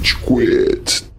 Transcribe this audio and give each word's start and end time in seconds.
Rage 0.00 0.16
Quit. 0.16 1.10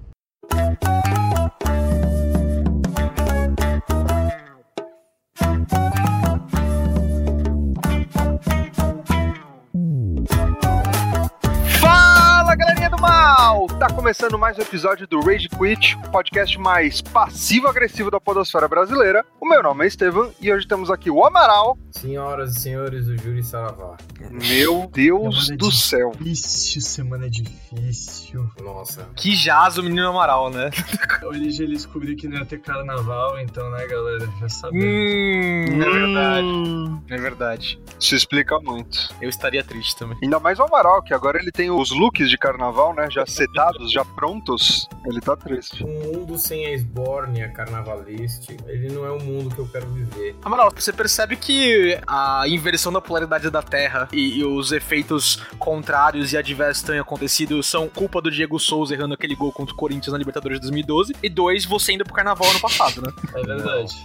Fala 11.79 12.55
galerinha 12.55 12.89
do 12.89 12.99
mal! 12.99 13.68
Tá 13.68 13.88
começando 13.94 14.39
mais 14.39 14.57
um 14.57 14.62
episódio 14.62 15.05
do 15.07 15.20
Rage 15.20 15.48
Quit, 15.48 15.95
o 15.98 16.09
podcast 16.09 16.57
mais 16.57 17.02
passivo-agressivo 17.02 18.09
da 18.09 18.20
podosfera 18.20 18.68
brasileira. 18.68 19.23
O 19.52 19.54
meu 19.54 19.63
nome 19.63 19.83
é 19.83 19.88
Estevam 19.89 20.31
e 20.39 20.49
hoje 20.49 20.65
temos 20.65 20.89
aqui 20.89 21.11
o 21.11 21.25
Amaral. 21.25 21.77
Senhoras 21.91 22.55
e 22.55 22.61
senhores 22.61 23.07
do 23.07 23.18
Júri 23.18 23.43
Saravá. 23.43 23.97
Meu 24.31 24.89
Deus 24.93 25.47
Semana 25.47 25.57
do 25.57 25.71
céu. 25.73 26.11
Difícil, 26.18 26.81
semana 26.81 27.29
difícil. 27.29 28.50
Nossa. 28.64 29.09
Que 29.14 29.36
jaz 29.36 29.78
o 29.78 29.83
menino 29.83 30.07
Amaral, 30.07 30.50
né? 30.50 30.69
Hoje 31.21 31.64
ele 31.64 31.73
descobriu 31.75 32.15
que 32.15 32.29
não 32.29 32.37
ia 32.37 32.45
ter 32.45 32.61
carnaval, 32.61 33.37
então, 33.39 33.69
né, 33.71 33.85
galera? 33.87 34.25
Já 34.39 34.47
sabemos. 34.47 34.85
Hum, 34.85 35.81
é 35.81 35.89
verdade. 35.89 36.47
Hum, 36.47 37.01
É 37.09 37.17
verdade. 37.17 37.81
Isso 37.99 38.15
explica 38.15 38.57
muito. 38.61 39.13
Eu 39.21 39.27
estaria 39.27 39.63
triste 39.65 39.97
também. 39.97 40.17
Ainda 40.23 40.39
mais 40.39 40.59
o 40.59 40.63
Amaral, 40.63 41.03
que 41.03 41.13
agora 41.13 41.37
ele 41.37 41.51
tem 41.51 41.70
os 41.70 41.91
looks 41.91 42.29
de 42.29 42.37
carnaval, 42.37 42.95
né? 42.95 43.09
Já 43.11 43.25
setados, 43.25 43.91
já 43.91 44.05
prontos. 44.05 44.87
Ele 45.05 45.20
tá 45.20 45.35
triste. 45.35 45.83
Um 45.83 46.13
mundo 46.13 46.37
sem 46.37 46.65
a 46.67 46.71
esbórnia 46.71 47.49
carnavaliste, 47.49 48.55
ele 48.65 48.89
não 48.93 49.05
é 49.05 49.11
o 49.11 49.20
mundo 49.21 49.40
que 49.49 49.59
eu 49.59 49.67
quero 49.67 49.87
viver. 49.87 50.35
Amaral, 50.43 50.71
você 50.75 50.91
percebe 50.91 51.35
que 51.35 51.99
a 52.07 52.47
inversão 52.47 52.91
da 52.91 53.01
polaridade 53.01 53.49
da 53.49 53.61
Terra 53.61 54.07
e, 54.11 54.39
e 54.39 54.45
os 54.45 54.71
efeitos 54.71 55.41
contrários 55.57 56.33
e 56.33 56.37
adversos 56.37 56.83
que 56.83 56.91
têm 56.91 56.99
acontecido 56.99 57.61
são 57.63 57.87
culpa 57.87 58.21
do 58.21 58.31
Diego 58.31 58.59
Souza 58.59 58.93
errando 58.93 59.13
aquele 59.13 59.35
gol 59.35 59.51
contra 59.51 59.73
o 59.73 59.77
Corinthians 59.77 60.11
na 60.11 60.17
Libertadores 60.17 60.59
de 60.59 60.67
2012 60.67 61.15
e 61.21 61.29
dois, 61.29 61.65
você 61.65 61.93
indo 61.93 62.03
pro 62.03 62.13
carnaval 62.13 62.49
ano 62.49 62.59
passado, 62.59 63.01
né? 63.01 63.11
É 63.33 63.41
verdade. 63.41 63.95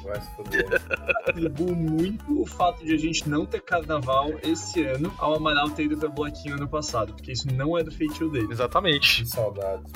Atribuo 1.28 1.75
muito 1.75 2.43
o 2.43 2.47
fato 2.47 2.84
de 2.84 2.95
a 2.95 2.98
gente 2.98 3.28
não 3.28 3.45
ter 3.45 3.61
carnaval 3.61 4.33
esse 4.43 4.84
ano 4.84 5.12
ao 5.19 5.34
Amaral 5.34 5.71
ter 5.71 5.84
ido 5.84 5.97
pra 5.97 6.09
bloquinho 6.09 6.55
ano 6.55 6.69
passado, 6.69 7.12
porque 7.12 7.33
isso 7.33 7.47
não 7.53 7.77
é 7.77 7.83
do 7.83 7.91
feitio 7.91 8.31
dele. 8.31 8.48
Exatamente. 8.50 9.23
que 9.23 9.28
saudades. 9.28 9.93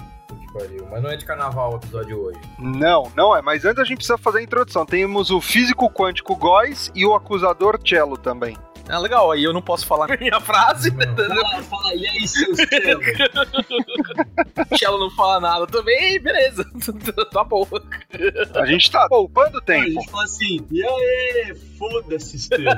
Pariu. 0.53 0.87
Mas 0.91 1.03
não 1.03 1.11
é 1.11 1.17
de 1.17 1.25
carnaval 1.25 1.73
o 1.73 1.77
episódio 1.77 2.21
hoje. 2.21 2.41
Não, 2.59 3.11
não 3.17 3.37
é. 3.37 3.41
Mas 3.43 3.65
antes 3.65 3.79
a 3.79 3.85
gente 3.85 3.99
precisa 3.99 4.19
fazer 4.19 4.39
a 4.39 4.43
introdução. 4.43 4.85
Temos 4.85 5.31
o 5.31 5.41
físico 5.41 5.89
quântico 5.91 6.35
Góis 6.35 6.91
e 6.95 7.07
o 7.07 7.15
acusador 7.15 7.79
Cello 7.85 8.17
também. 8.17 8.57
Ah, 8.89 8.99
legal, 8.99 9.31
aí 9.31 9.45
eu 9.45 9.53
não 9.53 9.63
posso 9.63 9.87
falar 9.87 10.09
minha 10.19 10.41
frase, 10.41 10.91
Não. 10.91 11.15
Fala, 11.17 11.63
fala, 11.63 11.95
e 11.95 12.07
aí, 12.09 12.27
seus 12.27 12.57
telos? 12.57 13.07
Ela 14.83 14.99
não 14.99 15.11
fala 15.11 15.39
nada 15.39 15.67
também, 15.69 16.21
beleza. 16.21 16.65
tá 17.33 17.45
bom. 17.45 17.65
A 18.55 18.67
gente 18.67 18.91
tá 18.91 19.07
poupando 19.09 19.59
A 19.59 19.63
tempo. 19.63 19.87
gente 19.91 20.11
fala 20.11 20.25
assim, 20.25 20.67
e 20.73 20.83
aí, 20.83 21.55
foda-se, 21.81 22.37
Estevam. 22.37 22.77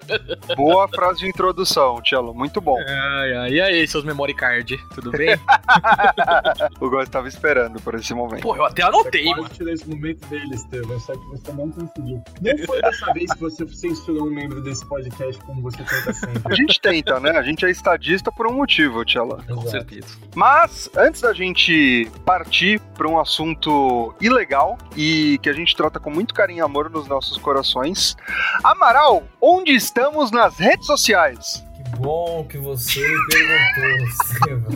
Boa 0.56 0.88
frase 0.88 1.20
de 1.20 1.28
introdução, 1.28 2.00
Cello. 2.04 2.32
Muito 2.34 2.60
bom. 2.60 2.76
Ai, 2.80 3.36
ai, 3.36 3.50
e 3.52 3.60
aí, 3.60 3.86
seus 3.86 4.02
memory 4.04 4.34
card, 4.34 4.76
tudo 4.94 5.10
bem? 5.12 5.36
O 6.80 6.88
Góis 6.88 7.08
tava 7.08 7.28
esperando 7.28 7.80
por 7.82 7.94
esse 7.94 8.14
momento. 8.14 8.42
Pô, 8.42 8.56
eu 8.56 8.64
até 8.64 8.82
anotei, 8.82 9.24
Você 9.24 9.30
mano. 9.40 9.48
tirar 9.50 9.72
esse 9.72 9.88
momento 9.88 10.26
dele, 10.28 10.54
Estevam, 10.54 10.98
só 11.00 11.12
que 11.12 11.24
você 11.26 11.52
não 11.52 11.70
conseguiu. 11.70 12.22
Não 12.40 12.66
foi 12.66 12.80
dessa 12.80 13.12
vez 13.12 13.32
que 13.32 13.40
você 13.40 13.68
censurou 13.68 14.26
um 14.26 14.30
membro 14.30 14.62
desse 14.62 14.84
podcast 14.86 15.42
como 15.44 15.60
você 15.62 15.78
tenta 15.78 16.10
A 16.10 16.14
sempre. 16.14 16.56
gente 16.56 16.80
tenta, 16.80 17.20
né? 17.20 17.30
A 17.32 17.42
gente 17.42 17.64
é 17.66 17.70
estadista 17.70 18.32
por 18.32 18.46
um 18.46 18.52
motivo, 18.54 19.04
Tchela. 19.04 19.44
Com 19.46 19.62
certeza. 19.68 20.06
Mas, 20.34 20.88
antes 20.96 21.20
da 21.20 21.32
gente 21.34 22.10
partir 22.24 22.80
para 22.96 23.08
um 23.08 23.18
assunto 23.18 24.14
ilegal 24.20 24.78
e 24.96 25.38
que 25.42 25.50
a 25.50 25.52
gente 25.52 25.74
trata 25.76 26.00
com 26.00 26.10
muito 26.10 26.32
carinho 26.32 26.58
e 26.58 26.62
amor 26.62 26.88
nos 26.90 27.06
nossos 27.06 27.36
corações, 27.38 28.16
Amaral, 28.62 29.22
onde 29.40 29.72
estamos 29.72 30.30
nas 30.30 30.56
redes 30.58 30.86
sociais? 30.86 31.64
Que 31.74 31.96
bom 31.96 32.44
que 32.48 32.58
você 32.58 33.00
me 33.00 33.26
perguntou, 33.26 34.06
Estevam. 34.06 34.70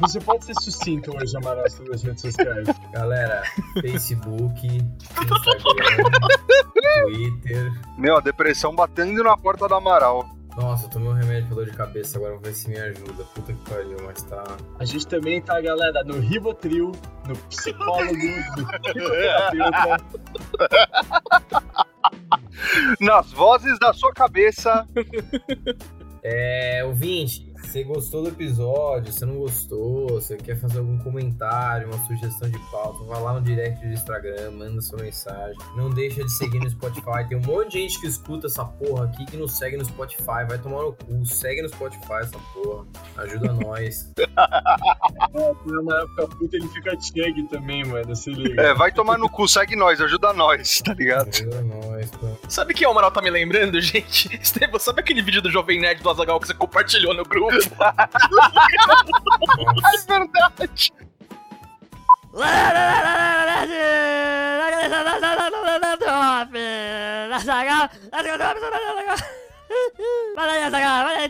Você 0.00 0.20
pode 0.20 0.44
ser 0.44 0.54
sucinto 0.60 1.16
hoje, 1.16 1.36
Amaral, 1.36 1.68
sobre 1.70 1.94
as 1.94 2.02
redes 2.02 2.20
sociais. 2.22 2.68
Galera, 2.92 3.42
Facebook, 3.80 4.66
Instagram, 4.68 6.10
Twitter. 7.04 7.72
Meu, 7.98 8.16
a 8.16 8.20
depressão 8.20 8.74
batendo 8.74 9.22
na 9.22 9.36
porta 9.36 9.66
do 9.66 9.74
Amaral. 9.74 10.28
Nossa, 10.56 10.86
eu 10.86 10.90
tomei 10.90 11.08
um 11.08 11.12
remédio 11.12 11.46
pra 11.46 11.56
dor 11.56 11.64
de 11.64 11.72
cabeça, 11.72 12.18
agora 12.18 12.32
vou 12.34 12.42
ver 12.42 12.52
se 12.52 12.68
me 12.68 12.78
ajuda. 12.78 13.24
Puta 13.34 13.52
que 13.52 13.70
pariu, 13.70 13.96
mas 14.04 14.22
tá. 14.24 14.44
A 14.78 14.84
gente 14.84 15.06
também 15.06 15.40
tá, 15.40 15.60
galera, 15.60 16.04
no 16.04 16.18
Rivotril, 16.18 16.92
no 17.26 17.36
psicólogo, 17.48 18.12
no 18.56 18.66
psicoterapeuta. 18.80 20.04
Nas 23.00 23.32
vozes 23.32 23.78
da 23.78 23.92
sua 23.92 24.12
cabeça. 24.12 24.86
É, 26.22 26.84
ouvinte, 26.84 27.51
você 27.72 27.82
gostou 27.84 28.22
do 28.22 28.28
episódio? 28.28 29.10
Você 29.10 29.24
não 29.24 29.36
gostou? 29.36 30.06
Você 30.08 30.36
quer 30.36 30.60
fazer 30.60 30.80
algum 30.80 30.98
comentário, 30.98 31.88
uma 31.88 31.98
sugestão 32.04 32.50
de 32.50 32.58
pauta? 32.70 33.02
Vai 33.04 33.18
lá 33.18 33.32
no 33.32 33.40
direct 33.40 33.80
do 33.80 33.94
Instagram, 33.94 34.50
manda 34.50 34.82
sua 34.82 35.00
mensagem. 35.00 35.56
Não 35.74 35.88
deixa 35.88 36.22
de 36.22 36.30
seguir 36.30 36.58
no 36.58 36.68
Spotify. 36.68 37.26
Tem 37.26 37.38
um 37.38 37.40
monte 37.40 37.72
de 37.72 37.80
gente 37.80 37.98
que 37.98 38.06
escuta 38.06 38.46
essa 38.46 38.62
porra 38.62 39.06
aqui 39.06 39.24
que 39.24 39.38
não 39.38 39.48
segue 39.48 39.78
no 39.78 39.84
Spotify. 39.86 40.44
Vai 40.46 40.58
tomar 40.58 40.82
no 40.82 40.92
cu. 40.92 41.24
Segue 41.24 41.62
no 41.62 41.68
Spotify 41.70 42.20
essa 42.20 42.38
porra. 42.52 42.84
Ajuda 43.16 43.54
nós. 43.54 44.12
É, 45.34 45.78
Amaral 45.78 46.08
fica 46.08 46.28
puto, 46.28 46.56
ele 46.56 46.68
fica 46.68 46.90
tag 46.90 47.42
também, 47.48 47.84
mano, 47.86 48.14
se 48.14 48.30
liga. 48.30 48.60
É, 48.60 48.74
vai 48.74 48.92
tomar 48.92 49.16
no 49.16 49.30
cu, 49.30 49.48
segue 49.48 49.74
nós, 49.76 49.98
ajuda 49.98 50.34
nós, 50.34 50.82
tá 50.84 50.92
ligado? 50.92 51.28
Ajuda 51.28 51.62
nós, 51.62 52.10
pô. 52.10 52.31
Sabe 52.52 52.74
o 52.74 52.76
que 52.76 52.86
o 52.86 52.90
Amaral 52.90 53.10
tá 53.10 53.22
me 53.22 53.30
lembrando, 53.30 53.80
gente? 53.80 54.28
Estevam, 54.36 54.78
sabe 54.78 55.00
aquele 55.00 55.22
vídeo 55.22 55.40
do 55.40 55.50
Jovem 55.50 55.80
Nerd 55.80 56.02
do 56.02 56.10
Azagal 56.10 56.38
que 56.38 56.48
você 56.48 56.52
compartilhou 56.52 57.14
no 57.14 57.24
grupo? 57.24 57.52
É 59.94 59.98
verdade. 60.06 60.92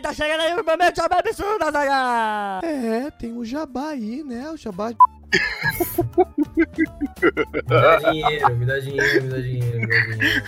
Tá 0.01 0.13
chegando 0.13 0.41
aí 0.41 0.53
o 0.53 0.63
momento 0.63 0.95
jabá 0.95 1.19
absurdo, 1.19 1.71
Zagal! 1.71 2.61
É, 2.63 3.11
tem 3.11 3.37
o 3.37 3.45
jabá 3.45 3.89
aí, 3.89 4.23
né? 4.23 4.49
O 4.49 4.57
jabá 4.57 4.91
Me 7.53 7.63
dá 7.67 7.97
dinheiro, 8.11 8.55
me 8.55 8.65
dá 8.65 8.79
dinheiro, 8.79 9.23
me 9.23 9.29
dá 9.29 9.37
dinheiro, 9.37 9.79
me 9.79 9.87
dá 9.87 9.95
dinheiro. 10.01 10.43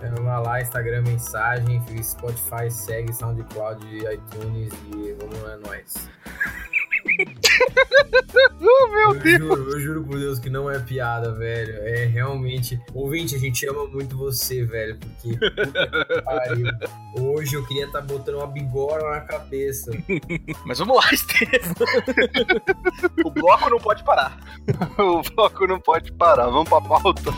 É, 0.00 0.10
Vamos 0.10 0.46
lá, 0.46 0.60
Instagram, 0.60 1.02
mensagem, 1.02 1.82
Spotify, 2.02 2.70
segue, 2.70 3.12
SoundCloud, 3.12 3.84
iTunes 3.84 4.72
e 4.94 5.12
vamos 5.14 5.42
lá, 5.42 5.54
é 5.54 5.56
nóis. 5.56 6.10
Oh, 8.62 8.88
meu 8.88 9.14
eu 9.14 9.14
Deus. 9.20 9.38
juro, 9.38 9.70
eu 9.72 9.80
juro 9.80 10.04
por 10.04 10.18
Deus 10.18 10.38
que 10.38 10.48
não 10.50 10.70
é 10.70 10.78
piada, 10.78 11.32
velho. 11.34 11.74
É 11.82 12.04
realmente. 12.06 12.80
Ouvinte, 12.94 13.34
a 13.34 13.38
gente 13.38 13.66
ama 13.66 13.86
muito 13.86 14.16
você, 14.16 14.64
velho. 14.64 14.98
Porque. 14.98 15.38
Hoje 17.20 17.54
eu 17.56 17.66
queria 17.66 17.86
estar 17.86 18.00
botando 18.02 18.36
uma 18.36 18.46
bigorna 18.46 19.10
na 19.10 19.20
cabeça. 19.20 19.90
Mas 20.64 20.78
vamos 20.78 20.96
lá, 20.96 21.02
Estevam. 21.12 21.74
o 23.24 23.30
bloco 23.30 23.70
não 23.70 23.78
pode 23.78 24.04
parar. 24.04 24.38
O 24.98 25.22
bloco 25.34 25.66
não 25.66 25.80
pode 25.80 26.12
parar, 26.12 26.46
vamos 26.46 26.68
pra 26.68 26.80
pauta. 26.80 27.30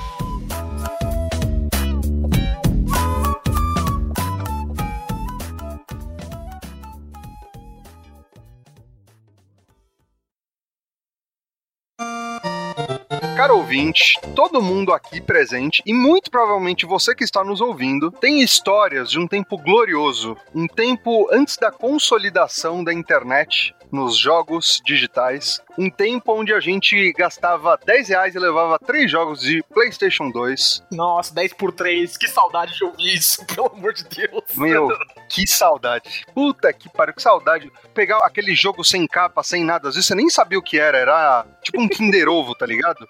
Caro 13.42 13.56
ouvinte, 13.56 14.21
todo 14.36 14.62
mundo 14.62 14.92
aqui 14.92 15.21
presente 15.21 15.83
e 15.84 15.92
muito 15.92 16.30
provavelmente 16.30 16.86
você 16.86 17.12
que 17.12 17.24
está 17.24 17.42
nos 17.42 17.60
ouvindo 17.60 18.09
tem 18.09 18.41
histórias 18.41 19.10
de 19.10 19.18
um 19.18 19.27
tempo 19.27 19.59
glorioso, 19.59 20.36
um 20.54 20.68
tempo 20.68 21.28
antes 21.33 21.56
da 21.56 21.72
consolidação 21.72 22.84
da 22.84 22.94
internet 22.94 23.74
nos 23.92 24.16
jogos 24.16 24.80
digitais, 24.84 25.60
um 25.78 25.91
tempo 25.91 26.33
onde 26.33 26.53
a 26.53 26.60
gente 26.60 27.12
gastava 27.12 27.78
10 27.84 28.09
reais 28.09 28.34
e 28.34 28.39
levava 28.39 28.78
3 28.78 29.10
jogos 29.10 29.41
de 29.41 29.62
PlayStation 29.72 30.30
2. 30.30 30.84
Nossa, 30.91 31.34
10 31.34 31.53
por 31.54 31.72
3, 31.72 32.16
que 32.16 32.27
saudade 32.27 32.74
de 32.74 32.84
ouvir 32.84 33.15
isso, 33.15 33.44
pelo 33.54 33.66
amor 33.66 33.92
de 33.92 34.04
Deus. 34.04 34.44
Meu, 34.56 34.89
Que 35.28 35.47
saudade. 35.47 36.24
Puta 36.34 36.72
que 36.72 36.89
pariu, 36.89 37.15
que 37.15 37.22
saudade. 37.22 37.71
Pegar 37.94 38.18
aquele 38.18 38.54
jogo 38.54 38.83
sem 38.83 39.06
capa, 39.06 39.42
sem 39.42 39.65
nada, 39.65 39.89
às 39.89 39.94
vezes 39.94 40.09
você 40.09 40.15
nem 40.15 40.30
sabia 40.30 40.59
o 40.59 40.62
que 40.62 40.78
era, 40.78 40.97
era 40.97 41.47
tipo 41.62 41.80
um 41.80 41.89
Kinder 41.89 42.28
Ovo, 42.28 42.54
tá 42.54 42.65
ligado? 42.65 43.06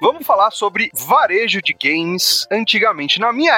Vamos 0.00 0.26
falar 0.26 0.50
sobre 0.50 0.90
varejo 0.94 1.60
de 1.62 1.74
games 1.74 2.46
antigamente. 2.50 3.18
Na 3.18 3.32
minha 3.32 3.54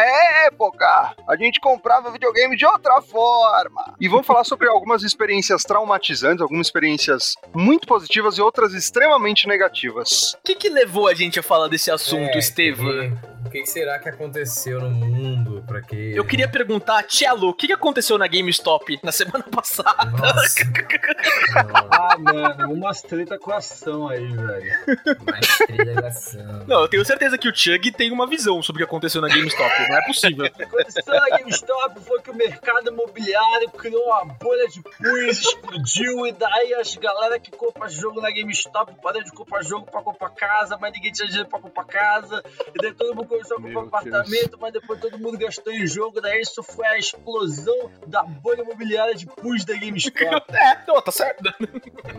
época, 0.47 1.15
a 1.29 1.37
gente 1.37 1.61
comprava 1.61 2.11
videogame 2.11 2.57
de 2.57 2.65
outra 2.65 3.01
forma. 3.03 3.95
E 4.01 4.09
vamos 4.09 4.27
falar 4.27 4.45
sobre 4.45 4.69
algumas 4.69 5.03
experiências 5.03 5.63
traumatizantes, 5.63 6.46
algumas 6.47 6.69
experiências 6.69 7.35
muito 7.55 7.87
positivas 7.87 8.39
e 8.39 8.41
outras 8.41 8.73
extremamente 8.73 9.47
negativas. 9.47 10.35
O 10.35 10.39
que, 10.45 10.55
que 10.55 10.69
levou 10.69 11.09
a 11.09 11.15
gente 11.15 11.39
a 11.39 11.43
falar 11.43 11.69
desse 11.69 11.91
assunto, 11.91 12.35
É, 12.35 12.39
Estevam? 12.39 13.13
O 13.47 13.49
que 13.49 13.65
será 13.65 13.99
que 13.99 14.09
aconteceu 14.09 14.81
no 14.81 14.91
mundo 14.91 15.63
pra 15.67 15.81
que. 15.81 16.15
Eu 16.17 16.25
queria 16.25 16.49
perguntar, 16.49 17.05
Tchelo, 17.05 17.49
o 17.51 17.55
que, 17.55 17.69
que 17.69 17.73
aconteceu 17.73 18.19
na 18.19 18.27
GameStop 18.27 18.99
na 19.05 19.13
semana 19.13 19.45
passada? 19.51 20.05
Nossa. 20.11 20.67
Ah, 21.91 22.17
mano, 22.19 22.73
umas 22.73 23.01
treta 23.01 23.39
com 23.39 23.53
ação 23.53 24.09
aí, 24.09 24.27
velho. 24.27 24.73
mais 25.25 25.59
trilegação. 25.59 26.65
Não, 26.67 26.83
eu 26.83 26.89
tenho 26.89 27.05
certeza 27.05 27.39
que 27.39 27.49
o 27.49 27.55
Chug 27.55 27.91
tem 27.93 28.11
uma 28.11 28.27
visão 28.27 28.63
sobre 28.63 28.83
o 28.83 28.87
que 28.87 28.91
aconteceu 28.91 29.21
na 29.23 29.29
GameStop. 29.29 29.89
Não 29.89 29.97
é 29.97 30.05
possível. 30.05 30.47
O 30.47 30.51
que 30.51 30.63
aconteceu 30.63 31.15
na 31.15 31.39
GameStop 31.39 32.01
foi 32.01 32.21
que 32.21 32.31
o 32.31 32.35
mercado 32.35 32.91
imobiliário 32.91 33.71
criou 33.71 34.03
uma 34.05 34.25
bolha 34.35 34.69
de 34.69 34.83
pus, 34.83 35.39
explodiu, 35.41 36.27
e 36.27 36.33
daí 36.33 36.75
as 36.75 36.95
galera 36.97 37.39
que 37.39 37.51
compra 37.51 37.89
jogo 37.89 38.21
na 38.21 38.31
GameStop 38.31 38.93
parou 39.03 39.23
de 39.23 39.33
comprar 39.33 39.63
jogo 39.63 39.87
pra 39.91 40.03
comprar 40.03 40.31
casa, 40.31 40.77
mas 40.79 40.93
ninguém 40.93 41.13
tinha 41.13 41.27
dinheiro 41.29 41.49
pra 41.49 41.59
comprar 41.61 41.85
casa, 41.85 42.45
e 42.75 42.79
daí 42.83 42.93
todo 42.93 43.15
mundo 43.15 43.29
começou 43.37 43.57
a 43.57 43.61
comprar 43.61 43.71
Meu 43.73 43.81
apartamento, 43.81 44.59
mas 44.61 44.73
depois 44.73 45.01
todo 45.01 45.19
mundo 45.19 45.39
gastou 45.39 45.73
em 45.73 45.87
jogo, 45.87 46.21
daí 46.21 46.41
isso 46.41 46.63
foi 46.63 46.87
a 46.87 46.99
explosão 46.99 47.91
da 48.07 48.23
bolha 48.23 48.63
imobiliária 48.63 49.15
de 49.15 49.27
pus 49.27 49.65
da 49.65 49.75
GameStop. 49.75 50.17
É, 50.57 50.79
não, 50.87 51.01
tá 51.03 51.13
certo. 51.13 51.43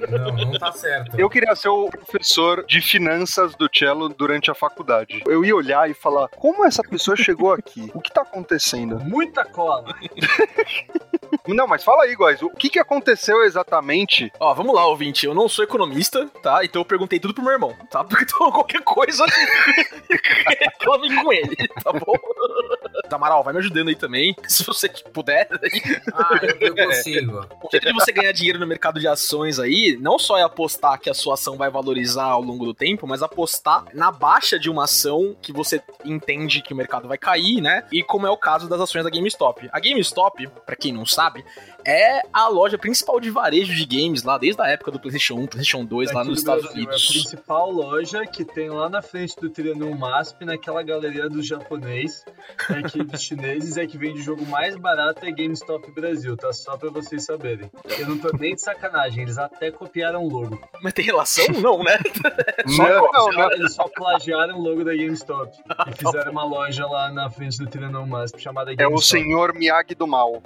Não, 0.10 0.32
não 0.32 0.60
tá 0.60 0.72
certo. 0.72 1.20
Eu 1.20 1.30
queria 1.30 1.56
ser 1.56 1.70
o 1.70 1.90
professor 1.90 2.66
de 2.66 2.82
finanças 2.82 3.56
do 3.56 3.68
cello 3.74 4.10
durante 4.10 4.52
a 4.52 4.54
faculdade. 4.54 5.24
Eu 5.26 5.44
ia 5.44 5.56
olhar 5.56 5.90
e 5.90 5.94
falar: 5.94 6.28
como 6.30 6.66
essa 6.66 6.84
pessoa 6.84 7.18
chegou 7.18 7.52
aqui? 7.52 7.92
O 7.94 8.02
que 8.02 8.12
tá 8.12 8.22
acontecendo? 8.22 9.00
Muita 9.00 9.44
cola. 9.46 9.96
Não, 11.48 11.68
mas 11.68 11.84
fala 11.84 12.04
aí, 12.04 12.16
guys. 12.16 12.42
O 12.42 12.50
que, 12.50 12.70
que 12.70 12.80
aconteceu 12.80 13.44
exatamente? 13.44 14.32
Ó, 14.40 14.54
vamos 14.54 14.76
lá, 14.76 14.86
ouvinte. 14.86 15.26
Eu 15.26 15.34
não 15.34 15.48
sou 15.48 15.64
economista, 15.64 16.28
tá? 16.42 16.64
Então 16.64 16.82
eu 16.82 16.86
perguntei 16.86 17.20
tudo 17.20 17.34
pro 17.34 17.44
meu 17.44 17.54
irmão, 17.54 17.76
tá? 17.90 18.04
Porque 18.04 18.24
então 18.28 18.52
qualquer 18.52 18.82
coisa 18.82 19.26
com 21.16 21.34
ele, 21.34 21.56
tá 21.84 21.92
bom? 21.94 22.14
Tamaral, 23.10 23.44
vai 23.44 23.54
me 23.54 23.60
ajudando 23.60 23.90
aí 23.90 23.96
também, 23.96 24.36
se 24.48 24.64
você 24.64 24.90
puder. 24.90 25.48
Ah, 26.14 26.40
eu, 26.60 26.76
consigo. 26.76 27.46
O 27.68 27.70
jeito 27.70 27.88
de 27.88 27.94
você 27.94 28.12
ganhar 28.12 28.32
dinheiro 28.32 28.60
no 28.60 28.68
mercado 28.68 29.00
de 29.00 29.08
ações 29.08 29.60
aí, 29.60 29.98
não 30.00 30.18
só 30.18 30.38
é 30.38 30.44
apostar 30.44 31.00
que 31.00 31.10
a 31.10 31.14
sua 31.14 31.34
ação 31.34 31.58
vai 31.58 31.70
valorizar 31.70 32.26
ao 32.26 32.42
longo 32.42 32.66
do 32.66 32.74
tempo, 32.74 33.06
mas 33.06 33.22
apostar 33.22 33.86
na 33.94 34.12
baixa 34.12 34.58
de 34.58 34.70
uma 34.70 34.86
ação 34.86 35.36
que 35.42 35.52
você 35.52 35.82
entende 36.06 36.62
que 36.62 36.74
o 36.74 36.76
mercado 36.76 37.08
vai 37.08 37.18
cair, 37.18 37.62
né? 37.62 37.84
E 37.92 38.02
como 38.02 38.26
é 38.26 38.30
o 38.30 38.38
caso 38.38 38.70
das 38.70 38.80
ações 38.80 39.04
da 39.04 39.10
GameStop. 39.10 39.70
A 39.72 39.80
GameStop, 39.80 40.48
pra 40.66 40.76
quem 40.76 40.94
não 40.94 41.06
sabe, 41.06 41.44
é 41.86 42.22
a 42.32 42.48
loja 42.48 42.78
principal 42.78 43.20
de 43.20 43.30
varejo 43.30 43.74
de 43.74 43.86
games 43.86 44.24
lá 44.24 44.38
desde 44.38 44.62
a 44.62 44.68
época 44.68 44.92
do 44.92 45.00
PlayStation 45.00 45.36
1, 45.36 45.48
PlayStation 45.48 45.86
2 45.86 46.12
lá 46.14 46.24
nos 46.24 46.36
do 46.36 46.40
Estados 46.40 46.64
Brasil, 46.66 46.82
É 46.84 46.86
a 46.86 46.90
Unidos. 46.90 47.08
principal 47.08 47.72
loja 47.72 48.26
que 48.26 48.46
tem 48.46 48.70
lá 48.70 48.88
na 48.90 49.02
frente 49.02 49.36
do 49.40 49.50
Triângulo 49.50 49.96
MASP, 49.98 50.46
naquela 50.46 50.84
galeria 50.84 51.30
dos 51.30 51.46
japonês, 51.46 52.24
né, 52.70 52.84
que 52.92 53.04
dos 53.04 53.22
chineses, 53.22 53.78
é 53.78 53.86
que 53.86 53.98
vende 53.98 54.20
o 54.22 54.24
jogo 54.24 54.46
mais 54.46 54.76
barato 54.76 55.26
é 55.26 55.32
GameStop 55.32 55.92
Brasil, 55.92 56.36
tá? 56.38 56.52
Só 56.54 56.78
pra 56.78 56.90
vocês 56.90 57.24
saberem. 57.26 57.70
Eu 58.00 58.08
não 58.08 58.18
tô 58.18 58.30
nem 58.38 58.56
de 58.56 58.62
sacanagem, 58.62 59.24
eles 59.24 59.38
até 59.38 59.72
copiaram 59.72 60.24
o 60.24 60.30
logo. 60.30 60.60
Mas 60.82 60.94
tem 60.94 61.06
relação? 61.06 61.46
Não, 61.62 61.84
né? 61.84 61.98
Não, 62.78 63.10
não, 63.12 63.32
não. 63.32 63.52
Eles 63.52 63.74
só 63.74 63.88
plagiaram 63.88 64.58
o 64.60 64.62
logo 64.62 64.84
da 64.84 64.94
GameStop 64.94 65.58
e 65.88 65.98
fizeram 65.98 66.32
uma 66.32 66.44
loja 66.44 66.86
lá 66.86 67.12
na 67.12 67.30
frente 67.30 67.58
do 67.58 68.08
MASP 68.08 68.42
chamada 68.42 68.72
É 68.72 68.74
o 68.74 68.78
GameStop. 68.78 69.06
senhor 69.06 69.54
Miyagi 69.54 69.96
do 69.96 70.06
mal. 70.06 70.42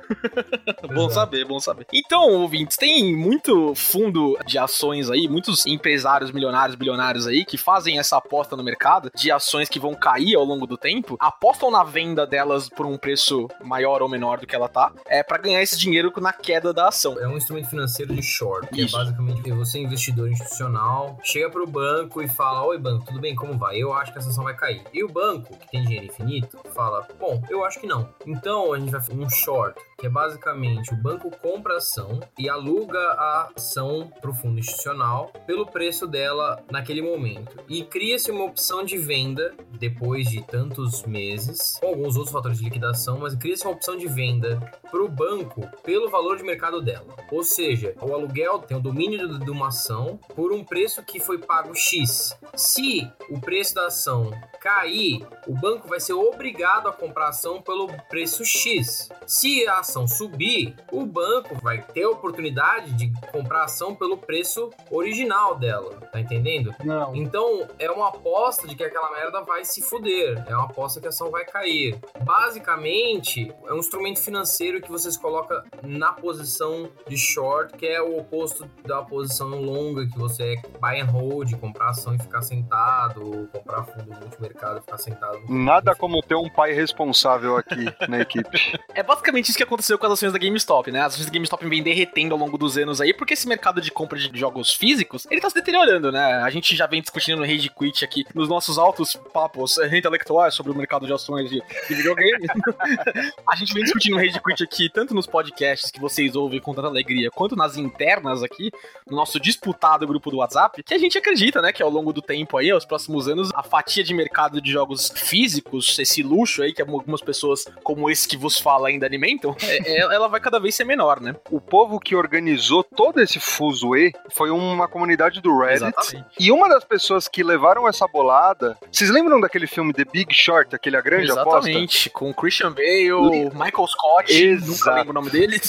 bom 0.93 1.09
saber, 1.09 1.45
bom 1.45 1.59
saber. 1.59 1.85
Então, 1.91 2.29
ouvintes, 2.29 2.77
tem 2.77 3.15
muito 3.15 3.73
fundo 3.75 4.37
de 4.45 4.57
ações 4.57 5.09
aí, 5.09 5.27
muitos 5.27 5.65
empresários 5.65 6.31
milionários, 6.31 6.75
bilionários 6.75 7.27
aí, 7.27 7.43
que 7.43 7.57
fazem 7.57 7.99
essa 7.99 8.17
aposta 8.17 8.55
no 8.55 8.63
mercado 8.63 9.11
de 9.15 9.31
ações 9.31 9.67
que 9.69 9.79
vão 9.79 9.93
cair 9.93 10.35
ao 10.35 10.43
longo 10.43 10.67
do 10.67 10.77
tempo, 10.77 11.17
apostam 11.19 11.71
na 11.71 11.83
venda 11.83 12.25
delas 12.31 12.69
por 12.69 12.85
um 12.85 12.97
preço 12.97 13.49
maior 13.61 14.01
ou 14.01 14.07
menor 14.07 14.39
do 14.39 14.47
que 14.47 14.55
ela 14.55 14.69
tá, 14.69 14.93
é 15.05 15.21
para 15.21 15.37
ganhar 15.37 15.61
esse 15.61 15.77
dinheiro 15.77 16.11
na 16.21 16.31
queda 16.31 16.73
da 16.73 16.87
ação. 16.87 17.19
É 17.19 17.27
um 17.27 17.35
instrumento 17.35 17.69
financeiro 17.69 18.15
de 18.15 18.23
short, 18.23 18.67
que 18.69 18.83
Isso. 18.83 18.95
é 18.95 18.99
basicamente 18.99 19.41
que 19.41 19.51
você, 19.51 19.79
investidor 19.79 20.31
institucional, 20.31 21.19
chega 21.23 21.49
pro 21.49 21.67
banco 21.67 22.21
e 22.21 22.27
fala: 22.27 22.65
Oi, 22.65 22.77
banco, 22.77 23.05
tudo 23.05 23.19
bem? 23.19 23.35
Como 23.35 23.57
vai? 23.57 23.77
Eu 23.77 23.93
acho 23.93 24.13
que 24.13 24.17
essa 24.17 24.29
ação 24.29 24.45
vai 24.45 24.55
cair. 24.55 24.81
E 24.93 25.03
o 25.03 25.09
banco, 25.09 25.57
que 25.57 25.69
tem 25.69 25.83
dinheiro 25.83 26.05
infinito, 26.05 26.57
fala: 26.73 27.05
Bom, 27.19 27.43
eu 27.49 27.65
acho 27.65 27.79
que 27.79 27.87
não. 27.87 28.07
Então 28.25 28.71
a 28.71 28.79
gente 28.79 28.91
vai 28.91 29.01
fazer 29.01 29.19
um 29.19 29.29
short, 29.29 29.77
que 29.97 30.07
é 30.07 30.09
basicamente 30.09 30.93
o 30.93 30.97
banco 30.97 31.29
compra 31.37 31.73
a 31.73 31.77
ação 31.77 32.21
e 32.39 32.49
aluga 32.49 32.99
a 32.99 33.49
ação 33.55 34.09
pro 34.21 34.33
fundo 34.33 34.59
institucional 34.59 35.31
pelo 35.45 35.65
preço 35.65 36.07
dela 36.07 36.63
naquele 36.71 37.01
momento. 37.01 37.57
E 37.67 37.83
cria-se 37.83 38.31
uma 38.31 38.45
opção 38.45 38.83
de 38.85 38.97
venda 38.97 39.53
depois 39.79 40.29
de 40.29 40.41
tantos 40.41 41.03
meses, 41.03 41.77
com 41.79 41.87
alguns 41.87 42.15
outros 42.21 42.33
fatores 42.33 42.57
de 42.57 42.63
liquidação, 42.63 43.19
mas 43.19 43.35
cria-se 43.35 43.63
uma 43.65 43.73
opção 43.73 43.97
de 43.97 44.07
venda 44.07 44.59
para 44.89 45.01
o 45.01 45.09
banco 45.09 45.67
pelo 45.83 46.09
valor 46.09 46.37
de 46.37 46.43
mercado 46.43 46.81
dela. 46.81 47.15
Ou 47.31 47.43
seja, 47.43 47.95
o 48.01 48.13
aluguel 48.13 48.59
tem 48.59 48.77
o 48.77 48.81
domínio 48.81 49.39
de 49.39 49.49
uma 49.49 49.67
ação 49.67 50.19
por 50.35 50.51
um 50.51 50.63
preço 50.63 51.03
que 51.03 51.19
foi 51.19 51.37
pago 51.37 51.73
X. 51.75 52.37
Se 52.55 53.11
o 53.29 53.39
preço 53.39 53.75
da 53.75 53.87
ação 53.87 54.31
cair, 54.59 55.25
o 55.47 55.53
banco 55.53 55.87
vai 55.87 55.99
ser 55.99 56.13
obrigado 56.13 56.87
a 56.87 56.93
comprar 56.93 57.25
a 57.25 57.29
ação 57.29 57.61
pelo 57.61 57.87
preço 58.09 58.45
X. 58.45 59.09
Se 59.25 59.67
a 59.67 59.79
ação 59.79 60.07
subir, 60.07 60.75
o 60.91 61.05
banco 61.05 61.55
vai 61.61 61.81
ter 61.81 62.03
a 62.03 62.09
oportunidade 62.09 62.93
de 62.93 63.11
comprar 63.31 63.61
a 63.61 63.65
ação 63.65 63.95
pelo 63.95 64.17
preço 64.17 64.69
original 64.91 65.57
dela. 65.57 65.95
Tá 66.11 66.19
entendendo? 66.19 66.75
Não. 66.83 67.15
Então, 67.15 67.67
é 67.79 67.89
uma 67.89 68.09
aposta 68.09 68.67
de 68.67 68.75
que 68.75 68.83
aquela 68.83 69.11
merda 69.11 69.41
vai 69.41 69.65
se 69.65 69.81
fuder. 69.81 70.43
É 70.47 70.55
uma 70.55 70.65
aposta 70.65 70.99
que 70.99 71.07
a 71.07 71.09
ação 71.09 71.31
vai 71.31 71.45
cair. 71.45 71.99
Basicamente, 72.23 73.53
é 73.67 73.73
um 73.73 73.77
instrumento 73.77 74.21
financeiro 74.21 74.81
que 74.81 74.89
vocês 74.89 75.17
colocam 75.17 75.61
na 75.83 76.13
posição 76.13 76.89
de 77.07 77.17
short, 77.17 77.75
que 77.77 77.85
é 77.85 78.01
o 78.01 78.19
oposto 78.19 78.69
da 78.85 79.01
posição 79.01 79.49
longa, 79.49 80.05
que 80.05 80.17
você 80.17 80.53
é 80.53 80.79
buy 80.79 80.99
and 80.99 81.05
hold, 81.05 81.53
comprar 81.57 81.89
ação 81.89 82.15
e 82.15 82.19
ficar 82.19 82.41
sentado, 82.41 83.21
ou 83.23 83.47
comprar 83.47 83.83
fundo 83.83 84.19
multimercado 84.19 84.79
e 84.79 84.81
ficar 84.81 84.97
sentado. 84.97 85.41
Nada 85.49 85.95
como 85.95 86.21
ter 86.21 86.35
um 86.35 86.49
pai 86.49 86.73
responsável 86.73 87.57
aqui 87.57 87.85
na 88.07 88.21
equipe. 88.21 88.79
É 88.93 89.03
basicamente 89.03 89.49
isso 89.49 89.57
que 89.57 89.63
aconteceu 89.63 89.97
com 89.97 90.05
as 90.05 90.13
ações 90.13 90.33
da 90.33 90.39
GameStop, 90.39 90.91
né? 90.91 91.01
As 91.01 91.13
ações 91.13 91.25
da 91.25 91.31
GameStop 91.31 91.67
vêm 91.67 91.83
derretendo 91.83 92.33
ao 92.33 92.39
longo 92.39 92.57
dos 92.57 92.77
anos 92.77 93.01
aí, 93.01 93.13
porque 93.13 93.33
esse 93.33 93.47
mercado 93.47 93.81
de 93.81 93.91
compra 93.91 94.17
de 94.17 94.37
jogos 94.37 94.73
físicos, 94.73 95.27
ele 95.29 95.41
tá 95.41 95.49
se 95.49 95.55
deteriorando, 95.55 96.11
né? 96.11 96.35
A 96.43 96.49
gente 96.49 96.75
já 96.75 96.87
vem 96.87 97.01
discutindo 97.01 97.39
no 97.39 97.45
Rage 97.45 97.69
Quit 97.69 98.03
aqui, 98.03 98.25
nos 98.33 98.47
nossos 98.47 98.77
altos 98.77 99.15
papos 99.33 99.77
eh, 99.77 99.97
intelectuais 99.97 100.53
sobre 100.53 100.71
o 100.71 100.75
mercado 100.75 101.05
de 101.05 101.13
ações 101.13 101.49
de, 101.49 101.61
de 101.91 101.97
videogame. 101.97 102.47
a 103.47 103.55
gente 103.55 103.73
vem 103.73 103.83
discutindo 103.83 104.17
Rage 104.17 104.39
Quit 104.41 104.63
aqui, 104.63 104.89
tanto 104.89 105.13
nos 105.13 105.27
podcasts 105.27 105.91
que 105.91 105.99
vocês 105.99 106.35
ouvem 106.35 106.59
com 106.59 106.73
tanta 106.73 106.87
alegria, 106.87 107.29
quanto 107.31 107.55
nas 107.55 107.77
internas 107.77 108.43
aqui, 108.43 108.71
no 109.09 109.15
nosso 109.17 109.39
disputado 109.39 110.07
grupo 110.07 110.31
do 110.31 110.37
WhatsApp, 110.37 110.81
que 110.83 110.93
a 110.93 110.97
gente 110.97 111.17
acredita, 111.17 111.61
né, 111.61 111.71
que 111.71 111.83
ao 111.83 111.89
longo 111.89 112.13
do 112.13 112.21
tempo 112.21 112.57
aí, 112.57 112.71
aos 112.71 112.85
próximos 112.85 113.27
anos, 113.27 113.49
a 113.53 113.63
fatia 113.63 114.03
de 114.03 114.13
mercado 114.13 114.61
de 114.61 114.71
jogos 114.71 115.11
físicos, 115.15 115.97
esse 115.99 116.23
luxo 116.23 116.61
aí 116.63 116.73
que 116.73 116.81
algumas 116.81 117.21
pessoas 117.21 117.65
como 117.83 118.09
esse 118.09 118.27
que 118.27 118.37
vos 118.37 118.59
fala 118.59 118.87
ainda 118.87 119.05
alimentam, 119.05 119.55
é- 119.61 119.97
é- 119.97 119.99
ela 119.99 120.27
vai 120.27 120.39
cada 120.39 120.59
vez 120.59 120.75
ser 120.75 120.85
menor, 120.85 121.19
né? 121.19 121.35
O 121.49 121.59
povo 121.59 121.99
que 121.99 122.15
organizou 122.15 122.83
todo 122.83 123.19
esse 123.21 123.39
fuzuê 123.39 124.11
foi 124.33 124.49
uma 124.49 124.87
comunidade 124.87 125.41
do 125.41 125.57
Reddit. 125.57 125.83
Exatamente. 125.85 126.27
E 126.39 126.51
uma 126.51 126.69
das 126.69 126.83
pessoas 126.83 127.27
que 127.27 127.43
levaram 127.43 127.87
essa 127.87 128.07
bolada. 128.07 128.77
Vocês 128.91 129.09
lembram 129.09 129.39
daquele 129.39 129.67
filme 129.67 129.93
The 129.93 130.05
Big 130.05 130.33
Short, 130.33 130.75
aquele 130.75 130.97
A 130.97 131.01
Grande 131.01 131.31
Aposta? 131.31 131.69
Exatamente, 131.83 132.09
com 132.09 132.33
Christian 132.33 132.71
Bale, 132.71 133.49
Michael 133.53 133.87
Scott, 133.87 134.31
Exato. 134.31 134.71
nunca 134.71 134.93
lembro 134.95 135.11
o 135.11 135.13
nome 135.13 135.29
dele. 135.29 135.59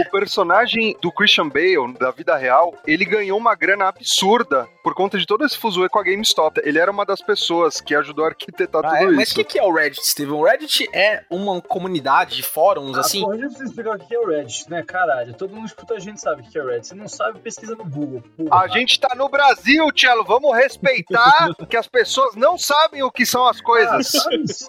O 0.00 0.10
personagem 0.10 0.96
do 1.00 1.10
Christian 1.12 1.48
Bale, 1.48 1.94
da 1.98 2.10
vida 2.10 2.36
real, 2.36 2.74
ele 2.86 3.04
ganhou 3.04 3.38
uma 3.38 3.54
grana 3.54 3.86
absurda 3.88 4.66
por 4.82 4.94
conta 4.94 5.18
de 5.18 5.26
todo 5.26 5.44
esse 5.44 5.56
fuzuê 5.56 5.88
com 5.88 5.98
a 5.98 6.02
GameStop. 6.02 6.60
Ele 6.64 6.78
era 6.78 6.90
uma 6.90 7.04
das 7.06 7.20
pessoas 7.20 7.80
que 7.80 7.94
ajudou 7.94 8.24
a 8.24 8.28
arquitetar 8.28 8.84
Ah, 8.84 8.88
tudo 8.90 8.96
é? 8.98 9.04
isso. 9.06 9.16
Mas 9.16 9.30
o 9.30 9.34
que, 9.34 9.44
que 9.44 9.58
é 9.58 9.62
o 9.62 9.72
Reddit, 9.72 10.06
Steven? 10.06 10.34
O 10.34 10.44
Reddit 10.44 10.88
é 10.92 11.24
uma 11.30 11.60
comunidade 11.60 12.36
de 12.36 12.42
fóruns, 12.42 12.96
Ah, 12.96 13.00
assim? 13.00 13.20
porra, 13.22 13.34
gente 13.36 13.46
precisa 13.48 13.64
explicar 13.70 13.96
o 13.96 13.98
que 13.98 14.14
é 14.14 14.18
o 14.18 14.26
Reddit, 14.26 14.70
né? 14.70 14.82
Caralho, 14.82 15.34
todo 15.34 15.54
mundo 15.54 15.66
escuta 15.66 15.94
a 15.94 15.98
gente 15.98 16.20
sabe 16.20 16.42
o 16.42 16.44
que 16.50 16.58
é 16.58 16.62
o 16.62 16.66
Reddit. 16.66 16.86
Você 16.88 16.94
não 16.94 17.08
sabe, 17.08 17.38
pesquisa 17.38 17.74
no 17.74 17.84
Google. 17.84 18.22
Porra. 18.36 18.62
A 18.64 18.68
gente 18.68 18.98
tá 19.00 19.14
no 19.14 19.28
Brasil, 19.28 19.90
Tchelo. 19.92 20.24
Vamos 20.24 20.54
respeitar 20.56 21.48
que 21.68 21.76
as 21.76 21.86
pessoas 21.86 22.34
não 22.34 22.58
sabem 22.58 23.02
o 23.02 23.10
que 23.10 23.24
são 23.24 23.46
as 23.46 23.58
Ah, 23.58 23.62
coisas. 23.62 24.12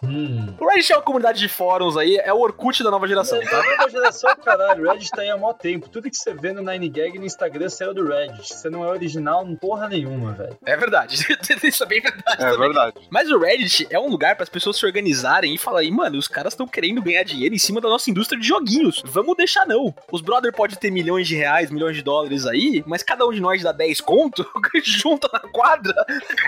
Hum. 0.04 0.56
O 0.60 0.68
Reddit 0.68 0.94
é 0.94 0.96
uma 0.98 1.02
comunidade 1.04 1.40
de 1.40 1.50
fóruns 1.50 1.98
aí, 1.98 2.18
é 2.18 2.34
o 2.34 2.40
Orkut 2.40 2.84
da 2.84 2.92
nova 2.92 3.08
geração, 3.08 3.42
É 3.42 3.46
tá? 3.46 3.62
da 3.62 3.70
nova 3.78 3.90
geração, 3.90 4.36
caralho. 4.38 4.86
O 4.88 4.92
Reddit 4.92 5.12
tá 5.16 5.22
aí 5.22 5.30
há 5.30 5.38
mó 5.38 5.54
tempo. 5.54 5.90
Tudo 5.90 6.10
que 6.10 6.18
você 6.18 6.34
vê 6.34 6.52
no 6.52 6.62
9gag 6.62 7.16
e 7.16 7.20
no 7.20 7.26
Instagram 7.26 7.70
saiu 7.70 7.94
do 7.94 8.06
Reddit. 8.08 8.54
Você 8.54 8.70
não 8.70 8.84
é 8.84 8.88
original 8.88 9.46
em 9.48 9.56
porra 9.56 9.88
nenhuma, 9.88 10.34
velho. 10.34 10.58
É 10.66 10.76
verdade. 10.76 11.16
Isso 11.64 11.84
é 11.84 11.86
bem 11.86 12.02
verdade. 12.02 12.44
É 12.44 12.52
também. 12.52 12.60
verdade. 12.60 13.08
Mas 13.10 13.30
o 13.30 13.40
Reddit 13.40 13.88
é 13.90 14.00
um 14.00 14.10
lugar 14.10 14.36
para 14.36 14.44
as 14.44 14.50
pessoas 14.50 14.78
se 14.78 14.86
organizarem 14.86 15.54
e 15.54 15.58
falarem, 15.58 15.92
mano, 15.92 16.18
os 16.18 16.28
caras 16.28 16.54
estão 16.54 16.68
querendo 16.68 17.02
ganhar 17.02 17.24
dinheiro 17.24 17.56
em 17.56 17.60
cima 17.60 17.80
da 17.80 17.90
nossa 17.90 18.10
indústria 18.10 18.40
de 18.40 18.48
joguinhos. 18.48 19.02
Vamos 19.06 19.36
deixar 19.38 19.66
não. 19.66 19.94
Os 20.12 20.22
brother 20.22 20.52
pode 20.54 20.78
ter 20.78 20.92
milhões 20.92 21.28
de 21.28 21.36
reais, 21.36 21.72
milhões 21.72 21.96
de 21.96 22.04
dólares 22.04 22.46
aí, 22.46 22.84
mas 22.86 23.04
cada 23.04 23.26
um 23.26 23.32
de 23.32 23.42
nós 23.42 23.64
dá 23.64 23.72
10 23.72 24.02
conto, 24.02 24.46
junta 24.84 25.30
na 25.32 25.40
quadra, 25.40 25.94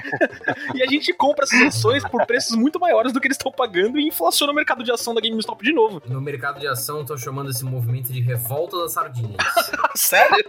e 0.76 0.84
a 0.84 0.88
gente 0.88 1.14
compra 1.14 1.46
essas 1.46 1.62
ações 1.62 2.04
por 2.08 2.26
preços 2.26 2.56
muito 2.56 2.80
maiores 2.80 3.12
do 3.12 3.20
que 3.20 3.28
eles 3.28 3.38
estão 3.38 3.52
pagando 3.52 4.00
e 4.00 4.08
inflaciona 4.08 4.52
o 4.52 4.56
mercado 4.56 4.84
de 4.84 4.92
ação 4.92 5.14
da 5.14 5.22
GameStop 5.22 5.64
de 5.64 5.74
novo. 5.74 6.02
No 6.08 6.22
mercado 6.22 6.60
de 6.60 6.68
ação, 6.68 7.06
tô 7.06 7.18
chamando 7.18 7.52
esse 7.52 7.64
movimento 7.64 8.12
de 8.12 8.20
revolta 8.48 8.78
das 8.78 8.94
sardinhas. 8.94 9.38
Sério? 9.96 10.46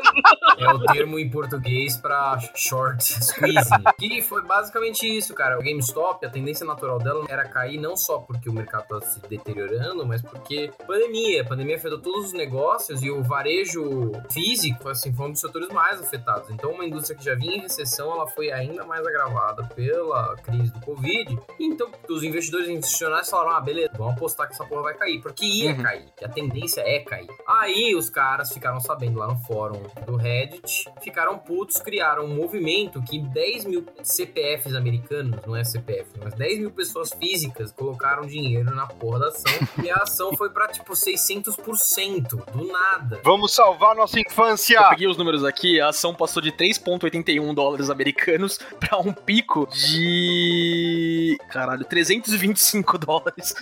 É 0.59 0.69
o 0.73 0.79
termo 0.87 1.19
em 1.19 1.29
português 1.29 1.97
pra 1.97 2.39
short 2.55 3.03
squeezing. 3.03 3.83
Que 3.99 4.23
foi 4.23 4.43
basicamente 4.43 5.05
isso, 5.07 5.35
cara. 5.35 5.59
O 5.59 5.63
GameStop, 5.63 6.25
a 6.25 6.31
tendência 6.31 6.65
natural 6.67 6.99
dela 6.99 7.25
era 7.29 7.49
cair 7.49 7.79
não 7.79 7.97
só 7.97 8.19
porque 8.19 8.49
o 8.49 8.53
mercado 8.53 8.87
tá 8.89 9.01
se 9.01 9.21
deteriorando, 9.29 10.07
mas 10.07 10.23
porque 10.23 10.71
pandemia. 10.87 11.43
A 11.43 11.45
pandemia 11.45 11.77
afetou 11.77 11.99
todos 12.01 12.27
os 12.27 12.33
negócios 12.33 13.03
e 13.03 13.11
o 13.11 13.23
varejo 13.23 14.13
físico, 14.31 14.89
assim, 14.89 15.13
foi 15.13 15.27
um 15.29 15.33
dos 15.33 15.41
setores 15.41 15.69
mais 15.71 16.01
afetados. 16.01 16.51
Então, 16.51 16.71
uma 16.73 16.85
indústria 16.85 17.17
que 17.17 17.25
já 17.25 17.35
vinha 17.35 17.57
em 17.57 17.61
recessão, 17.61 18.13
ela 18.13 18.27
foi 18.29 18.51
ainda 18.53 18.85
mais 18.85 19.05
agravada 19.07 19.65
pela 19.75 20.37
crise 20.37 20.73
do 20.73 20.81
Covid. 20.81 21.39
Então, 21.59 21.89
os 22.09 22.23
investidores 22.23 22.69
institucionais 22.69 23.29
falaram: 23.29 23.57
ah, 23.57 23.61
beleza, 23.61 23.91
vamos 23.97 24.15
apostar 24.15 24.47
que 24.47 24.55
essa 24.55 24.65
porra 24.65 24.83
vai 24.83 24.95
cair, 24.95 25.21
porque 25.21 25.45
ia 25.45 25.69
Uhum. 25.73 25.83
cair. 25.83 26.05
A 26.23 26.29
tendência 26.29 26.81
é 26.83 27.01
cair. 27.01 27.29
Aí 27.47 27.88
os 27.95 28.11
caras 28.11 28.53
ficaram 28.53 28.81
sabendo 28.81 29.19
lá 29.19 29.27
no 29.27 29.37
fórum 29.41 29.83
do 30.07 30.17
Reddit, 30.17 30.89
ficaram 31.03 31.39
putos, 31.39 31.81
criaram 31.81 32.25
um 32.25 32.35
movimento 32.35 33.03
que 33.03 33.19
10 33.19 33.65
mil 33.65 33.87
CPFs 34.03 34.75
americanos, 34.75 35.41
não 35.47 35.57
é 35.57 35.65
CPF, 35.65 36.11
mas 36.23 36.35
10 36.35 36.61
mil 36.61 36.71
pessoas 36.71 37.13
físicas 37.13 37.73
colocaram 37.73 38.27
dinheiro 38.27 38.75
na 38.75 38.87
porra 38.87 39.21
da 39.21 39.29
ação 39.29 39.53
e 39.83 39.91
a 39.91 39.97
ação 39.97 40.35
foi 40.37 40.51
pra 40.51 40.69
tipo 40.69 40.93
600% 40.93 42.53
do 42.53 42.67
nada. 42.67 43.21
Vamos 43.25 43.55
salvar 43.55 43.95
nossa 43.95 44.19
infância. 44.19 44.79
Eu 44.79 44.89
peguei 44.91 45.07
os 45.09 45.17
números 45.17 45.45
aqui, 45.45 45.81
a 45.81 45.89
ação 45.89 46.15
passou 46.15 46.43
de 46.43 46.53
3,81 46.53 47.55
dólares 47.55 47.91
americanos 47.91 48.59
pra 48.79 48.99
um 48.99 49.13
pico 49.13 49.67
de. 49.67 51.39
Caralho, 51.51 51.85
325 51.85 52.99
dólares 52.99 53.55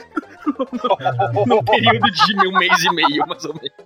no 1.46 1.62
período 1.64 2.10
de 2.10 2.48
um 2.48 2.52
mês 2.52 2.82
e 2.84 2.92
meio, 2.92 3.26
mais 3.26 3.44
ou 3.44 3.54
menos. 3.54 3.85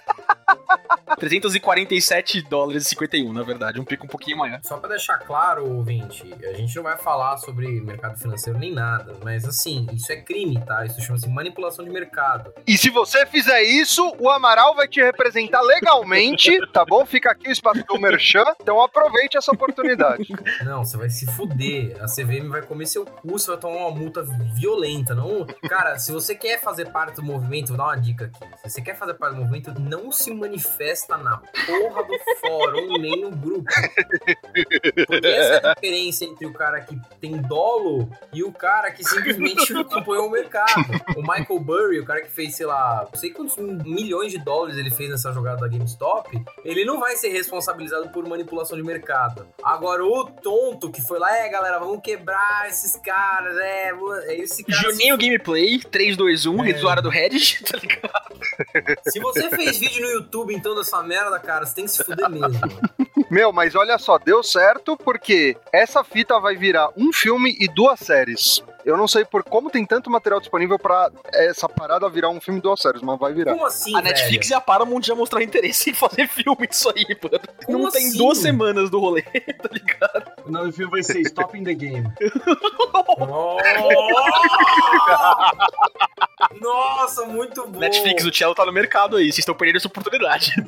347 1.21 2.41
dólares 2.49 2.87
e 2.87 2.89
51, 2.89 3.31
na 3.31 3.43
verdade, 3.43 3.79
um 3.79 3.85
pico 3.85 4.05
um 4.05 4.09
pouquinho 4.09 4.37
maior. 4.37 4.59
Só 4.63 4.77
pra 4.77 4.89
deixar 4.89 5.19
claro, 5.19 5.71
ouvinte, 5.71 6.23
a 6.43 6.53
gente 6.53 6.75
não 6.75 6.81
vai 6.81 6.97
falar 6.97 7.37
sobre 7.37 7.79
mercado 7.79 8.17
financeiro 8.17 8.57
nem 8.57 8.73
nada, 8.73 9.13
mas 9.23 9.45
assim, 9.45 9.85
isso 9.93 10.11
é 10.11 10.15
crime, 10.15 10.59
tá? 10.65 10.83
Isso 10.83 10.99
chama-se 10.99 11.29
manipulação 11.29 11.85
de 11.85 11.91
mercado. 11.91 12.51
E 12.65 12.75
se 12.75 12.89
você 12.89 13.23
fizer 13.27 13.61
isso, 13.61 14.15
o 14.17 14.31
Amaral 14.31 14.73
vai 14.75 14.87
te 14.87 14.99
representar 14.99 15.61
legalmente, 15.61 16.57
tá 16.73 16.83
bom? 16.83 17.05
Fica 17.05 17.29
aqui 17.29 17.49
o 17.49 17.51
espaço 17.51 17.83
do 17.83 17.99
Merchan, 17.99 18.45
então 18.59 18.81
aproveite 18.81 19.37
essa 19.37 19.51
oportunidade. 19.51 20.27
Não, 20.65 20.83
você 20.83 20.97
vai 20.97 21.09
se 21.11 21.27
fuder. 21.27 21.97
A 22.01 22.07
CVM 22.07 22.49
vai 22.49 22.63
comer 22.63 22.87
seu 22.87 23.05
cu, 23.05 23.37
você 23.37 23.51
vai 23.51 23.59
tomar 23.59 23.77
uma 23.77 23.91
multa 23.91 24.23
violenta. 24.55 25.13
Não, 25.13 25.45
cara, 25.69 25.99
se 25.99 26.11
você 26.11 26.33
quer 26.33 26.59
fazer 26.59 26.85
parte 26.91 27.17
do 27.17 27.23
movimento, 27.23 27.67
vou 27.67 27.77
dar 27.77 27.83
uma 27.83 27.95
dica 27.95 28.25
aqui. 28.25 28.39
Se 28.57 28.69
você 28.71 28.81
quer 28.81 28.97
fazer 28.97 29.13
parte 29.13 29.35
do 29.35 29.41
movimento, 29.41 29.79
não 29.79 30.11
se 30.11 30.33
manifesta 30.33 31.10
na 31.17 31.37
porra 31.37 32.03
do 32.03 32.17
fórum 32.39 32.97
nem 32.97 33.21
no 33.21 33.31
grupo. 33.31 33.65
Porque 35.07 35.27
essa 35.27 35.53
é 35.67 35.69
a 35.69 35.73
diferença 35.73 36.25
entre 36.25 36.45
o 36.45 36.53
cara 36.53 36.81
que 36.81 36.99
tem 37.19 37.37
dolo 37.41 38.09
e 38.33 38.43
o 38.43 38.51
cara 38.51 38.91
que 38.91 39.03
simplesmente 39.03 39.73
acompanhou 39.77 40.27
o 40.27 40.31
mercado. 40.31 40.71
O 41.15 41.21
Michael 41.21 41.59
Burry, 41.59 41.99
o 41.99 42.05
cara 42.05 42.21
que 42.21 42.29
fez, 42.31 42.55
sei 42.55 42.65
lá, 42.65 43.07
não 43.11 43.19
sei 43.19 43.31
quantos 43.31 43.57
milhões 43.57 44.31
de 44.31 44.37
dólares 44.39 44.77
ele 44.77 44.91
fez 44.91 45.09
nessa 45.09 45.31
jogada 45.31 45.61
da 45.61 45.67
GameStop, 45.67 46.29
ele 46.63 46.85
não 46.85 46.99
vai 46.99 47.15
ser 47.15 47.29
responsabilizado 47.29 48.09
por 48.09 48.27
manipulação 48.27 48.77
de 48.77 48.83
mercado. 48.83 49.47
Agora, 49.63 50.03
o 50.05 50.25
tonto 50.25 50.91
que 50.91 51.01
foi 51.01 51.19
lá, 51.19 51.35
é, 51.37 51.49
galera, 51.49 51.79
vamos 51.79 52.01
quebrar 52.01 52.67
esses 52.67 52.95
caras, 53.01 53.57
é, 53.57 53.91
é 54.27 54.35
esse 54.41 54.63
cara. 54.63 54.81
Juninho 54.81 55.17
Gameplay, 55.17 55.79
321, 55.79 56.65
É. 56.65 56.75
usuário 56.75 57.01
do 57.03 57.09
Reddit, 57.09 57.63
tá 57.69 57.77
ligado? 57.77 59.01
Se 59.07 59.19
você 59.19 59.49
fez 59.49 59.77
vídeo 59.79 60.01
no 60.01 60.11
YouTube 60.13 60.53
então 60.53 60.75
dessa 60.75 61.00
merda, 61.03 61.39
cara, 61.39 61.65
você 61.65 61.75
tem 61.75 61.85
que 61.85 61.91
se 61.91 62.03
fuder 62.03 62.29
mesmo. 62.29 62.59
Meu, 63.29 63.53
mas 63.53 63.75
olha 63.75 63.97
só, 63.97 64.17
deu 64.17 64.43
certo 64.43 64.97
porque 64.97 65.55
essa 65.71 66.03
fita 66.03 66.39
vai 66.39 66.55
virar 66.55 66.89
um 66.97 67.13
filme 67.13 67.55
e 67.59 67.67
duas 67.67 67.99
séries. 67.99 68.61
Eu 68.85 68.97
não 68.97 69.07
sei 69.07 69.23
por 69.25 69.43
como 69.43 69.69
tem 69.69 69.85
tanto 69.85 70.09
material 70.09 70.39
disponível 70.39 70.77
pra 70.79 71.09
essa 71.33 71.67
parada 71.69 72.09
virar 72.09 72.29
um 72.29 72.41
filme 72.41 72.59
duas 72.59 72.79
séries, 72.81 73.01
mas 73.01 73.19
vai 73.19 73.33
virar. 73.33 73.53
Como 73.53 73.65
assim, 73.65 73.95
A 73.95 74.01
Netflix 74.01 74.47
velho? 74.49 74.57
e 74.57 74.59
a 74.59 74.61
Paramount 74.61 75.01
já 75.03 75.13
mostraram 75.15 75.45
interesse 75.45 75.91
em 75.91 75.93
fazer 75.93 76.27
filme 76.27 76.67
disso 76.67 76.91
aí, 76.95 77.05
mano. 77.21 77.39
Como 77.65 77.77
Não 77.79 77.91
tem 77.91 78.07
assim? 78.07 78.17
duas 78.17 78.37
semanas 78.39 78.89
do 78.89 78.99
rolê, 78.99 79.21
tá 79.23 79.69
ligado? 79.71 80.31
O 80.45 80.51
nome 80.51 80.67
do 80.71 80.73
filme 80.73 80.91
vai 80.91 81.03
ser 81.03 81.19
Stop 81.21 81.57
in 81.57 81.63
the 81.63 81.73
Game. 81.73 82.09
Nossa, 86.61 87.25
muito 87.25 87.65
bom. 87.67 87.79
Netflix, 87.79 88.23
o 88.25 88.33
Cello 88.33 88.55
tá 88.55 88.65
no 88.65 88.71
mercado 88.73 89.17
aí, 89.17 89.25
vocês 89.25 89.39
estão 89.39 89.55
perdendo 89.55 89.77
essa 89.77 89.87
oportunidade. 89.87 90.51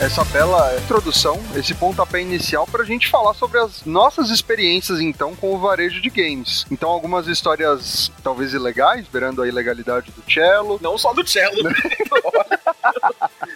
essa 0.00 0.24
bela 0.24 0.74
introdução, 0.78 1.38
esse 1.54 1.74
pontapé 1.74 2.22
inicial 2.22 2.66
pra 2.66 2.84
gente 2.84 3.08
falar 3.08 3.34
sobre 3.34 3.58
as 3.58 3.84
nossas 3.84 4.30
experiências 4.30 4.98
então 4.98 5.36
com 5.36 5.54
o 5.54 5.58
varejo 5.58 6.00
de 6.00 6.08
games. 6.08 6.66
Então 6.70 6.88
algumas 6.88 7.26
histórias 7.26 8.10
talvez 8.22 8.54
ilegais, 8.54 9.06
beirando 9.06 9.42
a 9.42 9.48
ilegalidade 9.48 10.10
do 10.10 10.32
cello. 10.32 10.78
Não 10.80 10.96
só 10.96 11.12
do 11.12 11.26
Cello. 11.26 11.54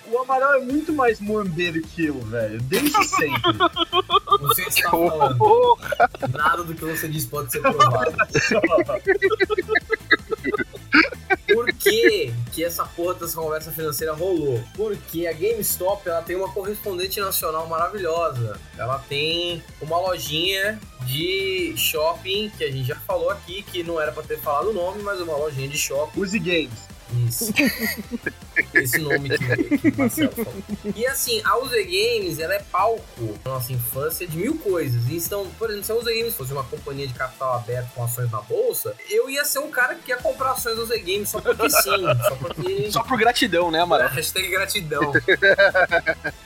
O 0.07 0.19
Amaral 0.21 0.55
é 0.55 0.61
muito 0.61 0.93
mais 0.93 1.19
muambeiro 1.19 1.83
que 1.83 2.07
eu, 2.07 2.21
velho. 2.21 2.61
Desde 2.63 3.05
sempre. 3.05 3.53
Você 4.41 4.63
está 4.63 4.91
falando. 4.91 5.79
Nada 6.31 6.63
do 6.63 6.73
que 6.73 6.85
você 6.85 7.09
diz 7.09 7.27
pode 7.27 7.51
ser 7.51 7.61
provado. 7.61 8.13
Por 11.55 11.73
que, 11.73 12.33
que 12.53 12.65
essa 12.65 12.85
porra 12.85 13.15
dessa 13.15 13.41
conversa 13.41 13.71
financeira 13.71 14.13
rolou? 14.13 14.63
Porque 14.77 15.27
a 15.27 15.33
GameStop 15.33 16.09
ela 16.09 16.23
tem 16.23 16.37
uma 16.37 16.53
correspondente 16.53 17.21
nacional 17.21 17.67
maravilhosa. 17.69 18.61
Ela 18.77 18.99
tem 18.99 19.63
uma 19.81 19.99
lojinha 19.99 20.81
de 21.07 21.75
shopping 21.77 22.51
que 22.57 22.65
a 22.65 22.71
gente 22.71 22.89
já 22.89 22.97
falou 22.97 23.31
aqui, 23.31 23.63
que 23.63 23.83
não 23.83 24.01
era 24.01 24.13
pra 24.13 24.23
ter 24.23 24.39
falado 24.39 24.71
o 24.71 24.73
nome, 24.73 25.03
mas 25.03 25.21
uma 25.21 25.37
lojinha 25.37 25.69
de 25.69 25.79
shopping. 25.79 26.21
Use 26.21 26.39
games. 26.39 26.94
Isso. 27.29 27.53
Esse 28.75 28.99
nome 28.99 29.31
que, 29.31 29.79
que 29.79 29.89
o 29.89 29.99
Marcelo 29.99 30.33
falou. 30.33 30.63
E 30.95 31.07
assim, 31.07 31.41
a 31.45 31.59
UZ 31.59 31.71
Games, 31.71 32.39
ela 32.39 32.55
é 32.55 32.59
palco 32.59 33.39
na 33.45 33.53
nossa 33.53 33.73
infância 33.73 34.27
de 34.27 34.37
mil 34.37 34.57
coisas. 34.59 35.03
Então, 35.11 35.49
por 35.59 35.71
exemplo, 35.71 35.85
se 35.85 35.93
a 35.93 35.95
UZ 35.97 36.05
Games 36.05 36.35
fosse 36.35 36.53
uma 36.53 36.65
companhia 36.65 37.07
de 37.07 37.15
capital 37.15 37.55
aberto 37.55 37.93
com 37.95 38.05
ações 38.05 38.31
na 38.31 38.41
bolsa, 38.41 38.95
eu 39.09 39.29
ia 39.29 39.45
ser 39.45 39.61
um 39.61 39.71
cara 39.71 39.95
que 39.95 40.11
ia 40.11 40.17
comprar 40.17 40.53
ações 40.53 40.77
da 40.77 40.83
UZ 40.83 40.91
Games 41.03 41.29
só 41.29 41.41
porque 41.41 41.71
sim. 41.71 42.05
Só 42.29 42.37
porque... 42.37 42.91
Só 42.91 43.03
por 43.03 43.19
gratidão, 43.19 43.71
né, 43.71 43.81
Amaral? 43.81 44.09
Hashtag 44.09 44.49
gratidão. 44.49 45.13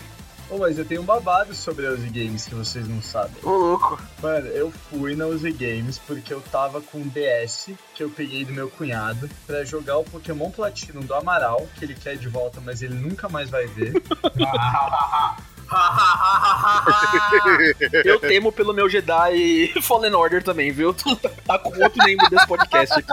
Ô, 0.50 0.58
mas 0.58 0.78
eu 0.78 0.84
tenho 0.84 1.02
um 1.02 1.04
babado 1.04 1.54
sobre 1.54 1.86
a 1.86 1.90
Uzi 1.90 2.08
Games 2.08 2.46
que 2.46 2.54
vocês 2.54 2.88
não 2.88 3.02
sabem. 3.02 3.36
Ô, 3.42 3.50
louco. 3.50 4.00
Mano, 4.22 4.46
eu 4.48 4.70
fui 4.70 5.14
na 5.14 5.26
Uzi 5.26 5.52
Games 5.52 5.98
porque 5.98 6.32
eu 6.32 6.40
tava 6.40 6.80
com 6.80 6.98
um 6.98 7.08
DS 7.08 7.70
que 7.94 8.02
eu 8.02 8.08
peguei 8.08 8.44
do 8.44 8.52
meu 8.52 8.70
cunhado 8.70 9.28
pra 9.46 9.64
jogar 9.64 9.98
o 9.98 10.04
Pokémon 10.04 10.50
Platinum 10.50 11.02
do 11.02 11.14
Amaral, 11.14 11.68
que 11.76 11.84
ele 11.84 11.94
quer 11.94 12.16
de 12.16 12.28
volta, 12.28 12.60
mas 12.64 12.82
ele 12.82 12.94
nunca 12.94 13.28
mais 13.28 13.50
vai 13.50 13.66
ver. 13.66 13.92
Eu 18.04 18.18
temo 18.18 18.50
pelo 18.50 18.72
meu 18.72 18.88
Jedi 18.88 19.72
Fallen 19.82 20.14
Order 20.14 20.42
também, 20.42 20.72
viu? 20.72 20.94
Tá 21.44 21.58
com 21.58 21.70
outro 21.82 22.04
membro 22.04 22.28
desse 22.28 22.46
podcast 22.46 22.98
aqui. 22.98 23.12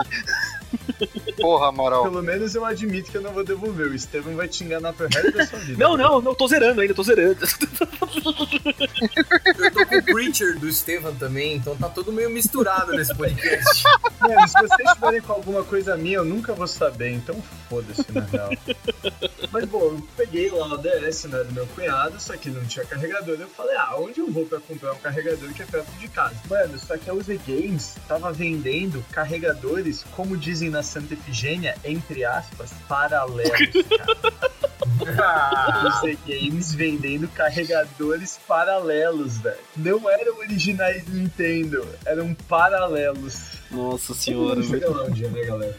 Porra, 1.40 1.68
Amaral. 1.68 2.04
Pelo 2.04 2.22
menos 2.22 2.54
eu 2.54 2.64
admito 2.64 3.10
que 3.10 3.16
eu 3.16 3.22
não 3.22 3.32
vou 3.32 3.44
devolver. 3.44 3.88
O 3.88 3.94
Estevam 3.94 4.34
vai 4.34 4.48
te 4.48 4.64
enganar 4.64 4.92
pro 4.92 5.06
resto 5.06 5.32
da 5.32 5.46
sua 5.46 5.58
vida. 5.58 5.82
Não, 5.82 5.96
não, 5.96 6.20
não, 6.20 6.34
tô 6.34 6.48
zerando 6.48 6.80
ainda, 6.80 6.94
tô 6.94 7.02
zerando. 7.02 7.38
Eu 9.58 9.72
tô 9.72 9.86
com 9.86 9.96
o 9.96 10.02
Preacher 10.02 10.58
do 10.58 10.68
Estevam 10.68 11.14
também, 11.14 11.56
então 11.56 11.76
tá 11.76 11.88
tudo 11.88 12.12
meio 12.12 12.30
misturado 12.30 12.92
nesse 12.92 13.14
podcast. 13.14 13.84
Mano, 14.20 14.48
se 14.48 14.54
vocês 14.54 14.88
estiverem 14.88 15.20
com 15.20 15.32
alguma 15.32 15.62
coisa 15.64 15.96
minha, 15.96 16.16
eu 16.16 16.24
nunca 16.24 16.52
vou 16.52 16.66
saber, 16.66 17.12
então 17.12 17.42
foda-se, 17.68 18.04
na 18.12 18.22
real. 18.22 18.50
Mas, 19.52 19.64
bom, 19.66 19.80
eu 19.80 20.08
peguei 20.16 20.50
lá 20.50 20.74
o 20.74 20.78
DS, 20.78 21.24
né, 21.24 21.44
do 21.44 21.52
meu 21.52 21.66
cunhado, 21.68 22.20
só 22.20 22.36
que 22.36 22.50
não 22.50 22.64
tinha 22.64 22.84
carregador. 22.84 23.36
Eu 23.38 23.48
falei, 23.48 23.76
ah, 23.76 23.96
onde 23.98 24.20
eu 24.20 24.30
vou 24.30 24.46
pra 24.46 24.60
comprar 24.60 24.92
um 24.92 24.98
carregador 24.98 25.52
que 25.52 25.62
é 25.62 25.66
perto 25.66 25.90
de 25.98 26.08
casa? 26.08 26.36
Mano, 26.48 26.78
só 26.78 26.96
que 26.96 27.08
a 27.10 27.14
UZ 27.14 27.28
Games 27.46 27.94
tava 28.08 28.32
vendendo 28.32 29.04
carregadores, 29.12 30.04
como 30.14 30.36
dizem 30.36 30.70
na 30.70 30.82
Santa 30.86 31.14
Efigênia, 31.14 31.76
entre 31.84 32.24
aspas, 32.24 32.72
paralelos, 32.88 33.50
cara. 35.16 35.88
UZ 35.88 36.18
Games 36.26 36.74
vendendo 36.74 37.28
carregadores 37.28 38.38
paralelos, 38.46 39.38
velho. 39.38 39.56
Não 39.76 40.08
eram 40.08 40.38
originais 40.38 41.06
Nintendo, 41.08 41.86
eram 42.06 42.34
paralelos. 42.48 43.56
Nossa 43.70 44.14
senhora, 44.14 44.60
velho. 44.60 44.68
Chega 44.68 44.90
lá 44.90 45.04
um 45.04 45.10
dia, 45.10 45.28
né, 45.28 45.44
galera? 45.44 45.76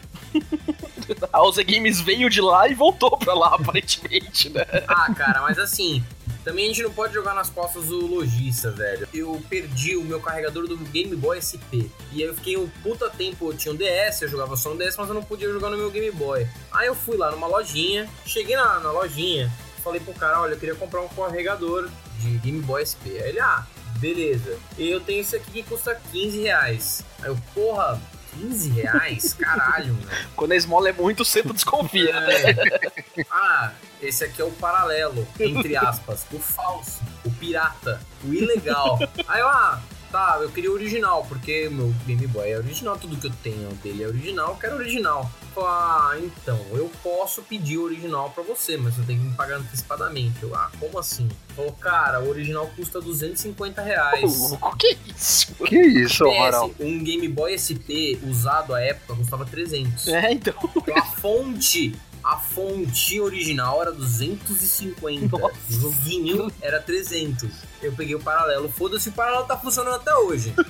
A 1.32 1.42
Oza 1.42 1.62
Games 1.62 2.00
veio 2.00 2.28
de 2.28 2.40
lá 2.40 2.68
e 2.68 2.74
voltou 2.74 3.16
pra 3.16 3.34
lá, 3.34 3.54
aparentemente, 3.56 4.50
né? 4.50 4.64
Ah, 4.86 5.12
cara, 5.14 5.40
mas 5.40 5.58
assim, 5.58 6.04
também 6.48 6.64
a 6.64 6.68
gente 6.68 6.82
não 6.82 6.90
pode 6.90 7.12
jogar 7.12 7.34
nas 7.34 7.50
costas 7.50 7.88
do 7.88 8.06
lojista, 8.06 8.70
velho. 8.70 9.06
Eu 9.12 9.38
perdi 9.50 9.98
o 9.98 10.02
meu 10.02 10.18
carregador 10.18 10.66
do 10.66 10.78
Game 10.78 11.14
Boy 11.14 11.36
SP. 11.44 11.92
E 12.10 12.22
aí 12.22 12.28
eu 12.28 12.34
fiquei 12.34 12.56
um 12.56 12.66
puta 12.82 13.10
tempo, 13.10 13.50
eu 13.50 13.54
tinha 13.54 13.74
um 13.74 13.76
DS, 13.76 14.22
eu 14.22 14.28
jogava 14.28 14.56
só 14.56 14.72
um 14.72 14.76
DS, 14.78 14.96
mas 14.96 15.08
eu 15.08 15.14
não 15.14 15.22
podia 15.22 15.46
jogar 15.52 15.68
no 15.68 15.76
meu 15.76 15.90
Game 15.90 16.10
Boy. 16.12 16.48
Aí 16.72 16.86
eu 16.86 16.94
fui 16.94 17.18
lá 17.18 17.30
numa 17.30 17.46
lojinha, 17.46 18.08
cheguei 18.24 18.56
na, 18.56 18.80
na 18.80 18.90
lojinha, 18.90 19.52
falei 19.84 20.00
pro 20.00 20.14
cara, 20.14 20.40
olha, 20.40 20.54
eu 20.54 20.58
queria 20.58 20.74
comprar 20.74 21.02
um 21.02 21.08
carregador 21.08 21.90
de 22.18 22.38
Game 22.38 22.62
Boy 22.62 22.80
SP. 22.80 23.20
Aí 23.20 23.28
ele, 23.28 23.40
ah, 23.40 23.66
beleza. 23.98 24.58
E 24.78 24.88
eu 24.88 25.00
tenho 25.00 25.20
esse 25.20 25.36
aqui 25.36 25.50
que 25.50 25.62
custa 25.64 26.00
15 26.10 26.40
reais. 26.40 27.04
Aí 27.20 27.28
eu, 27.28 27.36
porra, 27.52 28.00
15 28.38 28.70
reais? 28.70 29.34
Caralho, 29.34 29.94
velho. 29.94 30.26
Quando 30.36 30.52
a 30.52 30.56
esmola 30.56 30.88
é 30.88 30.92
muito, 30.92 31.24
sempre 31.24 31.52
desconfia, 31.52 32.20
né? 32.20 32.34
É. 32.42 33.26
Ah, 33.30 33.72
esse 34.00 34.24
aqui 34.24 34.40
é 34.40 34.44
o 34.44 34.50
paralelo, 34.52 35.26
entre 35.40 35.76
aspas, 35.76 36.24
o 36.32 36.38
falso, 36.38 37.00
o 37.24 37.30
pirata, 37.32 38.00
o 38.24 38.32
ilegal. 38.32 38.98
Aí 39.26 39.40
ah, 39.42 39.80
tá, 40.10 40.38
eu 40.40 40.50
queria 40.50 40.70
o 40.70 40.74
original, 40.74 41.24
porque 41.28 41.68
meu 41.70 41.94
Game 42.06 42.26
Boy 42.26 42.50
é 42.50 42.58
original, 42.58 42.98
tudo 42.98 43.16
que 43.16 43.26
eu 43.26 43.32
tenho 43.42 43.68
dele 43.82 44.04
é 44.04 44.06
original, 44.06 44.50
eu 44.50 44.56
quero 44.56 44.76
original. 44.76 45.30
Ah, 45.56 46.16
então, 46.22 46.64
eu 46.72 46.90
posso 47.02 47.42
pedir 47.42 47.78
o 47.78 47.84
original 47.84 48.30
pra 48.30 48.44
você, 48.44 48.76
mas 48.76 48.94
você 48.94 49.02
tem 49.02 49.18
que 49.18 49.24
me 49.24 49.34
pagar 49.34 49.56
antecipadamente. 49.56 50.40
Eu, 50.40 50.54
ah, 50.54 50.70
como 50.78 50.98
assim? 50.98 51.28
Falou, 51.56 51.72
cara, 51.72 52.20
o 52.20 52.28
original 52.28 52.70
custa 52.76 53.00
250 53.00 53.82
reais. 53.82 54.38
Louco, 54.38 54.76
que 54.76 54.96
isso? 55.08 55.54
Que 55.64 55.80
isso, 55.80 56.24
Amaral? 56.24 56.70
Um 56.78 57.02
Game 57.02 57.26
Boy 57.26 57.58
SP 57.58 58.20
usado 58.22 58.72
à 58.72 58.80
época 58.80 59.16
custava 59.16 59.44
300. 59.44 60.06
É, 60.08 60.32
então. 60.32 60.54
Então 60.76 60.96
a 60.96 61.02
fonte, 61.02 61.94
a 62.28 62.36
fonte 62.36 63.18
original 63.18 63.80
era 63.80 63.90
250. 63.90 65.38
Nossa. 65.38 65.54
O 65.70 65.72
joguinho 65.72 66.52
era 66.60 66.78
300. 66.78 67.50
Eu 67.82 67.90
peguei 67.94 68.14
o 68.14 68.20
paralelo, 68.20 68.68
foda-se, 68.68 69.08
o 69.08 69.12
paralelo 69.12 69.46
tá 69.46 69.56
funcionando 69.56 69.94
até 69.94 70.14
hoje. 70.14 70.52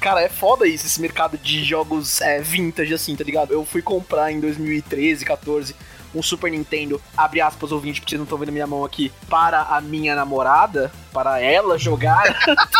Cara, 0.00 0.22
é 0.22 0.28
foda 0.28 0.66
isso, 0.66 0.86
esse 0.86 1.00
mercado 1.00 1.38
de 1.38 1.62
jogos 1.62 2.20
é, 2.20 2.40
vintage, 2.40 2.92
assim, 2.92 3.14
tá 3.14 3.22
ligado? 3.22 3.52
Eu 3.52 3.64
fui 3.64 3.80
comprar 3.80 4.32
em 4.32 4.40
2013, 4.40 5.24
14, 5.24 5.76
um 6.16 6.22
Super 6.22 6.50
Nintendo, 6.50 7.00
abre 7.16 7.40
aspas, 7.40 7.72
ouvinte, 7.72 8.00
porque 8.00 8.10
vocês 8.10 8.18
não 8.18 8.24
estão 8.24 8.38
vendo 8.38 8.52
minha 8.52 8.66
mão 8.66 8.84
aqui, 8.84 9.12
para 9.28 9.62
a 9.62 9.80
minha 9.80 10.14
namorada, 10.14 10.90
para 11.12 11.40
ela 11.40 11.78
jogar. 11.78 12.24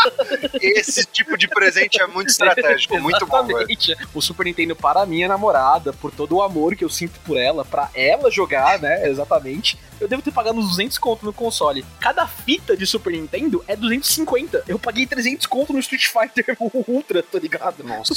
Esse 0.61 1.05
tipo 1.05 1.37
de 1.37 1.47
presente 1.47 2.01
é 2.01 2.07
muito 2.07 2.29
estratégico, 2.29 2.97
muito 3.01 3.25
bom, 3.25 3.43
velho. 3.43 3.59
Exatamente. 3.59 3.97
O 4.13 4.21
Super 4.21 4.45
Nintendo 4.45 4.75
para 4.75 5.01
a 5.01 5.05
minha 5.05 5.27
namorada, 5.27 5.93
por 5.93 6.11
todo 6.11 6.35
o 6.35 6.41
amor 6.43 6.75
que 6.75 6.83
eu 6.83 6.89
sinto 6.89 7.19
por 7.21 7.37
ela, 7.37 7.65
pra 7.65 7.89
ela 7.93 8.29
jogar, 8.29 8.79
né? 8.79 9.09
Exatamente. 9.09 9.77
Eu 9.99 10.07
devo 10.07 10.21
ter 10.21 10.31
pagado 10.31 10.59
uns 10.59 10.69
200 10.69 10.97
conto 10.99 11.25
no 11.25 11.33
console. 11.33 11.83
Cada 11.99 12.27
fita 12.27 12.77
de 12.77 12.85
Super 12.85 13.13
Nintendo 13.13 13.63
é 13.67 13.75
250. 13.75 14.65
Eu 14.67 14.77
paguei 14.77 15.07
300 15.07 15.47
conto 15.47 15.73
no 15.73 15.79
Street 15.79 16.05
Fighter 16.05 16.55
Ultra, 16.87 17.23
tá 17.23 17.39
ligado? 17.39 17.83
Nossa. 17.83 18.13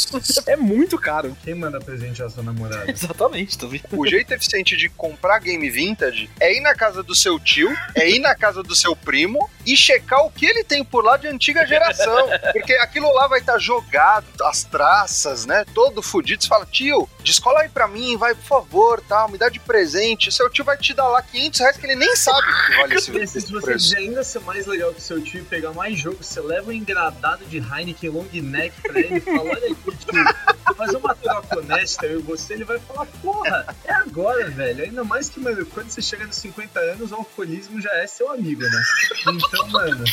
É 0.47 0.57
muito 0.57 0.99
caro. 0.99 1.35
Quem 1.43 1.55
manda 1.55 1.81
presente 1.81 2.23
a 2.23 2.29
sua 2.29 2.43
namorada? 2.43 2.91
Exatamente, 2.91 3.57
tá 3.57 3.67
vendo? 3.67 3.85
O 3.93 4.07
jeito 4.07 4.33
eficiente 4.35 4.77
de 4.77 4.91
comprar 4.91 5.10
game 5.43 5.69
vintage 5.71 6.31
é 6.41 6.55
ir 6.57 6.61
na 6.61 6.75
casa 6.75 7.03
do 7.03 7.15
seu 7.15 7.39
tio, 7.39 7.71
é 7.95 8.09
ir 8.09 8.19
na 8.19 8.35
casa 8.35 8.63
do 8.63 8.75
seu 8.75 8.95
primo 8.97 9.49
e 9.67 9.77
checar 9.77 10.25
o 10.25 10.31
que 10.31 10.47
ele 10.47 10.65
tem 10.65 10.85
por 10.85 11.05
lá 11.05 11.17
de 11.17 11.27
antiga 11.29 11.67
geração. 11.67 12.29
Porque 12.53 12.73
aquilo 12.75 13.13
lá 13.13 13.27
vai 13.29 13.41
estar 13.41 13.59
jogado, 13.59 14.27
as 14.45 14.65
traças, 14.65 15.45
né? 15.47 15.65
Todo 15.75 16.03
fudido. 16.03 16.43
Você 16.43 16.49
fala, 16.49 16.67
tio, 16.67 17.09
descola 17.23 17.61
aí 17.61 17.69
pra 17.69 17.87
mim, 17.87 18.17
vai, 18.17 18.35
por 18.35 18.45
favor, 18.45 19.01
tal, 19.07 19.29
me 19.29 19.39
dá 19.39 19.49
de 19.49 19.61
presente. 19.61 20.33
Seu 20.33 20.49
tio 20.51 20.65
vai 20.65 20.77
te 20.77 20.95
dar 20.95 21.09
lá 21.09 21.23
500 21.23 21.61
reais 21.61 21.77
que 21.77 21.87
ele 21.87 21.97
nem 21.97 22.17
sabe 22.17 22.47
que 22.67 22.77
vale 22.77 22.95
esse, 22.95 23.11
E 23.11 23.27
se 23.27 23.39
esse 23.39 23.53
você 23.53 23.67
preço. 23.67 23.89
quiser 23.91 23.99
ainda 23.99 24.25
ser 24.25 24.41
mais 24.41 24.67
legal 24.67 24.93
que 24.93 25.03
seu 25.03 25.23
tio 25.23 25.41
e 25.41 25.45
pegar 25.45 25.73
mais 25.73 25.99
jogo, 25.99 26.23
você 26.23 26.41
leva 26.41 26.71
um 26.71 26.73
engradado 26.73 27.45
de 27.47 27.59
Heineken 27.59 28.11
long 28.11 28.27
neck 28.33 28.81
pra 28.83 28.99
ele 28.99 29.17
e 29.17 29.21
fala: 29.21 29.51
Olha 29.51 29.73
aqui, 29.73 29.97
tio, 29.97 30.75
faz 30.77 30.95
uma 30.95 31.15
troca 31.15 31.59
honesta, 31.59 32.07
eu 32.07 32.21
e 32.21 32.23
você. 32.23 32.55
Ele 32.55 32.65
vai 32.65 32.79
falar: 32.79 33.07
Porra, 33.23 33.67
é 33.85 33.93
agora, 33.93 34.49
velho. 34.49 34.85
Ainda 34.91 35.05
mais 35.05 35.29
que, 35.29 35.39
mano, 35.39 35.65
quando 35.67 35.89
você 35.89 36.03
chega 36.03 36.27
nos 36.27 36.35
50 36.37 36.81
anos, 36.81 37.13
o 37.13 37.15
alcoolismo 37.15 37.81
já 37.81 37.93
é 37.95 38.09
seu 38.09 38.29
amigo, 38.29 38.63
né? 38.63 38.83
Então, 39.21 39.67
mano, 39.71 40.05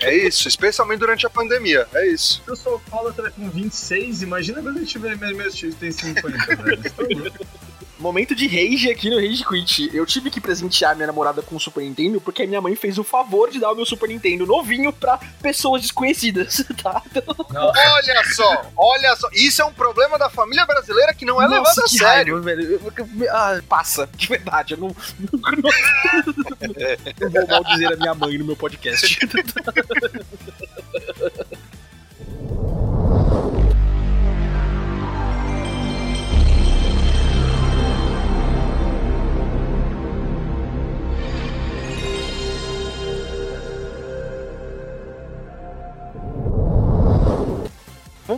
É 0.00 0.12
isso, 0.12 0.48
especialmente 0.48 0.98
durante 0.98 1.24
a 1.24 1.30
pandemia. 1.30 1.86
É 1.94 2.08
isso. 2.08 2.42
eu 2.44 2.56
sou 2.56 2.72
alcoólatra 2.74 3.30
com 3.30 3.48
26, 3.48 4.22
imagina 4.22 4.60
quando 4.60 4.80
eu 4.80 4.86
tiver 4.86 5.16
meus 5.16 5.54
tios 5.54 5.76
tem 5.76 5.92
50, 5.92 6.56
velho. 6.56 6.82
Tá 6.82 7.02
louco. 7.02 7.46
Momento 7.98 8.34
de 8.34 8.46
rage 8.46 8.90
aqui 8.90 9.10
no 9.10 9.16
Rage 9.16 9.44
Quit. 9.44 9.90
Eu 9.92 10.06
tive 10.06 10.30
que 10.30 10.40
presentear 10.40 10.94
minha 10.94 11.06
namorada 11.06 11.42
com 11.42 11.56
o 11.56 11.60
Super 11.60 11.82
Nintendo 11.82 12.20
porque 12.20 12.42
a 12.42 12.46
minha 12.46 12.60
mãe 12.60 12.74
fez 12.76 12.96
o 12.98 13.04
favor 13.04 13.50
de 13.50 13.58
dar 13.58 13.72
o 13.72 13.74
meu 13.74 13.84
Super 13.84 14.08
Nintendo 14.08 14.46
novinho 14.46 14.92
pra 14.92 15.18
pessoas 15.42 15.82
desconhecidas, 15.82 16.64
tá? 16.82 17.02
Então, 17.10 17.24
Olha 17.54 18.24
só, 18.34 18.66
olha 18.76 19.16
só. 19.16 19.28
Isso 19.32 19.60
é 19.62 19.64
um 19.64 19.72
problema 19.72 20.18
da 20.18 20.30
família 20.30 20.64
brasileira 20.64 21.12
que 21.12 21.24
não 21.24 21.42
é 21.42 21.46
levado 21.46 21.64
Nossa, 21.66 21.80
a 21.80 21.84
que 21.84 21.98
sério. 21.98 22.34
raiva, 22.34 22.40
velho. 22.40 22.80
Ah, 23.30 23.60
passa, 23.68 24.08
de 24.14 24.26
verdade. 24.28 24.74
Eu 24.74 24.78
não, 24.78 24.88
não, 25.32 25.40
não 27.20 27.30
vou 27.30 27.46
mal 27.48 27.64
dizer 27.64 27.92
a 27.92 27.96
minha 27.96 28.14
mãe 28.14 28.38
no 28.38 28.44
meu 28.44 28.56
podcast. 28.56 29.18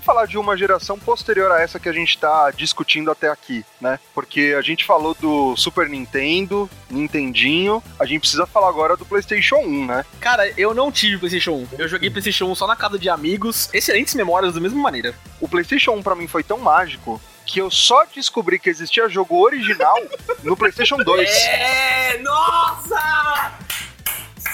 Vamos 0.00 0.06
falar 0.06 0.24
de 0.24 0.38
uma 0.38 0.56
geração 0.56 0.98
posterior 0.98 1.52
a 1.52 1.60
essa 1.60 1.78
que 1.78 1.86
a 1.86 1.92
gente 1.92 2.16
tá 2.16 2.50
discutindo 2.52 3.10
até 3.10 3.28
aqui, 3.28 3.62
né? 3.78 4.00
Porque 4.14 4.54
a 4.58 4.62
gente 4.62 4.82
falou 4.82 5.14
do 5.14 5.54
Super 5.58 5.90
Nintendo, 5.90 6.70
Nintendinho, 6.88 7.82
a 7.98 8.06
gente 8.06 8.20
precisa 8.20 8.46
falar 8.46 8.70
agora 8.70 8.96
do 8.96 9.04
PlayStation 9.04 9.56
1, 9.56 9.84
né? 9.84 10.06
Cara, 10.18 10.50
eu 10.56 10.72
não 10.72 10.90
tive 10.90 11.18
PlayStation 11.18 11.52
1. 11.52 11.68
Eu 11.78 11.86
joguei 11.86 12.08
PlayStation 12.08 12.46
1 12.46 12.54
só 12.54 12.66
na 12.66 12.76
casa 12.76 12.98
de 12.98 13.10
amigos. 13.10 13.68
Excelentes 13.74 14.14
memórias 14.14 14.54
da 14.54 14.60
mesma 14.60 14.80
maneira. 14.80 15.14
O 15.38 15.46
PlayStation 15.46 15.92
1 15.92 16.02
pra 16.02 16.14
mim 16.14 16.26
foi 16.26 16.42
tão 16.42 16.56
mágico 16.56 17.20
que 17.44 17.60
eu 17.60 17.70
só 17.70 18.06
descobri 18.06 18.58
que 18.58 18.70
existia 18.70 19.06
jogo 19.06 19.36
original 19.38 20.00
no 20.42 20.56
PlayStation 20.56 20.96
2. 20.96 21.28
É, 21.44 22.18
nossa! 22.22 23.52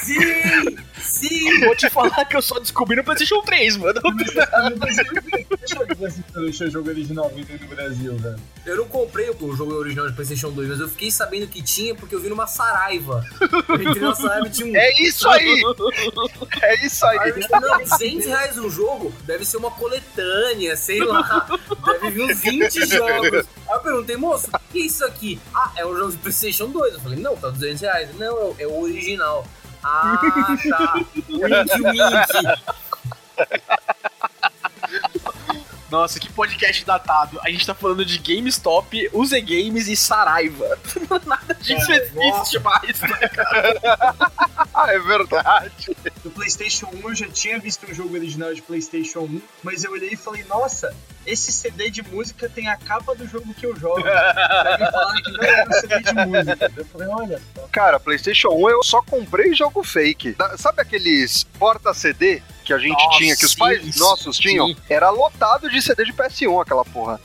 Sim! 0.00 0.76
Sim! 1.18 1.60
Vou 1.64 1.74
te 1.76 1.88
falar 1.90 2.24
que 2.24 2.36
eu 2.36 2.42
só 2.42 2.58
descobri 2.58 2.96
no 2.96 3.04
PlayStation 3.04 3.40
3, 3.42 3.76
mano. 3.76 4.00
Deixa 6.34 6.64
o 6.64 6.70
jogo 6.70 6.88
original 6.90 7.30
vindo 7.34 7.58
no 7.60 7.66
Brasil, 7.68 8.16
velho. 8.16 8.36
Eu 8.64 8.76
não 8.78 8.88
comprei 8.88 9.30
o 9.30 9.56
jogo 9.56 9.74
original 9.74 10.08
de 10.08 10.14
PlayStation 10.14 10.50
2, 10.50 10.68
mas 10.68 10.80
eu 10.80 10.88
fiquei 10.88 11.10
sabendo 11.10 11.46
que 11.46 11.62
tinha 11.62 11.94
porque 11.94 12.14
eu 12.14 12.20
vi 12.20 12.28
numa 12.28 12.46
Saraiva. 12.46 13.24
Eu 13.68 13.74
entrei 13.82 14.02
na 14.02 14.14
Saraiva 14.14 14.46
e 14.46 14.50
tinha 14.50 14.66
um. 14.66 14.76
É 14.76 15.02
isso 15.02 15.28
aí! 15.28 15.62
É 16.62 16.86
isso 16.86 17.06
Aí 17.06 17.18
aí! 17.18 17.30
eu 17.30 17.48
falei, 17.48 17.70
não, 17.70 17.78
200 17.84 18.26
reais 18.26 18.58
um 18.58 18.70
jogo 18.70 19.12
deve 19.24 19.44
ser 19.44 19.56
uma 19.56 19.70
coletânea, 19.70 20.76
sei 20.76 21.00
lá. 21.00 21.46
Deve 21.86 22.10
vir 22.10 22.22
uns 22.22 22.40
20 22.40 22.86
jogos. 22.86 23.32
Aí 23.68 23.74
eu 23.74 23.80
perguntei, 23.80 24.16
moço, 24.16 24.48
o 24.52 24.72
que 24.72 24.78
é 24.82 24.86
isso 24.86 25.04
aqui? 25.04 25.40
Ah, 25.54 25.72
é 25.76 25.86
um 25.86 25.96
jogo 25.96 26.12
de 26.12 26.18
PlayStation 26.18 26.68
2. 26.68 26.94
Eu 26.94 27.00
falei, 27.00 27.18
não, 27.18 27.36
tá 27.36 27.48
200 27.50 27.80
reais. 27.80 28.08
Não, 28.16 28.26
é 28.26 28.30
o- 28.30 28.56
é 28.60 28.66
o 28.66 28.80
original. 28.82 29.46
Ah, 29.82 30.20
tá. 30.70 31.00
Nossa, 35.90 36.18
que 36.18 36.32
podcast 36.32 36.84
datado. 36.84 37.38
A 37.42 37.50
gente 37.50 37.64
tá 37.64 37.74
falando 37.74 38.04
de 38.04 38.18
GameStop, 38.18 39.08
Use 39.12 39.40
Games 39.40 39.86
e 39.88 39.96
Saraiva. 39.96 40.78
Nada 41.24 41.54
disso 41.54 41.92
É, 41.92 41.96
existe 41.96 42.58
mais. 42.58 43.00
Ah, 44.86 44.92
é 44.92 44.98
verdade. 44.98 45.96
No 46.22 46.30
PlayStation 46.30 46.86
1 46.92 47.08
eu 47.08 47.14
já 47.14 47.28
tinha 47.28 47.58
visto 47.58 47.90
um 47.90 47.94
jogo 47.94 48.14
original 48.14 48.52
de 48.52 48.60
PlayStation 48.60 49.20
1, 49.20 49.40
mas 49.62 49.82
eu 49.84 49.92
olhei 49.92 50.10
e 50.10 50.16
falei, 50.16 50.44
nossa, 50.44 50.94
esse 51.26 51.50
CD 51.50 51.88
de 51.88 52.02
música 52.02 52.46
tem 52.46 52.68
a 52.68 52.76
capa 52.76 53.14
do 53.14 53.26
jogo 53.26 53.54
que 53.54 53.64
eu 53.64 53.74
jogo. 53.74 54.04
Aí 54.06 54.78
me 54.78 54.90
falaram 54.90 55.22
que 55.22 55.32
não 55.32 55.42
era 55.42 55.68
um 55.68 55.72
CD 55.72 56.00
de 56.00 56.12
música. 56.14 56.72
Eu 56.76 56.84
falei, 56.84 57.08
olha 57.08 57.42
só. 57.54 57.68
Cara, 57.72 57.98
PlayStation 57.98 58.48
1 58.50 58.70
eu 58.70 58.82
só 58.84 59.00
comprei 59.00 59.54
jogo 59.54 59.82
fake. 59.82 60.36
Sabe 60.58 60.82
aqueles 60.82 61.44
porta-CD 61.58 62.42
que 62.62 62.74
a 62.74 62.78
gente 62.78 63.02
Nossa, 63.02 63.18
tinha, 63.18 63.36
que 63.36 63.44
os 63.46 63.52
sim, 63.52 63.58
pais 63.58 63.96
nossos 63.96 64.36
tinham? 64.36 64.68
sim. 64.68 64.76
Era 64.90 65.08
lotado 65.08 65.70
de 65.70 65.80
CD 65.80 66.04
de 66.04 66.12
PS1 66.12 66.60
aquela 66.60 66.84
porra. 66.84 67.18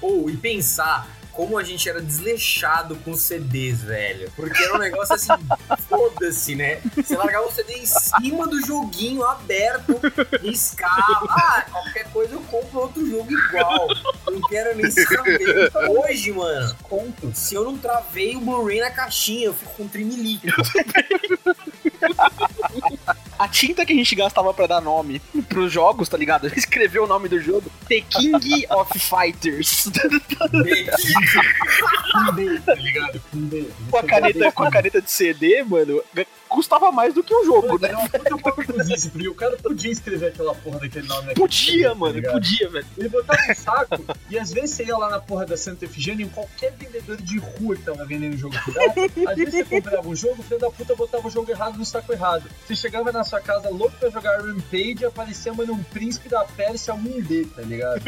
Ou, 0.00 0.30
e 0.30 0.36
pensar 0.36 1.06
como 1.34 1.58
a 1.58 1.64
gente 1.64 1.88
era 1.88 2.00
desleixado 2.00 2.96
com 2.96 3.14
CDs, 3.14 3.82
velho. 3.82 4.30
Porque 4.36 4.62
era 4.62 4.74
um 4.74 4.78
negócio 4.78 5.14
assim, 5.14 5.32
foda-se, 5.88 6.54
né? 6.54 6.80
Você 6.96 7.16
largava 7.16 7.46
o 7.46 7.52
CD 7.52 7.74
em 7.74 7.86
cima 7.86 8.46
do 8.46 8.64
joguinho 8.64 9.24
aberto, 9.24 10.00
riscava. 10.40 11.26
Ah, 11.28 11.66
qualquer 11.70 12.04
coisa 12.10 12.34
eu 12.34 12.40
compro 12.42 12.80
outro 12.80 13.08
jogo 13.08 13.30
igual. 13.30 13.88
Não 14.26 14.40
quero 14.42 14.76
nem 14.76 14.90
saber. 14.90 15.70
Hoje, 15.90 16.32
mano, 16.32 16.74
conto. 16.82 17.32
Se 17.34 17.54
eu 17.54 17.64
não 17.64 17.76
travei 17.76 18.36
o 18.36 18.40
Blu-ray 18.40 18.80
na 18.80 18.90
caixinha, 18.90 19.46
eu 19.46 19.54
fico 19.54 19.74
com 19.74 19.88
trimelique. 19.88 20.48
A 23.44 23.48
tinta 23.48 23.84
que 23.84 23.92
a 23.92 23.96
gente 23.96 24.14
gastava 24.14 24.54
pra 24.54 24.66
dar 24.66 24.80
nome 24.80 25.20
pros 25.50 25.70
jogos, 25.70 26.08
tá 26.08 26.16
ligado? 26.16 26.46
Escreveu 26.56 27.04
o 27.04 27.06
nome 27.06 27.28
do 27.28 27.38
jogo. 27.38 27.70
The 27.86 28.00
King 28.00 28.66
of 28.70 28.98
Fighters. 28.98 29.84
Com 29.84 30.18
tá? 32.64 32.74
Com 33.90 33.98
a 33.98 34.02
caneta, 34.02 34.50
com 34.50 34.62
a 34.62 34.70
caneta 34.70 35.02
de 35.02 35.10
CD, 35.10 35.62
mano, 35.62 36.02
custava 36.54 36.92
mais 36.92 37.12
do 37.12 37.22
que 37.22 37.34
o 37.34 37.44
jogo, 37.44 37.78
né? 37.78 37.88
Puta 38.10 38.38
porra-cozice, 38.38 39.10
porque 39.10 39.28
o 39.28 39.34
cara 39.34 39.56
podia 39.56 39.90
escrever 39.90 40.28
aquela 40.28 40.54
porra 40.54 40.80
daquele 40.80 41.08
nome 41.08 41.34
Podia, 41.34 41.88
tá 41.88 41.94
mano, 41.94 42.22
podia, 42.22 42.70
velho. 42.70 42.86
Ele 42.96 43.08
botava 43.08 43.40
um 43.50 43.54
saco 43.54 44.04
e 44.30 44.38
às 44.38 44.52
vezes 44.52 44.70
você 44.70 44.84
ia 44.84 44.96
lá 44.96 45.10
na 45.10 45.20
porra 45.20 45.44
da 45.44 45.56
Santa 45.56 45.84
Efigênia 45.84 46.24
em 46.24 46.28
qualquer 46.28 46.72
vendedor 46.72 47.16
de 47.16 47.38
rua 47.38 47.76
que 47.76 47.82
tava 47.82 48.04
vendendo 48.04 48.36
jogo 48.36 48.54
pirata. 48.64 49.00
Às 49.30 49.36
vezes 49.36 49.54
você 49.54 49.64
comprava 49.64 50.08
um 50.08 50.14
jogo, 50.16 50.40
o 50.40 50.42
filho 50.44 50.60
da 50.60 50.70
puta 50.70 50.94
botava 50.94 51.26
o 51.26 51.30
jogo 51.30 51.50
errado 51.50 51.76
no 51.76 51.84
saco 51.84 52.12
errado. 52.12 52.48
Você 52.66 52.76
chegava 52.76 53.10
na 53.10 53.24
sua 53.24 53.40
casa 53.40 53.68
louco 53.68 53.96
pra 53.98 54.10
jogar 54.10 54.40
Rampage 54.40 54.98
e 55.00 55.04
aparecia, 55.04 55.52
mano, 55.52 55.72
um 55.74 55.82
príncipe 55.82 56.28
da 56.28 56.44
Pérsia 56.44 56.94
1D, 56.94 57.48
tá 57.54 57.62
ligado? 57.62 58.02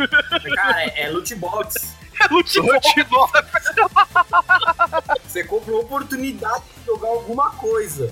Cara, 0.55 0.83
é, 0.83 1.03
é 1.03 1.11
loot 1.11 1.35
box. 1.35 1.95
Futebol. 2.29 3.29
Você 5.27 5.45
compra 5.45 5.73
uma 5.73 5.83
oportunidade 5.83 6.65
de 6.65 6.76
jogar 6.87 7.09
alguma 7.09 7.51
coisa. 7.51 8.09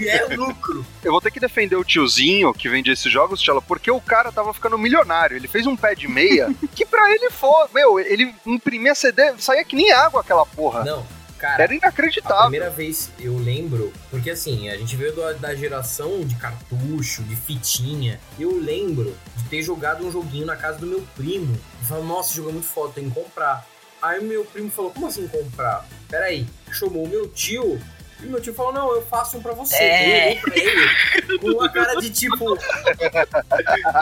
E 0.00 0.08
é 0.08 0.34
lucro. 0.36 0.86
Eu 1.02 1.12
vou 1.12 1.20
ter 1.20 1.30
que 1.30 1.40
defender 1.40 1.76
o 1.76 1.84
tiozinho 1.84 2.54
que 2.54 2.68
vende 2.68 2.90
esses 2.90 3.10
jogos, 3.12 3.40
Tchela, 3.40 3.60
porque 3.60 3.90
o 3.90 4.00
cara 4.00 4.30
tava 4.32 4.54
ficando 4.54 4.78
milionário. 4.78 5.36
Ele 5.36 5.48
fez 5.48 5.66
um 5.66 5.76
pé 5.76 5.94
de 5.94 6.08
meia 6.08 6.48
que 6.74 6.86
pra 6.86 7.10
ele 7.12 7.30
foi. 7.30 7.66
Meu, 7.74 7.98
ele 7.98 8.34
imprimia 8.46 8.94
CD, 8.94 9.34
saía 9.38 9.64
que 9.64 9.76
nem 9.76 9.90
água 9.92 10.20
aquela 10.20 10.46
porra. 10.46 10.84
Não, 10.84 11.04
cara. 11.38 11.64
Era 11.64 11.72
A 11.72 11.76
inacreditável. 11.76 12.42
primeira 12.42 12.70
vez 12.70 13.10
eu 13.18 13.36
lembro, 13.36 13.92
porque 14.10 14.30
assim, 14.30 14.68
a 14.68 14.76
gente 14.76 14.94
veio 14.96 15.14
da, 15.16 15.32
da 15.32 15.54
geração 15.54 16.20
de 16.24 16.34
cartucho, 16.36 17.22
de 17.24 17.34
fitinha. 17.36 18.20
Eu 18.38 18.56
lembro 18.58 19.16
de 19.36 19.44
ter 19.48 19.62
jogado 19.62 20.06
um 20.06 20.12
joguinho 20.12 20.46
na 20.46 20.56
casa 20.56 20.78
do 20.78 20.86
meu 20.86 21.02
primo. 21.16 21.58
E 21.82 21.86
falou, 21.86 22.04
nossa, 22.04 22.28
esse 22.28 22.36
jogo 22.36 22.50
é 22.50 22.52
muito 22.52 22.68
foda, 22.68 22.92
tem 22.94 23.08
que 23.08 23.14
comprar. 23.20 23.66
Aí 24.02 24.22
meu 24.24 24.44
primo 24.44 24.70
falou, 24.70 24.90
como 24.90 25.06
assim 25.06 25.26
comprar? 25.28 25.86
Peraí, 26.08 26.46
chamou 26.72 27.04
o 27.04 27.08
meu 27.08 27.28
tio. 27.28 27.80
E 28.22 28.26
meu 28.26 28.40
tio 28.40 28.52
falou, 28.54 28.72
não, 28.72 28.94
eu 28.94 29.02
faço 29.02 29.38
um 29.38 29.42
pra 29.42 29.52
você. 29.52 29.74
É. 29.76 30.36
Eu 30.36 30.40
pra 30.42 30.56
ele, 30.56 31.38
com 31.38 31.48
uma 31.48 31.68
cara 31.70 31.94
de 31.96 32.10
tipo... 32.10 32.58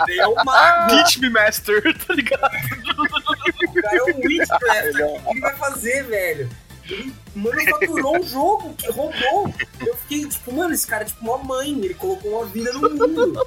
é 0.09 0.29
um 0.29 0.45
mago, 0.45 0.89
Teach 0.91 1.21
me 1.21 1.31
Master, 1.31 1.83
tá 2.07 2.15
ligado? 2.15 2.45
o 2.45 3.83
cara 3.83 3.97
é 3.97 4.03
um 4.03 4.21
witchcraft. 4.25 4.95
O 4.95 5.23
que 5.23 5.31
ele 5.31 5.41
vai 5.41 5.57
fazer, 5.57 6.05
velho? 6.05 6.51
Ele 6.91 7.13
manufaturou 7.35 8.19
um 8.19 8.23
jogo 8.23 8.75
que 8.75 8.91
rodou. 8.91 9.53
Eu 9.81 9.97
fiquei 9.99 10.27
tipo, 10.27 10.53
mano, 10.55 10.73
esse 10.73 10.87
cara 10.87 11.03
é 11.03 11.07
tipo 11.07 11.23
uma 11.23 11.39
mãe. 11.39 11.71
Ele 11.71 11.95
colocou 11.95 12.39
uma 12.39 12.47
vida 12.47 12.73
no 12.73 12.91
mundo. 12.91 13.47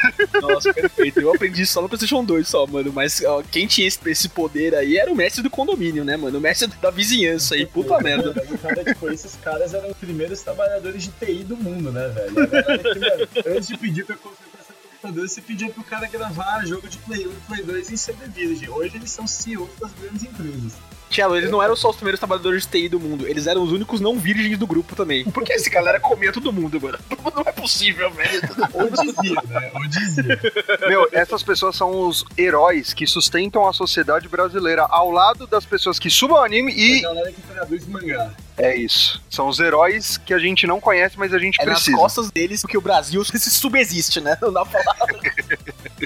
Nossa, 0.40 0.72
perfeito. 0.72 1.20
Eu 1.20 1.34
aprendi 1.34 1.64
só 1.66 1.82
no 1.82 1.88
PlayStation 1.88 2.24
2 2.24 2.48
só, 2.48 2.66
mano. 2.66 2.92
Mas 2.92 3.22
ó, 3.24 3.42
quem 3.42 3.66
tinha 3.66 3.86
esse, 3.86 3.98
esse 4.06 4.28
poder 4.28 4.74
aí 4.74 4.96
era 4.96 5.10
o 5.10 5.16
mestre 5.16 5.42
do 5.42 5.50
condomínio, 5.50 6.04
né, 6.04 6.16
mano? 6.16 6.38
O 6.38 6.40
mestre 6.40 6.68
da 6.80 6.90
vizinhança 6.90 7.54
aí, 7.54 7.66
puta 7.66 7.98
merda. 8.00 8.30
O 8.30 8.58
cara, 8.58 8.84
tipo, 8.84 9.10
esses 9.10 9.36
caras 9.36 9.74
eram 9.74 9.90
os 9.90 9.96
primeiros 9.96 10.40
trabalhadores 10.42 11.02
de 11.02 11.10
TI 11.10 11.44
do 11.44 11.56
mundo, 11.56 11.90
né, 11.90 12.08
velho? 12.08 12.34
Que, 12.82 12.98
mano, 12.98 13.56
antes 13.56 13.68
de 13.68 13.76
pedir 13.76 14.04
pra 14.04 14.16
computador, 14.16 15.28
você 15.28 15.40
pedia 15.40 15.68
pro 15.68 15.82
cara 15.82 16.06
gravar 16.06 16.64
jogo 16.64 16.88
de 16.88 16.98
Play 16.98 17.26
1 17.26 17.30
e 17.30 17.34
Play 17.46 17.62
2 17.62 17.90
em 17.90 17.96
CD 17.96 18.26
virgem. 18.26 18.68
Hoje 18.68 18.96
eles 18.96 19.10
são 19.10 19.26
CEOs 19.26 19.70
das 19.80 19.90
grandes 19.92 20.22
empresas. 20.22 20.72
Tchelo, 21.12 21.36
eles 21.36 21.50
não 21.50 21.62
eram 21.62 21.76
só 21.76 21.90
os 21.90 21.96
primeiros 21.96 22.18
trabalhadores 22.18 22.62
de 22.64 22.68
TI 22.70 22.88
do 22.88 22.98
mundo, 22.98 23.28
eles 23.28 23.46
eram 23.46 23.62
os 23.62 23.70
únicos 23.70 24.00
não 24.00 24.18
virgens 24.18 24.58
do 24.58 24.66
grupo 24.66 24.96
também. 24.96 25.24
Porque 25.30 25.52
esse 25.52 25.68
galera 25.70 26.00
comia 26.00 26.32
todo 26.32 26.52
mundo, 26.52 26.80
mano. 26.80 26.98
Não 27.34 27.42
é 27.46 27.52
possível, 27.52 28.10
velho. 28.10 28.40
Ou 28.74 28.90
dizia, 28.90 29.42
né? 29.48 29.70
Ou 29.74 29.88
dizia. 29.88 30.40
Meu, 30.86 31.08
essas 31.12 31.42
pessoas 31.42 31.74
são 31.76 32.06
os 32.06 32.24
heróis 32.36 32.92
que 32.92 33.06
sustentam 33.06 33.66
a 33.66 33.72
sociedade 33.72 34.28
brasileira 34.28 34.82
ao 34.90 35.10
lado 35.10 35.46
das 35.46 35.64
pessoas 35.64 35.98
que 35.98 36.10
subam 36.10 36.42
anime 36.44 36.72
A 36.72 36.76
e. 36.76 37.00
galera 37.00 37.32
que 37.32 37.40
traduz 37.42 37.86
mangá. 37.86 38.30
É 38.58 38.76
isso. 38.76 39.20
São 39.30 39.48
os 39.48 39.58
heróis 39.60 40.18
que 40.18 40.34
a 40.34 40.38
gente 40.38 40.66
não 40.66 40.78
conhece, 40.78 41.18
mas 41.18 41.32
a 41.32 41.38
gente 41.38 41.60
É 41.60 41.64
nas 41.64 41.76
precisa. 41.76 41.96
costas 41.96 42.30
deles 42.30 42.62
que 42.62 42.76
o 42.76 42.80
Brasil 42.82 43.24
se 43.24 43.50
subexiste, 43.50 44.20
né? 44.20 44.36
Não 44.42 44.52
dá 44.52 44.64
pra 44.66 44.82
falar. 44.82 45.06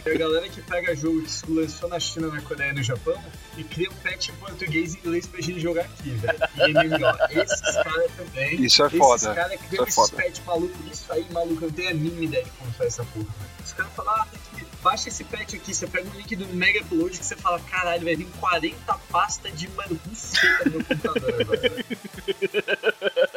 Tem 0.03 0.15
a 0.15 0.19
galera 0.19 0.49
que 0.49 0.61
pega 0.63 0.95
jogo 0.95 1.23
que 1.23 1.31
se 1.31 1.51
lançou 1.51 1.89
na 1.89 1.99
China, 2.01 2.29
na 2.29 2.41
Coreia 2.43 2.71
e 2.71 2.75
no 2.75 2.83
Japão 2.83 3.21
e 3.57 3.65
cria 3.65 3.89
um 3.91 3.95
patch 3.95 4.29
em 4.29 4.33
português 4.35 4.95
e 4.95 4.99
inglês 4.99 5.27
pra 5.27 5.41
gente 5.41 5.61
jogar 5.61 5.83
aqui, 5.83 6.11
velho. 6.11 6.39
E 6.57 6.73
MMO. 6.73 7.43
Esses 7.43 7.61
caras 7.83 8.11
também. 8.17 8.63
Isso 8.65 8.83
é 8.83 8.87
esses 8.87 8.99
foda. 8.99 9.35
caras 9.35 9.59
que 9.59 9.65
Isso 9.65 9.69
criam 9.69 9.85
é 9.85 9.89
esses 9.89 9.95
foda. 9.95 10.17
patch 10.23 10.41
maluco, 10.47 10.75
isso 10.93 11.13
aí, 11.13 11.27
maluco, 11.33 11.65
eu 11.65 11.69
não 11.69 11.75
tenho 11.75 11.91
a 11.91 11.95
mínima 11.95 12.25
ideia 12.25 12.45
de 12.45 12.51
como 12.51 12.73
faz 12.73 12.93
essa 12.95 13.05
porra, 13.05 13.25
velho. 13.25 13.51
Os 13.65 13.73
caras 13.73 13.93
falam, 13.95 14.15
ah, 14.15 14.27
tem 14.31 14.41
que. 14.61 14.67
Baixa 14.83 15.09
esse 15.09 15.25
patch 15.25 15.55
aqui, 15.55 15.75
você 15.75 15.87
pega 15.89 16.09
o 16.09 16.13
link 16.17 16.37
do 16.37 16.47
Mega 16.55 16.81
Upload 16.83 17.19
que 17.19 17.25
você 17.25 17.35
fala, 17.35 17.59
caralho, 17.61 18.05
vai 18.05 18.15
vir 18.15 18.29
40 18.39 18.95
pastas 19.11 19.53
de 19.59 19.69
mano 19.71 19.99
buceta 20.05 20.65
no 20.67 20.71
meu 20.73 20.85
computador 20.85 21.41
agora. 21.41 21.61
velho." 21.61 21.85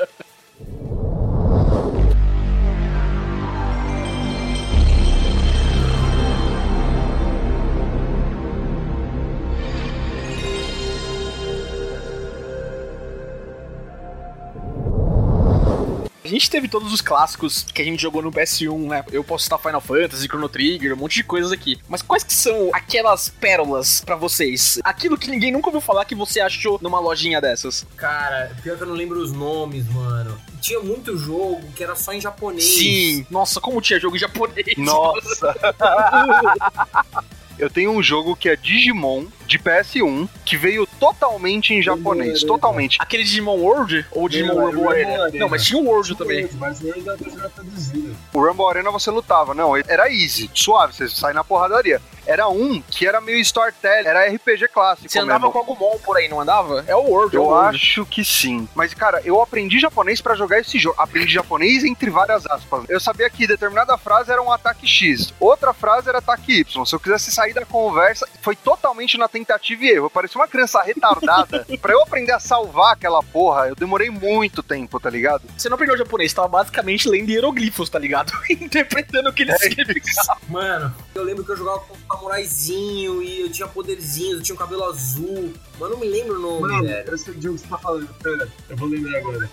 A 16.30 16.32
gente 16.32 16.48
teve 16.48 16.68
todos 16.68 16.94
os 16.94 17.02
clássicos 17.02 17.64
que 17.64 17.82
a 17.82 17.86
gente 17.86 18.00
jogou 18.00 18.22
no 18.22 18.32
PS1, 18.32 18.88
né? 18.88 19.04
Eu 19.12 19.24
posso 19.24 19.46
citar 19.46 19.58
Final 19.58 19.82
Fantasy, 19.82 20.28
Chrono 20.28 20.48
Trigger, 20.48 20.94
um 20.94 20.98
monte 20.98 21.16
de 21.16 21.24
coisas 21.24 21.52
aqui. 21.52 21.80
Mas 21.90 22.04
quais 22.04 22.24
que 22.24 22.32
são 22.32 22.70
aquelas 22.72 23.30
pérolas 23.30 24.02
pra 24.02 24.16
vocês? 24.16 24.80
Aquilo 24.84 25.18
que 25.18 25.28
ninguém 25.28 25.52
nunca 25.52 25.70
ouviu 25.70 25.82
falar 25.82 26.06
que 26.06 26.14
você 26.14 26.40
achou 26.40 26.78
numa 26.84 27.00
lojinha 27.00 27.42
dessas? 27.42 27.84
Cara, 27.98 28.56
pior 28.62 28.78
que 28.78 28.84
eu 28.84 28.88
não 28.88 28.94
lembro 28.94 29.20
os 29.20 29.34
nomes, 29.34 29.88
mano. 29.88 30.40
Tinha 30.62 30.80
muito 30.82 31.18
jogo 31.18 31.64
que 31.76 31.84
era 31.84 31.96
só 31.96 32.14
em 32.14 32.22
japonês. 32.22 32.64
Sim! 32.64 33.26
Nossa, 33.32 33.60
como 33.60 33.82
tinha 33.82 34.00
jogo 34.00 34.16
em 34.16 34.20
japonês. 34.20 34.78
Nossa! 34.78 35.56
Eu 37.58 37.72
tenho 37.72 37.90
um 37.90 38.04
jogo 38.04 38.36
que 38.36 38.50
é 38.50 38.56
Digimon 38.56 39.26
de 39.50 39.58
PS1 39.60 40.30
que 40.46 40.56
veio 40.56 40.86
totalmente 41.00 41.74
em 41.74 41.82
japonês, 41.82 42.44
totalmente. 42.44 42.98
Aquele 43.02 43.24
Digimon 43.24 43.58
World 43.58 44.06
ou 44.12 44.30
Digimon 44.30 44.54
Rumble 44.68 44.88
Arena? 44.88 45.30
Não, 45.34 45.50
mas 45.50 45.64
tinha 45.66 45.82
o 45.82 45.86
World 45.86 46.16
também. 46.16 46.48
Mas 46.54 46.80
o 46.82 46.86
World 46.86 47.30
jogar 47.32 47.50
traduzido. 47.50 48.16
O 48.34 48.46
Rumble 48.46 48.68
Arena 48.68 48.92
você 48.92 49.10
lutava, 49.10 49.54
não, 49.54 49.76
era 49.76 50.10
easy, 50.12 50.50
suave, 50.54 50.94
você 50.94 51.10
sai 51.10 51.34
na 51.34 51.44
porradaria. 51.44 52.00
Era 52.28 52.48
um 52.48 52.80
que 52.80 53.08
era 53.08 53.20
meio 53.20 53.40
storytelling, 53.40 54.08
era 54.08 54.28
RPG 54.32 54.68
clássico 54.68 55.10
Você 55.10 55.18
andava 55.18 55.48
mesmo. 55.48 55.52
com 55.52 55.60
Agumon 55.74 55.98
por 56.06 56.16
aí, 56.16 56.28
não 56.30 56.40
andava? 56.40 56.84
É 56.88 56.96
o 56.96 57.00
World. 57.00 57.36
é 57.36 57.40
o 57.40 57.42
Eu 57.42 57.48
World. 57.48 57.76
acho 57.76 58.06
que 58.06 58.24
sim. 58.24 58.70
Mas, 58.76 58.94
cara, 58.94 59.20
eu 59.26 59.42
aprendi 59.42 59.80
japonês 59.80 60.22
pra 60.22 60.36
jogar 60.36 60.60
esse 60.60 60.78
jogo. 60.78 60.94
Aprendi 61.00 61.34
japonês 61.34 61.84
entre 61.84 62.12
várias 62.12 62.46
aspas. 62.46 62.84
Eu 62.88 63.00
sabia 63.00 63.28
que 63.32 63.48
determinada 63.48 63.98
frase 63.98 64.32
era 64.32 64.44
um 64.44 64.52
ataque 64.52 64.86
X, 64.86 65.34
outra 65.40 65.74
frase 65.74 66.08
era 66.08 66.20
ataque 66.20 66.60
Y. 66.60 66.86
Se 66.86 66.94
eu 66.94 67.00
quisesse 67.00 67.32
sair 67.32 67.54
da 67.54 67.66
conversa, 67.66 68.28
foi 68.44 68.56
totalmente 68.56 69.18
na 69.18 69.28
tentativa 69.40 69.84
e 69.84 69.90
erro. 69.90 70.06
Eu 70.06 70.10
parecia 70.10 70.40
uma 70.40 70.48
criança 70.48 70.82
retardada. 70.82 71.66
pra 71.82 71.94
eu 71.94 72.02
aprender 72.02 72.32
a 72.32 72.40
salvar 72.40 72.94
aquela 72.94 73.22
porra, 73.24 73.68
eu 73.70 73.76
demorei 73.76 74.10
muito 74.10 74.62
tempo, 74.62 75.00
tá 75.00 75.10
ligado? 75.10 75.44
Você 75.58 75.70
não 75.70 75.76
aprendeu 75.76 75.98
japonês, 75.98 76.34
tava 76.34 76.48
basicamente 76.48 77.08
lendo 77.10 77.30
hieroglifos, 77.30 77.90
tá 77.90 78.00
ligado? 78.00 78.32
Interpretando 78.50 79.30
o 79.30 79.34
que 79.34 79.44
eles 79.44 79.60
significavam. 79.60 80.38
Mano, 80.48 80.96
eu 81.16 81.24
lembro 81.24 81.44
que 81.44 81.52
eu 81.52 81.58
jogava 81.58 81.80
com 81.80 81.94
um 81.94 81.98
samuraizinho 82.12 83.22
e 83.22 83.42
eu 83.42 83.52
tinha 83.52 83.68
poderzinhos, 83.68 84.38
eu 84.38 84.44
tinha 84.44 84.56
um 84.56 84.60
cabelo 84.60 84.84
azul. 84.86 85.54
Mas 85.74 85.82
eu 85.82 85.90
não 85.90 85.98
me 85.98 86.08
lembro 86.08 86.36
o 86.36 86.40
nome, 86.40 86.74
Mano, 86.74 86.88
velho. 86.88 87.10
eu 87.10 87.18
sei 87.18 87.34
o 87.34 87.42
jogo 87.42 87.56
que 87.56 87.62
você 87.62 87.68
tá 87.68 87.78
falando. 87.78 88.08
Pera, 88.22 88.48
eu 88.70 88.78
vou 88.78 88.88
lembrar 88.88 89.20
agora. 89.20 89.50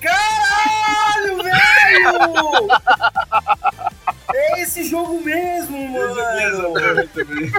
Caralho, 0.00 1.36
velho! 1.42 2.68
É 4.34 4.62
esse 4.62 4.84
jogo 4.84 5.20
mesmo, 5.22 5.88
mano! 5.90 6.14
também. 7.12 7.52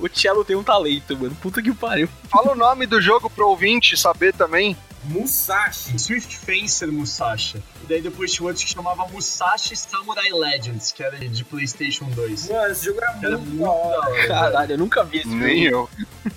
O 0.00 0.08
Cello 0.12 0.44
tem 0.44 0.56
um 0.56 0.62
talento, 0.62 1.16
mano. 1.18 1.34
Puta 1.40 1.62
que 1.62 1.72
pariu. 1.72 2.08
Fala 2.30 2.52
o 2.52 2.56
nome 2.56 2.86
do 2.86 3.00
jogo 3.00 3.28
pro 3.30 3.48
ouvinte 3.48 3.96
saber 3.96 4.32
também. 4.32 4.76
Musashi. 5.04 5.98
Swift 5.98 6.36
Fencer 6.36 6.92
Musashi. 6.92 7.56
E 7.82 7.86
daí 7.88 8.02
depois 8.02 8.30
tinha 8.32 8.46
outro 8.46 8.62
que 8.62 8.70
chamava 8.70 9.08
Musashi 9.08 9.74
Samurai 9.74 10.30
Legends, 10.30 10.92
que 10.92 11.02
era 11.02 11.16
de 11.18 11.42
PlayStation 11.42 12.04
2. 12.10 12.48
Mano, 12.50 12.70
esse 12.72 12.84
jogo 12.84 13.00
era 13.02 13.18
Era 13.22 13.38
muito 13.38 13.46
muito 13.48 13.62
da 13.62 13.70
hora. 13.70 13.98
hora. 13.98 14.12
velho. 14.12 14.28
Caralho, 14.28 14.72
eu 14.74 14.78
nunca 14.78 15.02
vi 15.02 15.18
esse 15.18 15.28
Nem 15.28 15.70
jogo. 15.70 15.88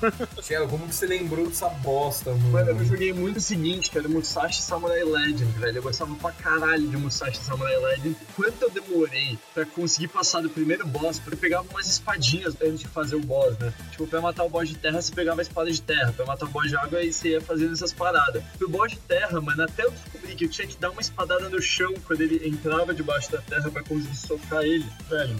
eu. 0.02 0.42
Cello, 0.42 0.70
como 0.70 0.88
que 0.88 0.96
você 0.96 1.06
lembrou 1.06 1.46
dessa 1.46 1.68
bosta, 1.68 2.32
mano? 2.32 2.52
Mano, 2.52 2.70
eu 2.72 2.86
joguei 2.86 3.12
muito 3.12 3.38
o 3.38 3.42
seguinte, 3.42 3.92
que 3.92 3.98
era 3.98 4.08
Musashi 4.08 4.62
Samurai 4.62 5.04
Legend, 5.04 5.46
velho. 5.60 5.78
Eu 5.80 5.84
gostava 5.84 6.16
pra 6.16 6.32
caralho 6.32 6.88
de 6.88 6.96
Musashi 6.96 7.38
Samurai 7.40 7.76
Legend. 7.78 8.16
Quanto 8.34 8.62
eu 8.62 8.70
demorei 8.70 9.38
pra 9.54 9.66
conseguir 9.74 10.08
passar 10.08 10.42
do 10.42 10.50
primeiro 10.50 10.86
boss, 10.88 11.20
porque 11.20 11.36
eu 11.36 11.40
pegava 11.40 11.68
umas 11.70 11.88
espadinhas 11.88 12.56
antes 12.62 12.80
de 12.80 12.88
fazer 12.88 13.16
o 13.16 13.20
boss, 13.20 13.58
né? 13.58 13.74
Tipo, 13.92 14.08
pra 14.08 14.22
matar 14.22 14.44
o 14.44 14.50
boss 14.50 14.70
de 14.70 14.76
terra, 14.76 15.02
você 15.02 15.14
pegava 15.14 15.42
a 15.42 15.44
espada 15.44 15.72
de 15.72 15.82
terra. 15.82 16.14
Pra 16.14 16.26
matar 16.26 16.46
o 16.46 16.50
boss 16.50 16.70
de 16.70 16.76
água, 16.76 17.00
aí 17.00 17.12
você 17.12 17.30
ia 17.30 17.42
fazendo 17.42 17.74
essas 17.74 17.92
paradas. 17.92 18.44
Pro 18.58 18.70
boss 18.70 18.92
de 18.92 19.00
terra, 19.00 19.42
mano, 19.42 19.64
até 19.64 19.84
eu 19.84 19.92
descobri 19.92 20.36
que 20.36 20.46
eu 20.46 20.50
tinha 20.50 20.68
que 20.68 20.78
dar 20.78 20.92
uma 20.92 21.02
espadada 21.02 21.50
no 21.50 21.62
chão 21.62 21.94
quando 22.06 22.22
ele 22.22 22.48
entrava 22.48 22.94
debaixo 22.94 23.32
da 23.32 23.42
terra 23.42 23.70
pra 23.70 23.84
conseguir 23.84 24.16
socar 24.16 24.64
ele. 24.64 24.86
Velho, 25.10 25.36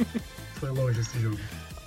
foi 0.58 0.70
longe 0.70 1.00
esse 1.00 1.18
jogo. 1.20 1.38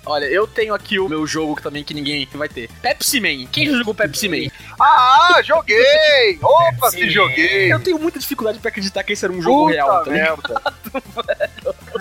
Olha, 0.04 0.24
eu 0.24 0.48
tenho 0.48 0.74
aqui 0.74 0.98
o 0.98 1.08
meu 1.08 1.24
jogo 1.26 1.54
que 1.54 1.62
também 1.62 1.84
que 1.84 1.94
ninguém 1.94 2.26
vai 2.34 2.48
ter. 2.48 2.68
Pepsi 2.80 3.20
Man. 3.20 3.46
Quem 3.52 3.66
já 3.66 3.76
jogou 3.76 3.94
Pepsi 3.94 4.28
Man? 4.28 4.50
Ah, 4.80 5.40
joguei! 5.44 6.38
Opa, 6.42 6.90
se 6.90 7.02
Sim. 7.02 7.10
joguei! 7.10 7.72
Eu 7.72 7.78
tenho 7.78 8.00
muita 8.00 8.18
dificuldade 8.18 8.58
pra 8.58 8.68
acreditar 8.68 9.04
que 9.04 9.12
esse 9.12 9.24
era 9.24 9.32
um 9.32 9.40
jogo 9.40 9.66
Puta 9.66 9.74
real, 9.74 10.04
tá 10.04 10.10
merda. 10.10 10.62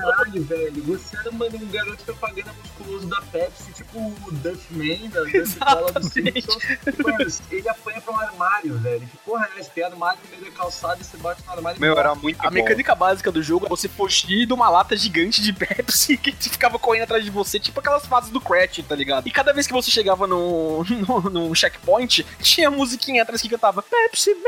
Caralho, 0.01 0.43
velho, 0.43 0.83
você 0.83 1.17
era, 1.17 1.31
mano, 1.31 1.57
um 1.57 1.67
garoto 1.67 2.03
propaganda 2.03 2.53
musculoso 2.53 3.07
da 3.07 3.21
Pepsi, 3.21 3.71
tipo 3.73 3.99
o 3.99 4.31
Duffman, 4.31 5.09
da 5.09 5.21
Duff 5.23 5.59
Cola 5.59 5.91
do. 5.91 6.09
Simpsons. 6.09 6.63
Mano, 7.03 7.31
ele 7.51 7.69
apanha 7.69 8.01
pra 8.01 8.13
um 8.13 8.19
armário, 8.19 8.77
velho. 8.79 9.01
Que 9.01 9.17
porra 9.17 9.49
é 9.55 9.59
essa? 9.59 9.69
Tem 9.69 9.83
armário 9.83 10.19
no 10.23 10.29
meio 10.37 10.51
da 10.51 10.57
calçada 10.57 10.97
e 11.01 11.03
você 11.03 11.17
bate 11.17 11.43
no 11.45 11.51
armário 11.51 11.79
Meu, 11.79 11.97
era 11.97 12.15
muito 12.15 12.39
A 12.41 12.43
bom. 12.45 12.51
mecânica 12.51 12.95
básica 12.95 13.31
do 13.31 13.43
jogo 13.43 13.65
é 13.65 13.69
você 13.69 13.87
fugir 13.87 14.45
de 14.45 14.53
uma 14.53 14.69
lata 14.69 14.95
gigante 14.97 15.41
de 15.41 15.53
Pepsi 15.53 16.17
que 16.17 16.31
ficava 16.33 16.79
correndo 16.79 17.03
atrás 17.03 17.23
de 17.23 17.29
você, 17.29 17.59
tipo 17.59 17.79
aquelas 17.79 18.05
fases 18.05 18.29
do 18.31 18.41
Crash, 18.41 18.81
tá 18.87 18.95
ligado? 18.95 19.27
E 19.27 19.31
cada 19.31 19.53
vez 19.53 19.67
que 19.67 19.73
você 19.73 19.91
chegava 19.91 20.25
no, 20.27 20.83
no, 21.07 21.29
num 21.29 21.53
checkpoint, 21.55 22.25
tinha 22.41 22.67
a 22.67 22.71
musiquinha 22.71 23.23
atrás 23.23 23.41
que 23.41 23.49
cantava 23.49 23.81
Pepsi 23.81 24.33
Man! 24.35 24.41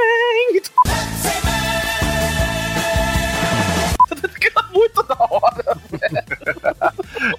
Ficava 4.33 4.62
muito 4.73 5.03
da 5.03 5.15
hora. 5.19 5.77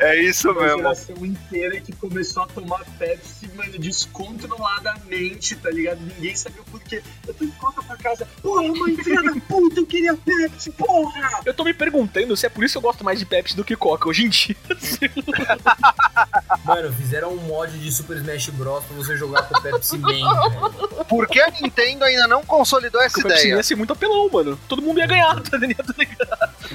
É 0.00 0.16
isso 0.22 0.50
Uma 0.50 0.62
mesmo. 0.62 0.76
geração 0.78 1.16
inteira 1.26 1.80
que 1.80 1.92
começou 1.92 2.44
a 2.44 2.46
tomar 2.46 2.84
Pepsi, 2.98 3.50
mano, 3.54 3.78
descontroladamente, 3.78 5.56
tá 5.56 5.70
ligado? 5.70 6.00
Ninguém 6.00 6.34
sabia 6.36 6.62
o 6.62 6.64
porquê. 6.64 7.02
Eu 7.26 7.34
fui 7.34 7.50
coca 7.58 7.82
pra 7.82 7.96
casa, 7.96 8.26
porra, 8.42 8.62
mãe, 8.68 8.96
filha 8.96 9.22
da 9.22 9.32
puta, 9.48 9.80
eu 9.80 9.86
queria 9.86 10.14
Pepsi, 10.16 10.70
porra! 10.72 11.40
Eu 11.44 11.52
tô 11.54 11.64
me 11.64 11.74
perguntando 11.74 12.36
se 12.36 12.46
é 12.46 12.48
por 12.48 12.64
isso 12.64 12.72
que 12.72 12.78
eu 12.78 12.82
gosto 12.82 13.04
mais 13.04 13.18
de 13.18 13.26
Pepsi 13.26 13.56
do 13.56 13.64
que 13.64 13.76
Coca 13.76 14.08
hoje 14.08 14.24
em 14.24 14.28
dia. 14.28 14.56
Mano, 16.64 16.92
fizeram 16.94 17.32
um 17.32 17.36
mod 17.36 17.76
de 17.78 17.92
Super 17.92 18.16
Smash 18.18 18.48
Bros 18.50 18.84
pra 18.84 18.96
você 18.96 19.16
jogar 19.16 19.42
com 19.42 19.60
Pepsi 19.60 19.98
Man, 19.98 20.08
velho. 20.12 21.04
Por 21.08 21.26
que 21.28 21.40
a 21.40 21.50
Nintendo 21.50 22.04
ainda 22.04 22.26
não 22.26 22.42
consolidou 22.44 23.00
essa 23.02 23.14
Porque 23.14 23.26
o 23.26 23.30
Pepsi 23.30 23.42
Man 23.42 23.48
ideia? 23.48 23.56
ia 23.58 23.62
ser 23.62 23.74
muito 23.76 23.92
apelão, 23.92 24.28
mano. 24.30 24.58
Todo 24.68 24.80
mundo 24.82 24.98
ia 24.98 25.06
ganhar, 25.06 25.40
tá 25.42 25.56
ligado? 25.56 25.94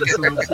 Esse 0.06 0.26
é 0.26 0.30
o 0.30 0.32
nosso 0.32 0.54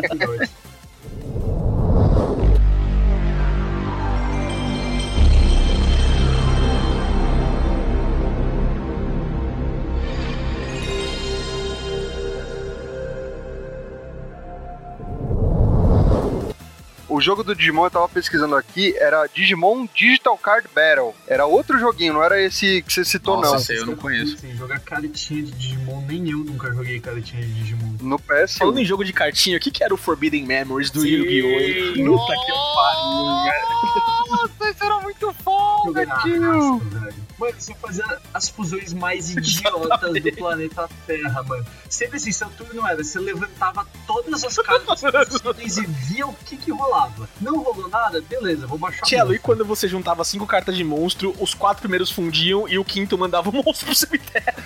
jogo 17.26 17.44
do 17.44 17.56
Digimon, 17.56 17.86
eu 17.86 17.92
tava 17.92 18.08
pesquisando 18.08 18.56
aqui, 18.56 18.96
era 18.98 19.26
Digimon 19.28 19.88
Digital 19.94 20.38
Card 20.38 20.68
Battle. 20.74 21.16
Era 21.28 21.46
outro 21.46 21.80
joguinho, 21.80 22.14
não 22.14 22.24
era 22.24 22.40
esse 22.40 22.84
que 22.84 22.94
você 22.94 23.04
citou, 23.04 23.38
Nossa, 23.38 23.50
não. 23.50 23.58
esse 23.58 23.76
eu 23.76 23.86
não 23.86 23.96
conheço. 23.96 24.38
Sim, 24.38 24.56
jogar 24.56 24.80
cartinha 24.80 25.42
de 25.42 25.52
Digimon, 25.52 26.02
nem 26.02 26.30
eu 26.30 26.38
nunca 26.38 26.72
joguei 26.72 27.00
cartinha 27.00 27.42
de 27.42 27.54
Digimon. 27.54 27.96
No 28.00 28.20
PS. 28.20 28.58
Falando 28.60 28.80
em 28.80 28.86
jogo 28.86 29.04
de 29.04 29.12
cartinha, 29.12 29.58
o 29.58 29.60
que, 29.60 29.72
que 29.72 29.84
era 29.84 29.94
o 29.94 29.98
Forbidden 29.98 30.46
Memories 30.46 30.92
do. 30.92 31.04
Yu-Gi-Oh! 31.06 32.18
Puta 32.18 32.34
que 32.34 32.52
pariu, 32.76 33.44
velho. 33.44 34.30
Nossa, 34.30 34.70
isso 34.70 34.84
era 34.84 35.00
muito 35.00 35.34
foda, 35.44 35.86
Jogar 35.86 37.25
Mano, 37.38 37.54
você 37.58 37.74
fazia 37.76 38.06
as 38.34 38.50
fusões 38.50 38.94
mais 38.94 39.30
idiotas 39.30 40.14
do 40.14 40.32
planeta 40.34 40.90
Terra, 41.06 41.44
mano. 41.44 41.66
Sempre 41.90 42.18
assim, 42.18 42.32
seu 42.32 42.50
turno 42.50 42.88
era, 42.88 43.04
você 43.04 43.20
levantava 43.20 43.86
todas 44.08 44.44
as 44.44 44.56
cartas 44.58 45.02
possíveis 45.42 45.78
e 45.78 45.86
via 45.86 46.26
o 46.28 46.34
que 46.34 46.56
que 46.58 46.72
rolava. 46.72 47.28
Não 47.42 47.62
rolou 47.62 47.90
nada? 47.90 48.22
Beleza, 48.22 48.66
vou 48.66 48.78
baixar 48.78 49.06
Cello, 49.06 49.34
e 49.34 49.40
quando 49.40 49.66
você 49.66 49.88
juntava 49.88 50.24
cinco 50.24 50.48
cartas 50.48 50.78
de 50.78 50.84
monstro, 50.84 51.36
os 51.40 51.54
quatro 51.54 51.82
primeiros 51.82 52.10
fundiam 52.10 52.68
e 52.68 52.78
o 52.78 52.86
quinto 52.86 53.18
mandava 53.18 53.50
o 53.50 53.54
monstro 53.54 53.88
pro 53.88 53.96
cemitério. 53.96 54.46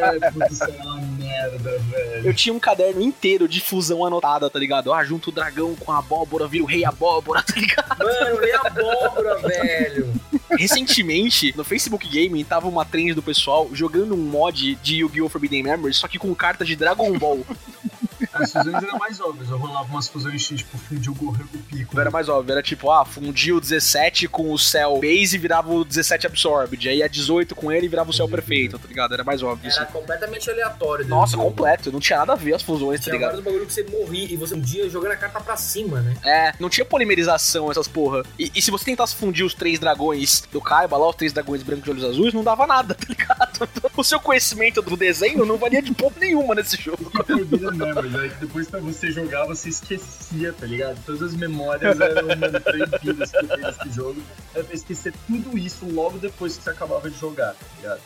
É, 0.00 0.30
putz, 0.30 0.52
isso 0.52 0.64
é 0.64 0.82
uma 0.82 0.96
merda, 1.00 1.78
velho. 1.78 2.26
Eu 2.26 2.34
tinha 2.34 2.54
um 2.54 2.58
caderno 2.58 3.02
inteiro 3.02 3.48
de 3.48 3.60
fusão 3.60 4.04
anotada, 4.04 4.48
tá 4.48 4.58
ligado? 4.58 4.92
Ah, 4.92 5.04
junto 5.04 5.30
o 5.30 5.32
dragão 5.32 5.74
com 5.76 5.92
a 5.92 5.98
abóbora, 5.98 6.46
vira 6.46 6.64
o 6.64 6.66
rei 6.66 6.84
abóbora, 6.84 7.42
tá 7.46 7.54
ligado? 7.56 7.98
Mano, 7.98 8.38
a 8.54 8.66
abóbora, 8.66 9.38
velho? 9.38 10.12
Recentemente, 10.58 11.54
no 11.56 11.64
Facebook 11.64 12.08
Gaming, 12.08 12.44
tava 12.44 12.68
uma 12.68 12.84
trend 12.84 13.14
do 13.14 13.22
pessoal 13.22 13.68
jogando 13.72 14.14
um 14.14 14.18
mod 14.18 14.74
de 14.76 14.96
Yu-Gi-Oh! 14.96 15.28
Forbidden 15.28 15.62
Memories, 15.62 15.96
só 15.96 16.08
que 16.08 16.18
com 16.18 16.34
cartas 16.34 16.66
de 16.66 16.76
Dragon 16.76 17.16
Ball. 17.18 17.44
As 18.42 18.52
fusões 18.52 18.82
eram 18.82 18.98
mais 18.98 19.20
óbvias. 19.20 19.50
Eu 19.50 19.58
rolava 19.58 19.88
umas 19.88 20.08
fusões 20.08 20.46
tipo 20.46 20.78
fundiu 20.78 21.12
o 21.12 21.14
Gohan 21.14 21.46
com 21.50 21.58
o 21.58 21.62
Pico. 21.62 21.94
Não 21.94 22.00
era 22.00 22.10
mais 22.10 22.28
óbvio, 22.28 22.52
era 22.52 22.62
tipo, 22.62 22.90
ah, 22.90 23.04
fundia 23.04 23.54
o 23.54 23.60
17 23.60 24.28
com 24.28 24.52
o 24.52 24.58
Cell 24.58 25.00
Base 25.00 25.34
e 25.34 25.38
virava 25.38 25.72
o 25.72 25.84
17 25.84 26.26
Absorbed. 26.26 26.88
Aí 26.88 27.02
a 27.02 27.08
18 27.08 27.54
com 27.54 27.70
ele 27.70 27.88
virava 27.88 28.10
o 28.10 28.12
Cell 28.12 28.28
Perfeito, 28.28 28.78
tá 28.78 28.88
ligado? 28.88 29.14
Era 29.14 29.24
mais 29.24 29.42
óbvio 29.42 29.68
isso. 29.68 29.78
Era 29.78 29.86
completamente 29.86 30.50
aleatório. 30.50 31.04
dentro 31.04 31.18
Nossa, 31.18 31.32
jogo. 31.32 31.44
completo, 31.44 31.92
não 31.92 32.00
tinha 32.00 32.18
nada 32.18 32.32
a 32.32 32.36
ver 32.36 32.54
as 32.54 32.62
fusões, 32.62 33.00
tá 33.00 33.04
Tinha 33.04 33.14
ligado? 33.14 33.30
vários 33.30 33.44
bagulho 33.44 33.66
que 33.66 33.72
você 33.72 33.82
morria 33.84 34.32
e 34.32 34.36
você 34.36 34.54
um 34.54 34.60
dia 34.60 34.88
jogando 34.88 35.12
a 35.12 35.16
carta 35.16 35.40
pra 35.40 35.56
cima, 35.56 36.00
né? 36.00 36.16
É, 36.24 36.52
não 36.58 36.68
tinha 36.68 36.84
polimerização 36.84 37.70
essas 37.70 37.88
porra. 37.88 38.22
E, 38.38 38.50
e 38.54 38.62
se 38.62 38.70
você 38.70 38.84
tentasse 38.84 39.14
fundir 39.14 39.44
os 39.44 39.54
três 39.54 39.78
dragões 39.78 40.42
do 40.52 40.60
Kaiba 40.60 40.96
lá, 40.96 41.08
os 41.08 41.16
três 41.16 41.32
dragões 41.32 41.62
brancos 41.62 41.84
de 41.84 41.90
olhos 41.90 42.04
azuis, 42.04 42.34
não 42.34 42.42
dava 42.44 42.66
nada, 42.66 42.94
tá 42.98 43.06
ligado? 43.08 43.68
O 43.96 44.04
seu 44.04 44.18
conhecimento 44.20 44.82
do 44.82 44.96
desenho 44.96 45.44
não 45.44 45.56
valia 45.56 45.82
de 45.82 45.92
porra 45.92 46.14
nenhuma 46.20 46.54
nesse 46.54 46.76
jogo. 46.80 47.10
Depois 48.38 48.68
pra 48.68 48.80
você 48.80 49.10
jogar, 49.10 49.46
você 49.46 49.68
esquecia, 49.68 50.52
tá 50.52 50.66
ligado? 50.66 51.02
Todas 51.04 51.22
as 51.22 51.34
memórias 51.34 51.98
eram, 52.00 52.28
mano, 52.28 52.60
proibidas 52.60 53.30
que 53.30 53.36
eu 53.36 53.56
desse 53.56 53.90
jogo. 53.90 54.22
Era 54.54 54.64
pra 54.64 54.74
esquecer 54.74 55.12
tudo 55.26 55.58
isso 55.58 55.86
logo 55.86 56.18
depois 56.18 56.56
que 56.56 56.62
você 56.62 56.70
acabava 56.70 57.10
de 57.10 57.18
jogar, 57.18 57.54
tá 57.54 57.66
ligado? 57.76 58.00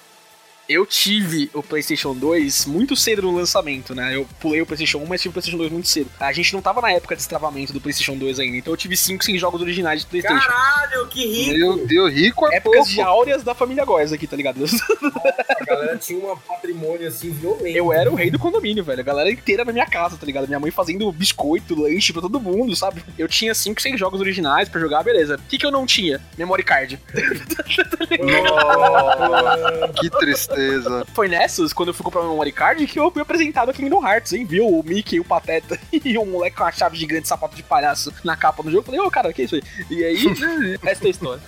Eu 0.66 0.87
tive 0.87 1.50
o 1.53 1.62
PlayStation 1.62 2.14
2 2.14 2.64
muito 2.64 2.96
cedo 2.96 3.20
no 3.22 3.37
lançamento, 3.37 3.94
né? 3.94 4.16
Eu 4.16 4.27
pulei 4.40 4.62
o 4.62 4.66
PlayStation 4.66 4.98
1, 4.98 5.07
mas 5.07 5.20
tive 5.20 5.31
o 5.31 5.33
PlayStation 5.35 5.59
2 5.59 5.70
muito 5.70 5.88
cedo. 5.88 6.11
A 6.18 6.33
gente 6.33 6.55
não 6.55 6.62
tava 6.62 6.81
na 6.81 6.90
época 6.90 7.14
de 7.14 7.20
destravamento 7.20 7.72
do 7.72 7.81
PlayStation 7.81 8.16
2 8.16 8.40
ainda, 8.40 8.57
então 8.57 8.72
eu 8.72 8.77
tive 8.77 8.96
5, 8.96 9.22
6 9.22 9.38
jogos 9.38 9.61
originais 9.61 10.00
de 10.00 10.07
PlayStation. 10.07 10.46
Caralho, 10.46 11.07
que 11.09 11.27
rico! 11.27 11.59
Meu 11.59 11.87
Deus, 11.87 12.12
rico 12.12 12.46
é 12.50 12.57
Épocas 12.57 12.79
pouco. 12.79 12.92
de 12.92 13.00
áureas 13.03 13.42
da 13.42 13.55
família 13.55 13.85
Góes 13.85 14.11
aqui, 14.12 14.27
tá 14.27 14.37
ligado? 14.37 14.64
A 14.64 15.64
galera 15.64 15.98
tinha 15.98 16.18
um 16.18 16.37
patrimônio 16.37 17.09
assim 17.09 17.31
violento. 17.31 17.77
Eu 17.77 17.92
era 17.92 18.11
o 18.11 18.14
rei 18.14 18.31
do 18.31 18.38
condomínio, 18.38 18.83
velho. 18.83 19.00
A 19.00 19.05
galera 19.05 19.31
inteira 19.31 19.66
na 19.66 19.72
minha 19.72 19.87
casa, 19.87 20.16
tá 20.16 20.24
ligado? 20.24 20.46
Minha 20.46 20.61
mãe 20.61 20.70
fazendo 20.70 21.12
biscoito, 21.12 21.79
lanche 21.79 22.12
pra 22.12 22.22
todo 22.22 22.40
mundo, 22.40 22.74
sabe? 22.74 23.05
Eu 23.18 23.29
tinha 23.29 23.55
5, 23.55 23.83
6 23.83 24.00
jogos 24.00 24.18
originais 24.20 24.68
pra 24.68 24.81
jogar, 24.81 25.03
beleza. 25.03 25.37
O 25.37 25.48
que, 25.48 25.59
que 25.59 25.66
eu 25.66 25.70
não 25.70 25.85
tinha? 25.85 26.20
Memory 26.38 26.62
card. 26.62 26.98
Nossa, 28.24 29.92
que 30.00 30.11
tristeza. 30.11 30.54
Foi 31.14 31.29
nessas, 31.29 31.73
quando 31.73 31.88
eu 31.88 31.95
fui 31.95 32.05
comprar 32.05 32.23
meu 32.23 32.31
memory 32.31 32.53
card, 32.53 32.87
que 32.87 32.99
eu 32.99 33.11
fui 33.11 33.23
apresentado 33.23 33.71
a 33.71 33.73
Kingdom 33.73 34.07
Hearts, 34.07 34.33
hein? 34.33 34.45
Viu 34.45 34.67
o 34.67 34.83
Mickey, 34.83 35.21
o 35.21 35.25
Pateta 35.25 35.79
e 35.93 36.17
o 36.19 36.25
moleque 36.25 36.57
com 36.57 36.64
a 36.64 36.73
chave 36.73 36.97
gigante, 36.97 37.29
sapato 37.29 37.57
de 37.57 37.62
palhaço 37.62 38.12
na 38.23 38.37
capa 38.37 38.62
do 38.62 38.71
jogo. 38.71 38.85
Falei, 38.85 39.01
ô, 39.01 39.11
cara, 39.11 39.33
que 39.33 39.43
é 39.43 39.45
isso 39.45 39.55
aí? 39.57 39.62
E 39.90 40.05
aí, 40.05 40.27
essa 40.85 41.05
é 41.05 41.07
a 41.07 41.11
história. 41.11 41.43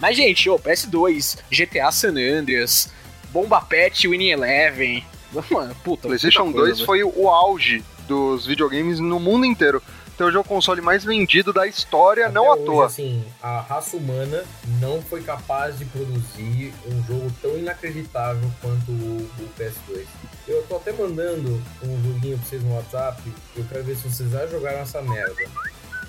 Mas, 0.00 0.16
gente, 0.16 0.48
ô, 0.48 0.58
PS2, 0.58 1.38
GTA 1.50 1.90
San 1.90 2.10
Andreas, 2.10 2.90
Bomba 3.30 3.60
Pet, 3.60 4.06
Winning 4.06 4.30
Eleven. 4.30 5.04
Mano, 5.50 5.74
puta. 5.84 6.08
PlayStation 6.08 6.46
puta 6.46 6.58
coisa, 6.58 6.76
2 6.76 6.86
foi 6.86 7.02
o 7.04 7.28
auge 7.28 7.84
dos 8.06 8.46
videogames 8.46 8.98
no 8.98 9.20
mundo 9.20 9.44
inteiro. 9.44 9.82
Então 10.18 10.26
hoje 10.26 10.36
é 10.36 10.40
o 10.40 10.42
console 10.42 10.80
mais 10.80 11.04
vendido 11.04 11.52
da 11.52 11.64
história, 11.64 12.24
Até 12.24 12.34
não 12.34 12.50
à 12.50 12.56
hoje, 12.56 12.64
toa. 12.64 12.86
assim, 12.86 13.24
a 13.40 13.60
raça 13.60 13.96
humana 13.96 14.44
não 14.80 15.00
foi 15.00 15.22
capaz 15.22 15.78
de 15.78 15.84
produzir 15.84 16.74
um 16.88 17.00
jogo 17.04 17.32
tão 17.40 17.56
inacreditável 17.56 18.50
quanto 18.60 18.90
o, 18.90 19.30
o 19.38 19.48
PS2. 19.56 20.04
Eu 20.48 20.64
tô 20.64 20.74
até 20.74 20.90
mandando 20.90 21.62
um 21.84 22.02
joguinho 22.02 22.36
pra 22.36 22.48
vocês 22.48 22.60
no 22.64 22.74
WhatsApp. 22.74 23.22
Eu 23.56 23.64
quero 23.68 23.84
ver 23.84 23.94
se 23.94 24.10
vocês 24.10 24.28
já 24.28 24.44
jogaram 24.48 24.80
essa 24.80 25.00
merda. 25.02 25.36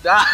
Ah. 0.07 0.25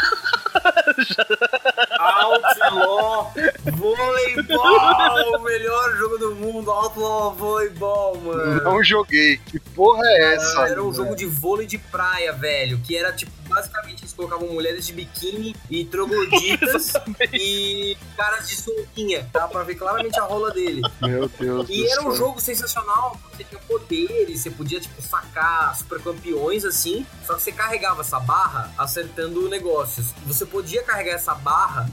Outlaw 1.99 3.33
Voleibol! 3.73 5.39
O 5.39 5.43
melhor 5.43 5.97
jogo 5.97 6.17
do 6.17 6.35
mundo, 6.35 6.71
Outlaw 6.71 7.33
Voleibol, 7.33 8.15
mano. 8.21 8.61
Não 8.63 8.83
joguei. 8.83 9.37
Que 9.37 9.59
porra 9.59 10.01
é 10.05 10.35
essa? 10.35 10.67
Era 10.69 10.83
um 10.83 10.93
jogo 10.93 11.15
de 11.15 11.25
vôlei 11.25 11.65
de 11.65 11.77
praia, 11.77 12.31
velho. 12.31 12.79
Que 12.79 12.95
era 12.95 13.11
tipo, 13.11 13.31
basicamente 13.47 14.01
eles 14.03 14.13
colocavam 14.13 14.47
mulheres 14.49 14.85
de 14.85 14.93
biquíni 14.93 15.55
e 15.69 15.85
trogloditas 15.85 16.93
e 17.33 17.97
caras 18.17 18.47
de 18.47 18.55
sunguinha. 18.55 19.29
Dá 19.31 19.47
pra 19.47 19.63
ver 19.63 19.75
claramente 19.75 20.19
a 20.19 20.23
rola 20.23 20.51
dele. 20.51 20.81
Meu 21.01 21.27
Deus 21.29 21.69
E 21.69 21.87
era 21.87 22.01
um 22.01 22.11
céu. 22.11 22.15
jogo 22.15 22.41
sensacional, 22.41 23.19
você 23.31 23.43
tinha 23.43 23.61
poderes, 23.61 24.41
você 24.41 24.51
podia, 24.51 24.79
tipo, 24.79 25.01
sacar 25.01 25.75
super 25.75 26.01
campeões 26.01 26.65
assim, 26.65 27.05
só 27.25 27.35
que 27.35 27.41
você 27.43 27.51
carregava 27.51 28.01
essa 28.01 28.19
barra 28.19 28.73
acertando 28.77 29.47
negócios. 29.49 30.07
Você 30.25 30.45
podia 30.45 30.83
carregar 30.83 31.13
essa 31.13 31.33
barra 31.35 31.89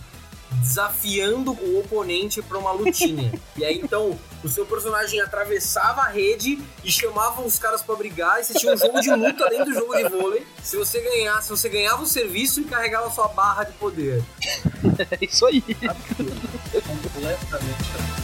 desafiando 0.60 1.52
o 1.52 1.80
oponente 1.80 2.42
pra 2.42 2.58
uma 2.58 2.72
lutinha. 2.72 3.32
e 3.56 3.64
aí, 3.64 3.80
então, 3.82 4.18
o 4.42 4.48
seu 4.48 4.66
personagem 4.66 5.20
atravessava 5.20 6.02
a 6.02 6.08
rede 6.08 6.60
e 6.84 6.90
chamava 6.90 7.42
os 7.42 7.58
caras 7.58 7.82
pra 7.82 7.94
brigar, 7.94 8.40
e 8.40 8.44
você 8.44 8.54
tinha 8.54 8.72
um 8.72 8.76
jogo 8.76 9.00
de 9.00 9.10
luta 9.10 9.48
dentro 9.48 9.66
do 9.66 9.74
jogo 9.74 9.96
de 9.96 10.08
vôlei. 10.08 10.46
Se 10.62 10.76
você 10.76 11.00
ganhasse, 11.00 11.48
você 11.50 11.68
ganhava 11.68 12.02
o 12.02 12.06
serviço 12.06 12.60
e 12.60 12.64
carregava 12.64 13.10
sua 13.10 13.28
barra 13.28 13.64
de 13.64 13.72
poder. 13.72 14.22
É 15.10 15.24
isso 15.24 15.46
aí. 15.46 15.62
Completamente 16.72 18.21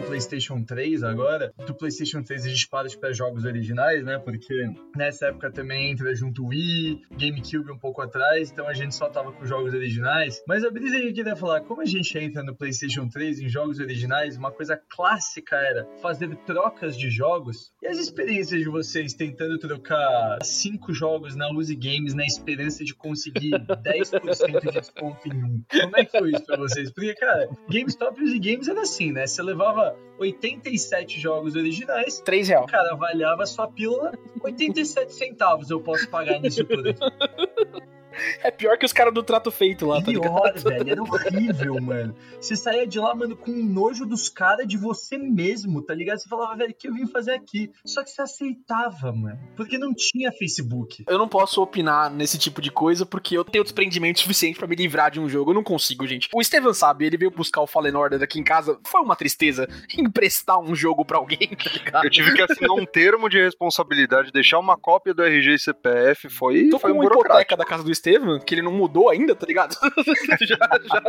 no 0.00 0.06
PlayStation 0.06 0.64
3 0.64 1.02
agora, 1.02 1.52
do 1.66 1.74
PlayStation 1.74 2.22
3 2.22 2.46
a 2.46 2.48
gente 2.48 2.68
para 2.68 2.88
de 2.88 2.96
para 2.96 3.12
jogos 3.12 3.44
originais, 3.44 4.02
né? 4.02 4.18
Porque 4.18 4.66
nessa 4.96 5.26
época 5.26 5.50
também 5.50 5.90
entra 5.90 6.14
junto 6.14 6.46
Wii, 6.46 7.02
GameCube 7.12 7.70
um 7.70 7.78
pouco 7.78 8.00
atrás, 8.00 8.50
então 8.50 8.66
a 8.66 8.72
gente 8.72 8.94
só 8.94 9.08
tava 9.08 9.32
com 9.32 9.44
jogos 9.44 9.74
originais. 9.74 10.42
Mas 10.46 10.64
a 10.64 10.70
brisa 10.70 10.98
que 10.98 11.08
eu 11.08 11.12
queria 11.12 11.36
falar, 11.36 11.60
como 11.60 11.82
a 11.82 11.84
gente 11.84 12.16
entra 12.18 12.42
no 12.42 12.56
PlayStation 12.56 13.08
3 13.08 13.40
em 13.40 13.48
jogos 13.48 13.78
originais, 13.78 14.36
uma 14.36 14.50
coisa 14.50 14.80
clássica 14.88 15.56
era 15.56 15.86
fazer 16.00 16.34
trocas 16.46 16.96
de 16.96 17.10
jogos. 17.10 17.72
E 17.82 17.86
as 17.86 17.98
experiências 17.98 18.60
de 18.60 18.68
vocês 18.68 19.12
tentando 19.12 19.58
trocar 19.58 20.38
cinco 20.42 20.92
jogos 20.94 21.36
na 21.36 21.50
Uzi 21.50 21.76
Games 21.76 22.14
na 22.14 22.24
esperança 22.24 22.84
de 22.84 22.94
conseguir 22.94 23.50
10% 23.68 24.60
de 24.60 24.72
desconto 24.72 25.28
em 25.28 25.44
um? 25.44 25.62
Como 25.70 25.96
é 25.96 26.04
que 26.04 26.18
foi 26.18 26.30
isso 26.30 26.46
pra 26.46 26.56
vocês? 26.56 26.90
Porque, 26.90 27.14
cara, 27.14 27.48
GameStop 27.68 28.20
e 28.20 28.24
Uzi 28.24 28.38
Games 28.38 28.68
era 28.68 28.80
assim, 28.82 29.12
né? 29.12 29.26
Você 29.26 29.42
levava 29.42 29.89
87 30.18 31.20
jogos 31.20 31.56
originais, 31.56 32.20
3 32.20 32.48
real. 32.48 32.64
o 32.64 32.66
cara 32.66 32.92
avaliava 32.92 33.46
sua 33.46 33.68
pílula, 33.68 34.12
87 34.42 35.12
centavos 35.12 35.70
eu 35.70 35.80
posso 35.80 36.08
pagar 36.08 36.40
nisso 36.40 36.64
tudo. 36.64 36.94
É 38.42 38.50
pior 38.50 38.76
que 38.78 38.86
os 38.86 38.92
caras 38.92 39.12
do 39.12 39.22
trato 39.22 39.50
feito 39.50 39.86
lá, 39.86 40.02
tá 40.02 40.10
ligado? 40.10 40.32
Pior, 40.32 40.52
velho, 40.58 40.90
era 40.90 41.02
horrível, 41.02 41.80
mano. 41.80 42.14
Você 42.40 42.56
saía 42.56 42.86
de 42.86 42.98
lá, 42.98 43.14
mano, 43.14 43.36
com 43.36 43.50
nojo 43.50 44.06
dos 44.06 44.28
caras 44.28 44.66
de 44.66 44.76
você 44.76 45.16
mesmo, 45.18 45.82
tá 45.82 45.94
ligado? 45.94 46.18
Você 46.18 46.28
falava, 46.28 46.56
velho, 46.56 46.70
o 46.70 46.74
que 46.74 46.88
eu 46.88 46.94
vim 46.94 47.06
fazer 47.06 47.32
aqui? 47.32 47.70
Só 47.84 48.02
que 48.02 48.10
você 48.10 48.22
aceitava, 48.22 49.12
mano. 49.12 49.38
Porque 49.56 49.78
não 49.78 49.94
tinha 49.94 50.32
Facebook. 50.32 51.04
Eu 51.08 51.18
não 51.18 51.28
posso 51.28 51.62
opinar 51.62 52.10
nesse 52.10 52.38
tipo 52.38 52.60
de 52.60 52.70
coisa 52.70 53.04
porque 53.04 53.36
eu 53.36 53.44
tenho 53.44 53.64
desprendimento 53.64 54.20
suficiente 54.20 54.58
pra 54.58 54.66
me 54.66 54.76
livrar 54.76 55.10
de 55.10 55.20
um 55.20 55.28
jogo. 55.28 55.50
Eu 55.50 55.54
não 55.54 55.62
consigo, 55.62 56.06
gente. 56.06 56.28
O 56.34 56.42
Steven 56.42 56.72
sabe, 56.74 57.06
ele 57.06 57.16
veio 57.16 57.30
buscar 57.30 57.60
o 57.60 57.66
Fallen 57.66 57.94
Order 57.94 58.22
aqui 58.22 58.38
em 58.38 58.44
casa. 58.44 58.78
Foi 58.86 59.00
uma 59.00 59.16
tristeza 59.16 59.68
emprestar 59.96 60.58
um 60.58 60.74
jogo 60.74 61.04
pra 61.04 61.18
alguém, 61.18 61.48
tá 61.56 61.70
ligado? 61.72 62.04
Eu 62.04 62.10
tive 62.10 62.32
que 62.34 62.42
assinar 62.42 62.72
um 62.72 62.86
termo 62.86 63.28
de 63.28 63.38
responsabilidade, 63.38 64.32
deixar 64.32 64.58
uma 64.58 64.76
cópia 64.76 65.14
do 65.14 65.22
RG 65.22 65.54
e 65.54 65.58
CPF, 65.58 66.28
foi, 66.28 66.68
Tô 66.68 66.78
foi 66.78 66.92
com 66.92 66.98
um 66.98 67.02
uma 67.02 67.06
hipoteca 67.06 67.56
da 67.56 67.64
casa 67.64 67.82
do 67.82 67.90
Estevam, 68.00 68.40
que 68.40 68.54
ele 68.54 68.62
não 68.62 68.72
mudou 68.72 69.10
ainda, 69.10 69.36
tá 69.36 69.46
ligado? 69.46 69.76
já, 70.40 70.58
já... 70.80 71.02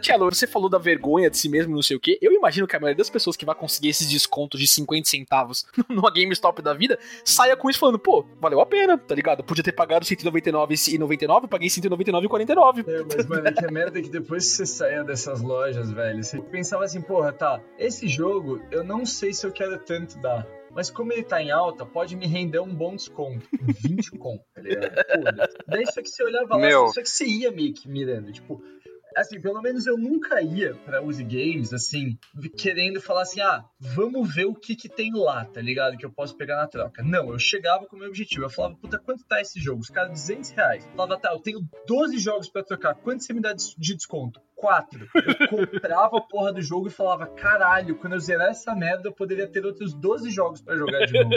Tchelo, 0.00 0.24
você 0.24 0.46
falou 0.46 0.68
da 0.68 0.76
vergonha 0.76 1.30
de 1.30 1.38
si 1.38 1.48
mesmo, 1.48 1.74
não 1.74 1.82
sei 1.82 1.96
o 1.96 2.00
quê. 2.00 2.18
Eu 2.20 2.32
imagino 2.32 2.66
que 2.66 2.74
a 2.74 2.80
maioria 2.80 2.98
das 2.98 3.08
pessoas 3.08 3.36
que 3.36 3.44
vai 3.44 3.54
conseguir 3.54 3.90
esses 3.90 4.08
descontos 4.08 4.58
de 4.58 4.66
50 4.66 5.08
centavos 5.08 5.64
numa 5.88 6.12
GameStop 6.12 6.60
da 6.60 6.74
vida 6.74 6.98
saia 7.24 7.56
com 7.56 7.70
isso 7.70 7.78
falando, 7.78 7.98
pô, 7.98 8.26
valeu 8.40 8.60
a 8.60 8.66
pena, 8.66 8.98
tá 8.98 9.14
ligado? 9.14 9.44
Podia 9.44 9.62
ter 9.62 9.72
pagado 9.72 10.04
199,99, 10.04 11.42
eu 11.42 11.48
paguei 11.48 11.68
199,49. 11.68 12.84
É, 12.86 13.04
mas, 13.16 13.26
mano, 13.26 13.46
é 13.46 13.52
que 13.52 13.64
a 13.64 13.70
merda 13.70 13.98
é 14.00 14.02
que 14.02 14.10
depois 14.10 14.44
que 14.44 14.56
você 14.56 14.66
saía 14.66 15.04
dessas 15.04 15.40
lojas, 15.40 15.92
velho, 15.92 16.22
você 16.22 16.40
pensava 16.40 16.84
assim, 16.84 17.00
porra, 17.00 17.32
tá, 17.32 17.60
esse 17.78 18.08
jogo 18.08 18.60
eu 18.70 18.82
não 18.82 19.06
sei 19.06 19.32
se 19.32 19.46
eu 19.46 19.52
quero 19.52 19.78
tanto 19.78 20.18
dar. 20.18 20.46
Mas 20.74 20.90
como 20.90 21.12
ele 21.12 21.22
tá 21.22 21.40
em 21.42 21.50
alta, 21.50 21.86
pode 21.86 22.16
me 22.16 22.26
render 22.26 22.58
um 22.60 22.74
bom 22.74 22.96
desconto. 22.96 23.46
20 23.52 24.10
conto, 24.18 24.44
tá 24.52 24.60
ligado? 24.60 24.92
Daí 25.66 25.86
só 25.86 26.02
que 26.02 26.08
você 26.08 26.24
olhava 26.24 26.56
lá, 26.56 26.66
Meu. 26.66 26.88
só 26.88 27.00
que 27.00 27.08
você 27.08 27.24
ia 27.24 27.50
meio 27.50 27.72
que 27.72 27.88
mirando, 27.88 28.32
tipo... 28.32 28.62
Assim, 29.16 29.40
pelo 29.40 29.60
menos 29.60 29.86
eu 29.86 29.96
nunca 29.96 30.40
ia 30.40 30.74
pra 30.74 31.02
Uzi 31.02 31.24
Games, 31.24 31.72
assim, 31.72 32.18
querendo 32.56 33.00
falar 33.00 33.22
assim, 33.22 33.40
ah, 33.40 33.64
vamos 33.78 34.34
ver 34.34 34.46
o 34.46 34.54
que 34.54 34.74
que 34.74 34.88
tem 34.88 35.12
lá, 35.14 35.44
tá 35.44 35.60
ligado? 35.60 35.96
Que 35.96 36.06
eu 36.06 36.12
posso 36.12 36.36
pegar 36.36 36.56
na 36.56 36.66
troca. 36.66 37.02
Não, 37.02 37.30
eu 37.30 37.38
chegava 37.38 37.86
com 37.86 37.96
o 37.96 37.98
meu 37.98 38.08
objetivo. 38.08 38.44
Eu 38.44 38.50
falava, 38.50 38.76
puta, 38.76 38.98
quanto 38.98 39.24
tá 39.24 39.40
esse 39.40 39.60
jogo? 39.60 39.80
Os 39.80 39.90
caras, 39.90 40.12
200 40.12 40.50
reais. 40.50 40.84
Eu 40.84 40.92
falava, 40.92 41.20
tá, 41.20 41.32
eu 41.32 41.40
tenho 41.40 41.60
12 41.86 42.18
jogos 42.18 42.48
pra 42.48 42.62
trocar. 42.62 42.94
Quanto 42.94 43.22
você 43.22 43.32
me 43.32 43.40
dá 43.40 43.52
de 43.52 43.74
de 43.76 43.94
desconto? 43.94 44.40
4. 44.56 45.08
Eu 45.14 45.48
comprava 45.48 46.18
a 46.18 46.20
porra 46.20 46.52
do 46.52 46.62
jogo 46.62 46.88
e 46.88 46.90
falava, 46.90 47.26
caralho, 47.26 47.96
quando 47.96 48.14
eu 48.14 48.20
zerar 48.20 48.48
essa 48.48 48.74
merda, 48.74 49.08
eu 49.08 49.12
poderia 49.12 49.46
ter 49.46 49.64
outros 49.64 49.94
12 49.94 50.30
jogos 50.30 50.60
pra 50.62 50.76
jogar 50.76 51.06
de 51.06 51.12
novo. 51.12 51.34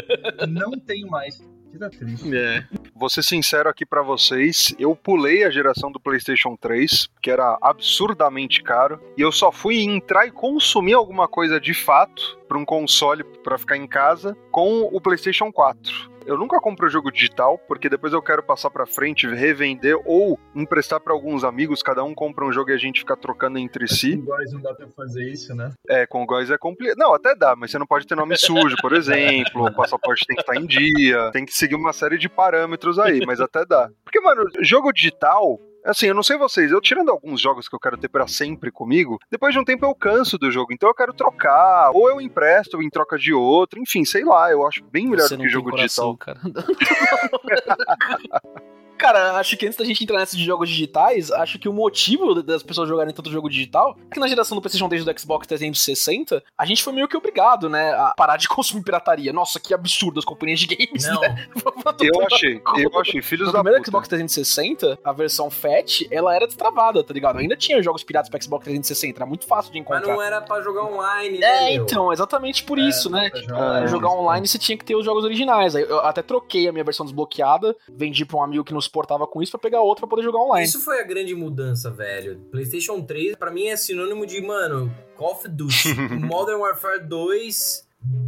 Não 0.48 0.72
tenho 0.80 1.08
mais. 1.08 1.38
Tá 1.80 1.90
triste. 1.90 2.36
É. 2.36 2.66
Vou 2.96 3.10
ser 3.10 3.24
sincero 3.24 3.70
aqui 3.70 3.86
pra 3.86 4.02
vocês, 4.02 4.74
eu 4.80 4.96
pulei 4.96 5.44
a 5.44 5.52
geração 5.52 5.92
do 5.92 6.00
PlayStation 6.00 6.56
3, 6.60 7.08
que 7.22 7.30
era 7.30 7.58
absurdamente 7.62 8.64
caro, 8.64 9.00
e 9.16 9.22
eu 9.22 9.32
só 9.32 9.52
fui 9.52 9.82
entrar 9.82 10.26
e 10.26 10.32
consumir 10.32 10.94
alguma 10.94 11.28
coisa 11.28 11.60
de 11.60 11.76
fato 11.76 12.38
pra 12.48 12.58
um 12.58 12.66
console 12.66 13.24
pra 13.44 13.58
ficar 13.58 13.78
em 13.78 13.88
casa 13.88 14.36
com 14.52 14.82
o 14.92 15.02
PlayStation 15.02 15.52
4. 15.52 16.18
Eu 16.28 16.38
nunca 16.38 16.60
compro 16.60 16.90
jogo 16.90 17.10
digital, 17.10 17.58
porque 17.58 17.88
depois 17.88 18.12
eu 18.12 18.22
quero 18.22 18.44
passar 18.44 18.70
pra 18.70 18.86
frente, 18.86 19.26
revender 19.26 19.98
ou 20.04 20.38
emprestar 20.54 21.00
pra 21.00 21.14
alguns 21.14 21.46
amigos, 21.46 21.82
cada 21.82 22.04
um 22.04 22.14
compra 22.14 22.44
um 22.44 22.52
jogo 22.52 22.70
e 22.70 22.74
a 22.74 22.78
gente 22.78 23.00
fica 23.00 23.16
trocando 23.16 23.58
entre 23.58 23.88
si. 23.88 24.18
Com 24.18 24.26
Góis 24.26 24.52
não 24.52 24.60
dá 24.60 24.74
pra 24.74 24.88
fazer 24.90 25.24
isso, 25.24 25.56
né? 25.56 25.72
É, 25.88 26.06
com 26.06 26.22
o 26.22 26.26
Góis 26.26 26.52
é 26.52 26.58
complicado. 26.58 26.98
Não, 26.98 27.14
até 27.14 27.34
dá, 27.34 27.56
mas 27.56 27.72
você 27.72 27.80
não 27.80 27.88
pode 27.88 28.06
ter 28.06 28.16
nome 28.16 28.36
sujo, 28.36 28.76
por 28.82 28.92
exemplo. 28.92 29.68
O 29.68 29.74
passaporte 29.74 30.26
tem 30.28 30.36
que 30.36 30.42
estar 30.42 30.58
em 30.58 30.66
dia, 30.66 31.32
tem 31.32 31.46
que 31.46 31.54
seguir 31.54 31.76
uma 31.76 31.94
série 31.94 32.18
de 32.18 32.28
parâmetros 32.28 33.00
aí, 33.00 33.22
mas 33.26 33.40
até 33.40 33.66
dá. 33.66 33.90
Porque, 34.04 34.20
mano, 34.20 34.44
jogo 34.60 34.92
digital, 34.92 35.58
Assim, 35.88 36.08
eu 36.08 36.14
não 36.14 36.24
sei 36.24 36.38
vocês, 36.38 36.72
eu 36.72 36.82
tirando 36.82 37.10
alguns 37.10 37.40
jogos 37.40 37.70
que 37.70 37.76
eu 37.76 37.80
quero 37.80 37.98
ter 37.98 38.10
pra 38.10 38.28
sempre 38.28 38.70
comigo, 38.72 39.18
depois 39.32 39.54
de 39.54 39.60
um 39.60 39.64
tempo 39.64 39.86
eu 39.86 39.96
canso 39.96 40.38
do 40.38 40.52
jogo, 40.52 40.74
então 40.74 40.90
eu 40.90 40.96
quero 40.96 41.14
trocar, 41.14 41.92
ou 41.94 42.10
eu 42.10 42.20
empresto 42.20 42.82
em 42.82 42.90
troca 42.90 43.18
de 43.18 43.34
outro, 43.34 43.80
enfim, 43.80 44.04
sei 44.04 44.26
lá, 44.26 44.52
eu 44.52 44.68
acho 44.68 44.84
bem 44.84 45.08
melhor 45.08 45.28
Você 45.28 45.36
do 45.36 45.38
não 45.38 45.46
que 45.46 45.50
tem 45.50 45.54
jogo 45.54 45.70
coração, 45.70 46.14
digital. 46.14 46.18
cara. 46.18 46.40
Cara, 48.98 49.34
acho 49.38 49.56
que 49.58 49.66
antes 49.66 49.78
da 49.78 49.86
gente 49.86 50.04
entrar 50.04 50.20
nesses 50.20 50.40
jogos 50.40 50.70
digitais, 50.70 51.32
acho 51.32 51.60
que 51.60 51.70
o 51.70 51.74
motivo 51.74 52.42
das 52.42 52.64
pessoas 52.64 52.90
jogarem 52.90 53.14
tanto 53.14 53.32
jogo 53.32 53.50
digital 53.50 53.96
é 54.10 54.14
que 54.14 54.20
na 54.20 54.28
geração 54.28 54.56
do 54.58 54.62
PlayStation 54.62 54.90
3 54.90 55.04
e 55.04 55.06
do 55.06 55.20
Xbox 55.20 55.48
360, 55.48 56.44
a 56.58 56.66
gente 56.66 56.84
foi 56.84 56.94
meio 56.94 57.08
que 57.08 57.16
obrigado, 57.16 57.70
né, 57.70 57.92
a 57.94 58.14
parar 58.18 58.38
de 58.38 58.48
consumir 58.50 58.84
pirataria. 58.84 59.32
Nossa, 59.32 59.60
que 59.60 59.74
absurdo 59.74 60.20
as 60.20 60.26
companhias 60.26 60.60
de 60.60 60.68
games, 60.76 61.06
Não, 61.06 61.22
né? 61.22 61.48
Eu 62.02 62.26
achei, 62.26 62.62
eu 62.78 63.00
achei, 63.00 63.22
filhos 63.22 63.48
No 63.48 63.54
da 63.54 63.60
primeiro 63.60 63.80
puta. 63.80 63.90
Xbox 63.92 64.08
360, 64.08 65.00
a 65.04 65.12
versão 65.14 65.50
FAT, 65.50 66.08
ela 66.12 66.36
era 66.36 66.46
destravada, 66.46 67.04
tá 67.04 67.14
ligado? 67.14 67.40
Ainda 67.40 67.56
tinha 67.56 67.82
jogos 67.82 68.04
piratas 68.04 68.30
pra 68.30 68.40
Xbox 68.42 68.64
360, 68.66 69.18
era 69.18 69.26
muito 69.26 69.46
fácil 69.46 69.72
de 69.72 69.80
mas 69.80 69.88
encontrar. 69.88 70.14
não 70.14 70.22
era 70.22 70.42
pra 70.42 70.62
jogar 70.62 70.84
online, 70.86 71.38
É, 71.38 71.40
né, 71.40 71.72
meu? 71.74 71.84
então, 71.84 72.12
exatamente 72.14 72.64
por 72.64 72.78
isso, 72.78 73.10
né? 73.10 73.30
Pra 73.30 73.42
Pra 73.58 73.84
é. 73.84 73.88
jogar 73.88 74.10
online 74.10 74.48
você 74.48 74.58
tinha 74.60 74.78
que 74.78 74.86
ter 74.86 74.96
os 74.96 75.06
jogos 75.06 75.24
originais. 75.24 75.76
Aí 75.76 75.84
eu 75.84 76.00
até 76.06 76.22
troquei 76.22 76.68
a 76.68 76.72
minha 76.72 76.84
versão 76.84 77.06
desbloqueada, 77.06 77.76
vendi 77.90 78.26
pra 78.26 78.38
um 78.38 78.44
amigo 78.44 78.64
que 78.64 78.74
não 78.74 78.80
suportava 78.88 79.26
com 79.28 79.42
isso 79.42 79.52
pra 79.52 79.60
pegar 79.60 79.82
outra 79.82 80.02
pra 80.02 80.10
poder 80.10 80.24
jogar 80.24 80.40
online. 80.40 80.66
Isso 80.66 80.82
foi 80.82 81.00
a 81.00 81.04
grande 81.04 81.34
mudança, 81.36 81.90
velho. 81.92 82.40
PlayStation 82.52 83.02
3, 83.02 83.36
pra 83.36 83.52
mim, 83.52 83.68
é 83.68 83.78
sinônimo 83.78 84.26
de, 84.26 84.42
mano, 84.42 84.94
Call 85.16 85.32
of 85.32 85.48
Duty, 85.48 85.94
Modern 86.20 86.60
Warfare 86.60 87.06
2, 87.08 87.87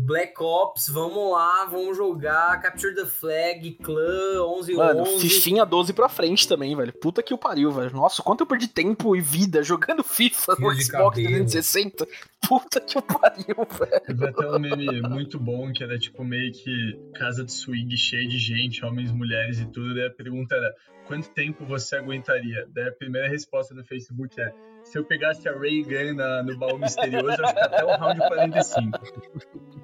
Black 0.09 0.33
Ops, 0.41 0.89
vamos 0.89 1.31
lá, 1.31 1.65
vamos 1.65 1.95
jogar, 1.95 2.59
Capture 2.59 2.95
the 2.95 3.05
Flag, 3.05 3.77
Clan, 3.83 4.43
11 4.43 4.73
Mano, 4.73 5.01
11. 5.03 5.19
Fifinha 5.19 5.63
12 5.63 5.93
pra 5.93 6.09
frente 6.09 6.47
também, 6.47 6.75
velho. 6.75 6.91
Puta 6.93 7.21
que 7.21 7.31
o 7.31 7.37
pariu, 7.37 7.71
velho. 7.71 7.91
Nossa, 7.91 8.23
quanto 8.23 8.41
eu 8.41 8.47
perdi 8.47 8.67
tempo 8.67 9.15
e 9.15 9.21
vida 9.21 9.61
jogando 9.61 10.03
FIFA 10.03 10.55
no 10.57 10.73
Xbox 10.73 10.87
cabelo. 10.89 11.27
360. 11.27 12.07
Puta 12.47 12.81
que 12.81 12.97
o 12.97 13.01
pariu, 13.03 13.55
velho. 13.55 14.01
Teve 14.07 14.27
até 14.27 14.49
um 14.49 14.57
meme 14.57 15.01
muito 15.07 15.39
bom 15.39 15.71
que 15.71 15.83
era 15.83 15.99
tipo 15.99 16.23
meio 16.23 16.51
que 16.53 16.99
casa 17.13 17.45
de 17.45 17.51
swing 17.51 17.95
cheia 17.95 18.27
de 18.27 18.39
gente, 18.39 18.83
homens, 18.83 19.11
mulheres 19.11 19.59
e 19.59 19.65
tudo. 19.67 19.93
Daí 19.93 20.07
a 20.07 20.11
pergunta 20.11 20.55
era: 20.55 20.73
quanto 21.05 21.29
tempo 21.29 21.65
você 21.67 21.97
aguentaria? 21.97 22.67
Daí 22.73 22.87
a 22.87 22.91
primeira 22.91 23.29
resposta 23.29 23.75
do 23.75 23.83
Facebook 23.83 24.41
é: 24.41 24.51
se 24.91 24.97
eu 24.97 25.03
pegasse 25.05 25.47
a 25.47 25.53
Ray 25.53 25.83
Gun 25.83 26.15
na- 26.15 26.43
no 26.43 26.57
baú 26.57 26.77
misterioso, 26.77 27.27
eu 27.27 27.45
acho 27.45 27.53
que 27.53 27.59
até 27.59 27.83
o 27.85 27.87
round 27.97 28.19
45. 28.27 28.99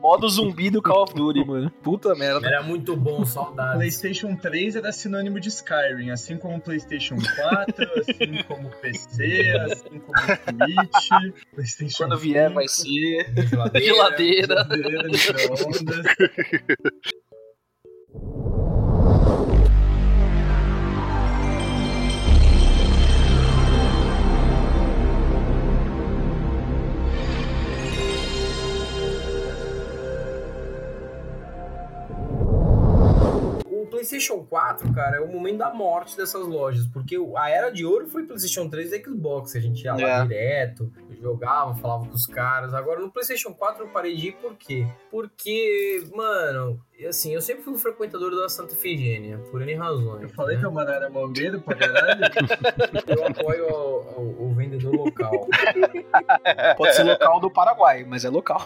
Modo 0.02 0.28
zumbi 0.30 0.70
do 0.70 0.82
Call 0.82 1.04
of 1.04 1.14
Duty, 1.14 1.46
mano. 1.46 1.70
Puta 1.82 2.14
merda. 2.16 2.46
Era 2.48 2.62
muito 2.64 2.96
bom, 2.96 3.24
saudades. 3.26 3.76
PlayStation 3.78 4.36
3 4.36 4.76
era 4.76 4.92
sinônimo 4.92 5.40
de 5.40 5.50
Skyrim, 5.50 6.10
assim 6.12 6.38
como 6.38 6.60
PlayStation 6.62 7.16
4, 7.16 7.86
assim 8.00 8.44
como 8.48 8.70
PC, 8.82 9.54
assim 9.72 10.00
como 10.00 10.18
Switch, 10.18 11.34
PlayStation 11.54 11.98
Quando 12.06 12.18
vier 12.18 12.50
5, 12.50 12.56
vai 12.56 12.68
ser 12.68 13.48
Geladeira. 13.48 13.86
geladeira. 13.86 14.48
geladeira, 14.68 15.04
micro-ondas. 15.04 16.06
O 33.82 33.88
PlayStation 33.88 34.46
4, 34.46 34.94
cara, 34.94 35.18
é 35.18 35.20
o 35.20 35.28
momento 35.28 35.58
da 35.58 35.74
morte 35.74 36.16
dessas 36.16 36.46
lojas, 36.48 36.88
porque 36.88 37.18
a 37.36 37.50
era 37.50 37.70
de 37.70 37.86
ouro 37.86 38.08
foi 38.08 38.24
PlayStation 38.24 38.70
3 38.70 38.94
e 38.94 39.04
Xbox, 39.04 39.56
a 39.56 39.60
gente 39.60 39.84
ia 39.84 39.94
lá 39.94 40.02
É. 40.02 40.22
direto, 40.24 40.92
jogava, 41.22 41.76
falava 41.76 42.06
com 42.06 42.14
os 42.14 42.26
caras. 42.26 42.74
Agora 42.74 43.02
no 43.02 43.12
PlayStation 43.12 43.54
4 43.54 43.84
eu 43.84 43.90
parei 43.90 44.16
de 44.16 44.30
ir 44.30 44.36
por 44.38 44.56
quê? 44.56 44.88
Porque, 45.12 46.04
mano, 46.16 46.80
assim, 47.08 47.34
eu 47.34 47.42
sempre 47.42 47.64
fui 47.64 47.74
um 47.74 47.78
frequentador 47.78 48.32
da 48.36 48.48
Santa 48.48 48.74
Efigênia, 48.74 49.38
por 49.52 49.62
N 49.62 49.74
razões. 49.76 50.24
Eu 50.24 50.30
falei 50.30 50.56
né? 50.56 50.62
que 50.62 50.68
o 50.68 50.72
mano 50.72 50.90
era 50.92 51.10
bombeiro 51.10 51.60
pra 51.62 51.76
caralho. 51.76 52.22
eu 53.08 53.26
apoio 53.28 53.68
o, 53.68 54.22
o- 54.22 54.46
o 54.50 54.54
vendedor 54.54 54.94
local. 54.96 55.48
Pode 56.78 56.96
ser 56.96 57.04
local 57.04 57.40
do 57.40 57.50
Paraguai, 57.50 58.06
mas 58.08 58.24
é 58.26 58.30
local. 58.30 58.62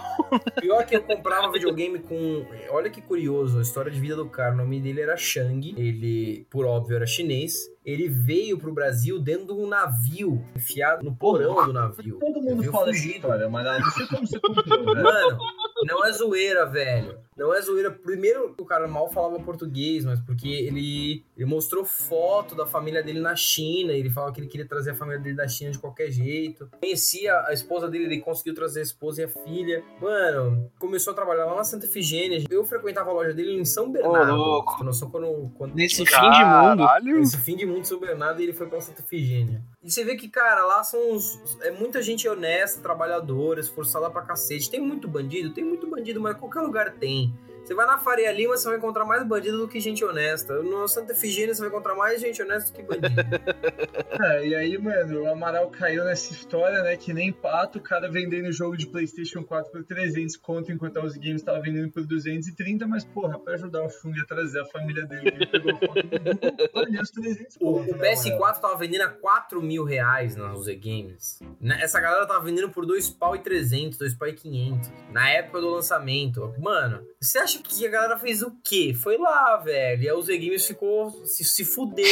Pior 0.59 0.85
que 0.85 0.95
eu 0.95 1.01
comprava 1.01 1.51
videogame 1.51 1.99
com. 1.99 2.45
Olha 2.69 2.89
que 2.89 3.01
curioso, 3.01 3.59
a 3.59 3.61
história 3.61 3.91
de 3.91 3.99
vida 3.99 4.15
do 4.15 4.27
cara. 4.29 4.53
O 4.53 4.57
nome 4.57 4.79
dele 4.79 5.01
era 5.01 5.15
Shang. 5.17 5.73
Ele, 5.77 6.45
por 6.49 6.65
óbvio, 6.65 6.95
era 6.97 7.05
chinês. 7.05 7.69
Ele 7.85 8.07
veio 8.07 8.57
pro 8.59 8.71
Brasil 8.73 9.19
dentro 9.19 9.47
de 9.47 9.53
um 9.53 9.67
navio, 9.67 10.43
enfiado 10.55 11.03
no 11.03 11.15
porão 11.15 11.65
do 11.65 11.73
navio. 11.73 12.19
Todo 12.19 12.41
mundo 12.41 12.63
fala 12.71 12.89
essa 12.91 12.99
fugido. 12.99 13.15
história, 13.15 13.49
mas 13.49 13.65
não 13.81 13.91
sei 13.91 14.05
como 14.07 14.27
você 14.27 14.39
comprou, 14.39 14.93
né? 14.95 15.01
Mano, 15.01 15.37
não 15.85 16.05
é 16.05 16.11
zoeira, 16.11 16.65
velho. 16.67 17.17
Não 17.39 17.53
é 17.53 17.61
zoeira. 17.61 17.89
Primeiro, 17.89 18.53
o 18.59 18.65
cara 18.65 18.85
mal 18.85 19.09
falava 19.09 19.39
português, 19.39 20.03
mas 20.03 20.19
porque 20.19 20.49
ele, 20.49 21.23
ele 21.37 21.45
mostrou 21.45 21.85
foto 21.85 22.53
da 22.53 22.65
família 22.65 23.01
dele 23.01 23.21
na 23.21 23.33
China. 23.33 23.93
Ele 23.93 24.09
falava 24.09 24.33
que 24.33 24.41
ele 24.41 24.47
queria 24.47 24.67
trazer 24.67 24.91
a 24.91 24.95
família 24.95 25.21
dele 25.21 25.37
da 25.37 25.47
China 25.47 25.71
de 25.71 25.79
qualquer 25.79 26.11
jeito. 26.11 26.69
Conhecia 26.79 27.39
a 27.47 27.53
esposa 27.53 27.87
dele, 27.87 28.05
ele 28.05 28.19
conseguiu 28.19 28.53
trazer 28.53 28.81
a 28.81 28.83
esposa 28.83 29.21
e 29.21 29.23
a 29.23 29.29
filha. 29.29 29.83
Mano, 30.01 30.69
começou 30.77 31.11
a 31.13 31.15
trabalhar 31.15 31.45
lá 31.45 31.55
na 31.55 31.63
Santa 31.63 31.85
Efigênia. 31.85 32.43
Eu 32.49 32.65
frequentava 32.65 33.09
a 33.09 33.13
loja 33.13 33.33
dele 33.33 33.53
em 33.53 33.63
São 33.63 33.89
Bernardo. 33.89 34.35
louco. 34.35 34.83
Noção 34.83 35.09
quando, 35.09 35.49
quando 35.55 35.75
Nesse 35.75 36.05
fim 36.05 36.31
de 36.31 36.43
mundo. 36.43 36.77
Caralho. 36.77 37.19
esse 37.19 37.37
fim 37.37 37.55
de 37.55 37.65
mundo 37.65 37.81
de 37.81 37.87
São 37.87 37.99
Bernardo 37.99 38.41
e 38.41 38.43
ele 38.43 38.53
foi 38.53 38.67
pra 38.67 38.81
Santa 38.81 39.01
Efigênia. 39.01 39.63
E 39.81 39.89
você 39.89 40.03
vê 40.03 40.17
que, 40.17 40.27
cara, 40.27 40.65
lá 40.65 40.83
são 40.83 41.13
uns, 41.13 41.57
é 41.61 41.71
muita 41.71 42.01
gente 42.01 42.27
honesta, 42.27 42.81
trabalhadora, 42.81 43.61
esforçada 43.61 44.09
pra 44.09 44.23
cacete. 44.23 44.69
Tem 44.69 44.81
muito 44.81 45.07
bandido? 45.07 45.53
Tem 45.53 45.63
muito 45.63 45.89
bandido, 45.89 46.19
mas 46.19 46.37
qualquer 46.37 46.61
lugar 46.61 46.91
tem. 46.95 47.28
Você 47.69 47.75
vai 47.75 47.85
na 47.85 47.99
Faria 47.99 48.31
Lima, 48.31 48.57
você 48.57 48.67
vai 48.67 48.77
encontrar 48.79 49.05
mais 49.05 49.23
bandido 49.23 49.59
do 49.59 49.67
que 49.67 49.79
gente 49.79 50.03
honesta. 50.03 50.55
No 50.63 50.87
Santa 50.87 51.11
Efigênia, 51.11 51.53
você 51.53 51.61
vai 51.61 51.69
encontrar 51.69 51.93
mais 51.93 52.19
gente 52.19 52.41
honesta 52.41 52.71
do 52.71 52.75
que 52.75 52.81
bandido. 52.81 53.21
É, 54.21 54.45
e 54.45 54.53
aí, 54.53 54.77
mano, 54.77 55.21
o 55.21 55.29
Amaral 55.29 55.69
caiu 55.69 56.03
nessa 56.03 56.33
história, 56.33 56.83
né? 56.83 56.97
Que 56.97 57.13
nem 57.13 57.31
pato, 57.31 57.77
o 57.77 57.81
cara 57.81 58.11
vendendo 58.11 58.51
jogo 58.51 58.75
de 58.75 58.85
PlayStation 58.85 59.45
4 59.45 59.71
por 59.71 59.81
300 59.85 60.35
conto, 60.35 60.73
enquanto 60.73 60.97
a 60.97 61.01
House 61.01 61.15
Games 61.15 61.41
tava 61.41 61.61
vendendo 61.61 61.89
por 61.89 62.05
230, 62.05 62.85
mas 62.85 63.05
porra, 63.05 63.39
pra 63.39 63.53
ajudar 63.53 63.81
o 63.81 63.89
Fung 63.89 64.19
a 64.19 64.25
trazer 64.25 64.59
a 64.59 64.65
família 64.65 65.05
dele, 65.05 65.29
ele 65.29 65.45
pegou 65.45 65.71
foto 65.77 66.03
do 66.03 66.19
Google, 66.19 66.67
valeu 66.73 67.01
os 67.01 67.11
300 67.11 67.55
O, 67.55 67.59
conto. 67.59 67.91
o 67.93 67.95
né, 67.95 68.13
PS4 68.13 68.33
Amaral? 68.33 68.59
tava 68.59 68.75
vendendo 68.77 69.01
a 69.03 69.09
4 69.09 69.61
mil 69.61 69.85
reais 69.85 70.35
na 70.35 70.49
Rose 70.49 70.75
Games. 70.75 71.39
Essa 71.79 72.01
galera 72.01 72.27
tava 72.27 72.43
vendendo 72.43 72.69
por 72.71 72.85
2 72.85 73.11
pau 73.11 73.37
e 73.37 73.39
300, 73.39 73.97
2 73.97 74.15
pau 74.15 74.27
e 74.27 74.33
500. 74.33 74.91
Na 75.13 75.29
época 75.29 75.61
do 75.61 75.69
lançamento. 75.69 76.53
Mano, 76.59 77.07
você 77.21 77.37
acha 77.37 77.58
que 77.61 77.85
a 77.85 77.89
galera 77.89 78.17
fez 78.17 78.41
o 78.41 78.51
quê? 78.63 78.93
Foi 78.93 79.17
lá, 79.17 79.57
velho. 79.57 80.03
E 80.03 80.09
a 80.09 80.13
Rose 80.13 80.37
Games 80.37 80.65
ficou... 80.65 81.11
Se, 81.25 81.43
se 81.43 81.65
fudeu. 81.65 82.05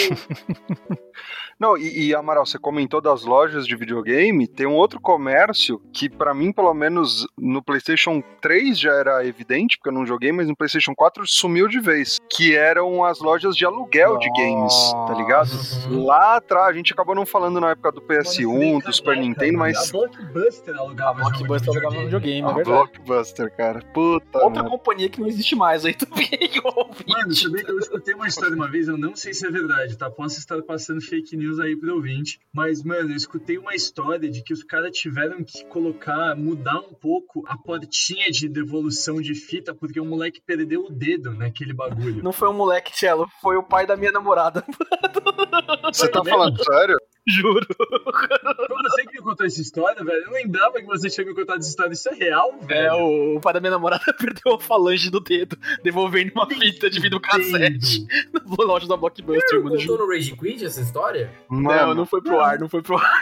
Não, 1.60 1.76
e, 1.78 2.08
e, 2.08 2.16
Amaral, 2.16 2.46
você 2.46 2.60
comentou 2.60 3.02
das 3.02 3.24
lojas 3.24 3.66
de 3.66 3.76
videogame, 3.76 4.48
tem 4.48 4.68
um 4.68 4.76
outro 4.76 5.00
comércio 5.02 5.82
que 5.92 6.08
pra 6.08 6.34
mim, 6.34 6.52
pelo 6.52 6.74
menos 6.74 7.26
no 7.38 7.64
PlayStation 7.64 8.22
3 8.42 8.78
já 8.80 8.94
era 8.94 9.26
evidente, 9.26 9.78
porque 9.78 9.90
eu 9.90 9.94
não 9.94 10.06
joguei, 10.06 10.32
mas 10.32 10.48
no 10.48 10.56
PlayStation 10.56 10.94
4 10.96 11.24
sumiu 11.28 11.68
de 11.68 11.80
vez, 11.80 12.20
que 12.30 12.56
eram 12.56 13.04
as 13.04 13.20
lojas 13.20 13.56
de 13.56 13.66
aluguel 13.66 14.18
de 14.20 14.30
games, 14.34 14.74
tá 15.08 15.14
ligado? 15.16 15.50
Uhum. 15.90 16.06
Lá 16.06 16.36
atrás, 16.38 16.68
a 16.70 16.74
gente 16.74 16.94
acabou 16.94 17.16
não 17.16 17.26
falando 17.26 17.60
na 17.60 17.72
época 17.72 17.92
do 17.92 18.02
Mano, 18.02 18.22
PS1, 18.22 18.84
do 18.84 18.94
Super 18.94 19.18
Nintendo, 19.18 19.58
mano. 19.58 19.74
mas 19.74 19.90
A 19.90 19.92
Blockbuster 19.92 20.76
alugava 20.78 21.24
de 21.24 21.30
Blockbuster 21.44 21.70
alugava 21.70 21.96
no 21.96 22.02
videogame, 22.04 22.42
é 22.48 22.52
a 22.52 22.54
verdade. 22.54 22.78
Blockbuster, 22.78 23.56
cara. 23.58 23.80
Puta 23.94 24.38
Outra 24.44 24.62
merda. 24.62 24.70
companhia 24.70 25.10
que 25.10 25.20
não 25.20 25.28
existe 25.28 25.56
mais 25.56 25.84
aí 25.86 25.94
também, 25.98 26.28
ouvinte. 26.64 27.50
Mano, 27.50 27.64
eu 27.68 27.80
escutei 27.80 28.14
uma 28.14 28.28
história 28.28 28.56
uma 28.56 28.70
vez, 28.70 28.88
eu 28.88 28.98
não 28.98 29.16
sei 29.16 29.34
se 29.34 29.48
é 29.48 29.50
verdade, 29.50 29.98
tá? 29.98 30.10
Posso 30.10 30.38
estar 30.38 30.62
passando 30.62 31.02
fake 31.02 31.36
news 31.36 31.47
aí 31.60 31.76
pro 31.76 31.96
ouvinte. 31.96 32.40
Mas, 32.54 32.84
mano, 32.84 33.12
eu 33.12 33.16
escutei 33.16 33.58
uma 33.58 33.74
história 33.74 34.30
de 34.30 34.44
que 34.44 34.54
os 34.54 34.64
caras 34.64 34.96
tiveram 34.96 35.44
que 35.44 35.66
colocar, 35.66 36.36
mudar 36.36 36.80
um 36.80 36.94
pouco 36.94 37.44
a 37.48 37.58
portinha 37.58 38.30
de 38.30 38.48
devolução 38.48 39.22
de 39.22 39.34
fita, 39.34 39.74
porque 39.74 40.00
o 40.00 40.06
moleque 40.06 40.42
perdeu 40.46 40.86
o 40.86 40.92
dedo 40.92 41.34
naquele 41.34 41.74
bagulho. 41.74 42.24
Não 42.24 42.34
foi 42.34 42.50
um 42.50 42.54
moleque, 42.54 42.98
Cello, 42.98 43.28
foi 43.42 43.58
o 43.58 43.64
pai 43.64 43.86
da 43.86 43.96
minha 43.96 44.12
namorada. 44.12 44.64
Você 45.94 46.08
tá 46.10 46.24
falando 46.24 46.64
sério? 46.64 46.98
Juro. 47.30 47.68
Foi 47.78 48.78
você 48.84 49.06
que 49.06 49.18
me 49.18 49.22
contou 49.22 49.46
essa 49.46 49.62
história, 49.62 50.04
velho? 50.04 50.18
Eu 50.20 50.26
não 50.28 50.34
lembrava 50.34 50.80
que 50.80 50.86
você 50.86 51.10
tinha 51.10 51.26
me 51.26 51.36
contado 51.36 51.60
essa 51.60 51.70
história. 51.70 51.92
Isso 51.92 52.10
é 52.10 52.14
real, 52.14 52.58
velho? 52.62 52.80
É, 52.80 52.94
o, 52.94 53.36
o 53.38 53.42
pai 53.42 53.54
da 53.54 53.60
minha 53.60 53.72
namorada 53.72 54.04
perdeu 54.18 54.54
a 54.56 54.60
falange 54.60 55.10
do 55.10 55.20
dedo, 55.20 55.58
devolvendo 55.84 56.32
uma 56.34 56.48
fita 56.48 56.90
de 56.90 57.00
videocassete 57.00 58.08
na 58.32 58.66
loja 58.66 58.88
da 58.88 58.96
Blockbuster, 58.96 59.62
mano. 59.62 59.78
Contou 59.78 59.98
no 59.98 60.08
Rage 60.08 60.36
Quit 60.36 60.66
essa 60.66 60.82
história? 60.82 61.32
Não, 61.50 61.62
Mano, 61.62 61.94
não 61.94 62.06
foi 62.06 62.22
pro 62.22 62.40
ar, 62.40 62.60
não 62.60 62.70
foi 62.70 62.82
pro 62.82 62.98
ar. 62.98 63.22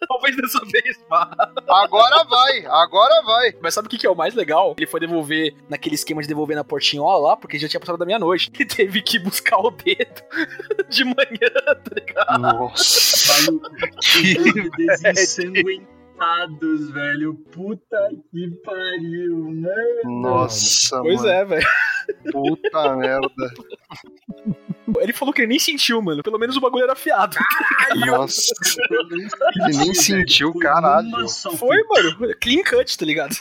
Talvez 0.08 0.36
dessa 0.36 0.60
vez 0.60 1.04
vá. 1.08 1.30
agora 1.68 2.24
vai, 2.24 2.66
agora 2.66 3.22
vai. 3.22 3.54
Mas 3.60 3.74
sabe 3.74 3.86
o 3.86 3.90
que, 3.90 3.98
que 3.98 4.06
é 4.06 4.10
o 4.10 4.16
mais 4.16 4.34
legal? 4.34 4.74
Ele 4.76 4.86
foi 4.86 5.00
devolver 5.00 5.54
naquele 5.68 5.94
esquema 5.94 6.22
de 6.22 6.28
devolver 6.28 6.56
na 6.56 6.64
portinhola 6.64 7.28
lá, 7.28 7.36
porque 7.36 7.58
já 7.58 7.68
tinha 7.68 7.80
passado 7.80 7.98
da 7.98 8.06
meia-noite. 8.06 8.50
Ele 8.54 8.66
teve 8.66 9.02
que 9.02 9.18
buscar 9.18 9.58
o 9.58 9.70
dedo 9.70 10.22
de 10.88 11.04
manhã, 11.04 11.50
tá 11.66 11.90
ligado? 11.94 12.40
Nossa. 12.40 13.16
Que 14.00 14.36
os 14.38 15.95
Ensanguentados, 16.16 16.90
velho. 16.90 17.34
Puta 17.52 18.08
que 18.30 18.48
pariu, 18.64 19.36
mano. 19.50 20.20
Nossa, 20.22 21.00
Pois 21.02 21.16
mano. 21.20 21.28
é, 21.28 21.44
velho. 21.44 21.66
Puta 22.32 22.96
merda. 22.96 23.50
Ele 25.00 25.12
falou 25.12 25.34
que 25.34 25.42
ele 25.42 25.48
nem 25.48 25.58
sentiu, 25.58 26.00
mano. 26.00 26.22
Pelo 26.22 26.38
menos 26.38 26.56
o 26.56 26.60
bagulho 26.60 26.84
era 26.84 26.92
afiado. 26.92 27.36
Nossa. 28.06 28.54
Ele 29.66 29.76
nem 29.76 29.94
sentiu, 29.94 30.52
caralho. 30.54 31.10
Foi, 31.58 31.76
mano. 31.88 32.34
Clean 32.40 32.62
cut, 32.62 32.96
tá 32.96 33.04
ligado? 33.04 33.34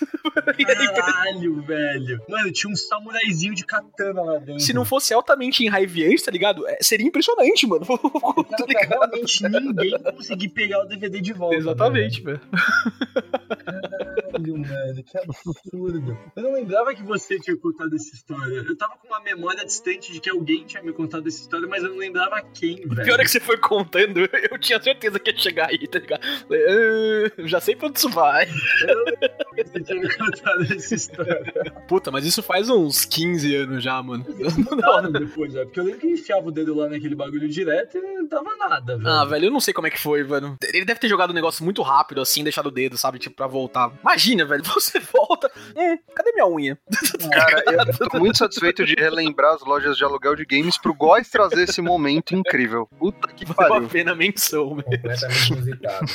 Caralho, 0.95 1.61
velho. 1.61 2.21
Mano, 2.27 2.51
tinha 2.51 2.71
um 2.71 2.75
samuraizinho 2.75 3.55
de 3.55 3.65
katana 3.65 4.21
lá 4.21 4.37
dentro. 4.39 4.59
Se 4.59 4.73
não 4.73 4.85
fosse 4.85 5.13
altamente 5.13 5.63
enraiviante, 5.63 6.23
tá 6.23 6.31
ligado? 6.31 6.67
É, 6.67 6.77
seria 6.81 7.07
impressionante, 7.07 7.65
mano. 7.67 7.85
tá 8.57 8.65
ligado? 8.67 8.89
realmente 8.89 9.47
ninguém 9.47 9.99
conseguir 9.99 10.49
pegar 10.49 10.81
o 10.81 10.85
DVD 10.85 11.21
de 11.21 11.33
volta. 11.33 11.55
Exatamente, 11.55 12.21
velho. 12.21 12.41
Caralho, 14.35 14.57
mano, 14.57 15.03
que 15.03 15.17
absurdo. 15.17 16.17
Eu 16.35 16.43
não 16.43 16.53
lembrava 16.53 16.93
que 16.93 17.03
você 17.03 17.39
tinha 17.39 17.55
contado 17.57 17.95
essa 17.95 18.13
história. 18.13 18.55
Eu 18.67 18.77
tava 18.77 18.97
com 18.97 19.07
uma 19.07 19.19
memória 19.21 19.65
distante 19.65 20.11
de 20.11 20.19
que 20.19 20.29
alguém 20.29 20.63
tinha 20.65 20.83
me 20.83 20.91
contado 20.91 21.27
essa 21.27 21.41
história, 21.41 21.67
mas 21.67 21.83
eu 21.83 21.89
não 21.89 21.97
lembrava 21.97 22.41
quem, 22.53 22.75
velho. 22.87 23.03
pior 23.03 23.19
é 23.19 23.23
que 23.23 23.29
você 23.29 23.39
foi 23.39 23.57
contando, 23.57 24.19
eu 24.51 24.59
tinha 24.59 24.81
certeza 24.81 25.19
que 25.19 25.31
ia 25.31 25.37
chegar 25.37 25.69
aí, 25.69 25.87
tá 25.87 25.99
ligado? 25.99 26.21
"Ah, 26.25 27.31
eu 27.37 27.47
já 27.47 27.59
sei 27.59 27.75
pra 27.75 27.87
onde 27.87 27.97
isso 27.99 28.09
vai. 28.09 28.45
Eu 28.87 28.95
não 28.95 29.05
lembrava 29.05 29.45
que 29.55 29.63
você 29.67 29.79
tinha 29.81 30.01
me 30.01 30.13
contado 30.17 30.61
essa 30.63 30.95
história. 30.95 31.43
Puta, 31.87 32.11
mas 32.11 32.25
isso 32.25 32.43
faz 32.43 32.69
uns 32.69 33.05
15 33.05 33.55
anos 33.55 33.83
já, 33.83 34.01
mano. 34.03 34.25
Eles 34.37 34.55
mudaram 34.57 35.11
depois, 35.11 35.53
velho. 35.53 35.65
Porque 35.65 35.79
eu 35.79 35.83
lembro 35.85 35.99
que 36.01 36.07
enfiava 36.07 36.47
o 36.47 36.51
dedo 36.51 36.75
lá 36.75 36.89
naquele 36.89 37.15
bagulho 37.15 37.47
direto 37.47 37.97
e 37.97 38.01
não 38.01 38.27
dava 38.27 38.55
nada, 38.57 38.97
velho. 38.97 39.07
Ah, 39.09 39.25
velho, 39.25 39.45
eu 39.45 39.51
não 39.51 39.59
sei 39.61 39.73
como 39.73 39.87
é 39.87 39.89
que 39.89 39.99
foi, 39.99 40.23
velho. 40.23 40.57
Ele 40.73 40.85
deve 40.85 40.99
ter 40.99 41.07
jogado 41.07 41.29
o 41.29 41.33
negócio 41.33 41.63
muito 41.63 41.81
rápido, 41.81 42.21
assim, 42.21 42.43
deixado 42.43 42.67
o 42.67 42.71
dedo, 42.71 42.97
sabe? 42.97 43.19
Tipo, 43.19 43.35
pra 43.35 43.47
voltar. 43.47 43.91
Imagina, 44.01 44.24
velho, 44.33 44.63
você 44.73 44.99
volta. 44.99 45.51
Hum, 45.75 45.97
cadê 46.15 46.31
minha 46.31 46.47
unha? 46.47 46.77
Cara, 47.31 47.63
eu 47.67 48.09
tô 48.09 48.19
muito 48.19 48.37
satisfeito 48.37 48.85
de 48.85 48.95
relembrar 48.95 49.53
as 49.55 49.61
lojas 49.63 49.97
de 49.97 50.03
aluguel 50.03 50.35
de 50.35 50.45
games 50.45 50.77
pro 50.77 50.93
Góis 50.93 51.29
trazer 51.29 51.63
esse 51.63 51.81
momento 51.81 52.33
incrível. 52.33 52.87
Puta 52.97 53.27
que 53.27 53.45
Valeu 53.45 53.65
a 53.65 53.75
pariu. 53.75 53.89
pena 53.89 54.11
a 54.13 54.15
menção, 54.15 54.75
velho. 54.75 54.85
Completamente 54.85 55.53
inusitado. 55.53 56.05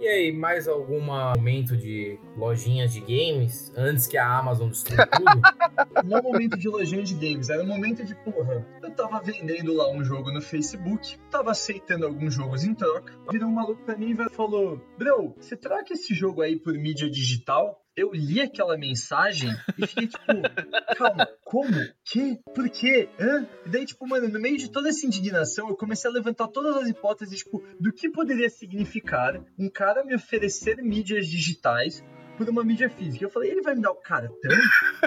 E 0.00 0.08
aí, 0.08 0.32
mais 0.32 0.66
algum 0.66 0.98
momento 0.98 1.76
de 1.76 2.18
lojinhas 2.34 2.90
de 2.90 3.00
games 3.00 3.70
antes 3.76 4.06
que 4.06 4.16
a 4.16 4.38
Amazon 4.38 4.70
destrua 4.70 5.06
tudo? 5.06 5.42
Não 6.08 6.16
é 6.16 6.22
momento 6.22 6.56
de 6.56 6.70
lojinha 6.70 7.02
de 7.02 7.12
games, 7.12 7.50
era 7.50 7.62
um 7.62 7.66
momento 7.66 8.02
de, 8.02 8.14
porra, 8.14 8.66
eu 8.82 8.90
tava 8.92 9.20
vendendo 9.20 9.74
lá 9.74 9.92
um 9.92 10.02
jogo 10.02 10.32
no 10.32 10.40
Facebook, 10.40 11.18
tava 11.30 11.50
aceitando 11.50 12.06
alguns 12.06 12.32
jogos 12.32 12.64
em 12.64 12.74
troca, 12.74 13.12
virou 13.30 13.50
um 13.50 13.52
maluco 13.52 13.82
pra 13.84 13.94
mim 13.94 14.12
e 14.12 14.30
falou, 14.30 14.80
bro, 14.96 15.34
você 15.38 15.54
troca 15.54 15.92
esse 15.92 16.14
jogo 16.14 16.40
aí 16.40 16.58
por 16.58 16.72
mídia 16.72 17.10
digital? 17.10 17.84
Eu 18.00 18.12
li 18.14 18.40
aquela 18.40 18.78
mensagem 18.78 19.50
e 19.76 19.86
fiquei 19.86 20.06
tipo, 20.06 20.24
calma, 20.96 21.28
como? 21.44 21.76
Que? 22.02 22.38
Por 22.54 22.70
quê? 22.70 23.10
Hã? 23.20 23.46
E 23.66 23.68
daí, 23.68 23.84
tipo, 23.84 24.08
mano, 24.08 24.26
no 24.26 24.40
meio 24.40 24.56
de 24.56 24.70
toda 24.70 24.88
essa 24.88 25.04
indignação, 25.04 25.68
eu 25.68 25.76
comecei 25.76 26.10
a 26.10 26.14
levantar 26.14 26.48
todas 26.48 26.78
as 26.78 26.88
hipóteses, 26.88 27.40
tipo, 27.40 27.62
do 27.78 27.92
que 27.92 28.08
poderia 28.08 28.48
significar 28.48 29.38
um 29.58 29.68
cara 29.68 30.02
me 30.02 30.14
oferecer 30.14 30.78
mídias 30.78 31.26
digitais 31.26 32.02
por 32.40 32.48
uma 32.48 32.64
mídia 32.64 32.88
física. 32.88 33.22
Eu 33.22 33.28
falei, 33.28 33.50
ele 33.50 33.60
vai 33.60 33.74
me 33.74 33.82
dar 33.82 33.90
o 33.90 33.96
cartão? 33.96 34.50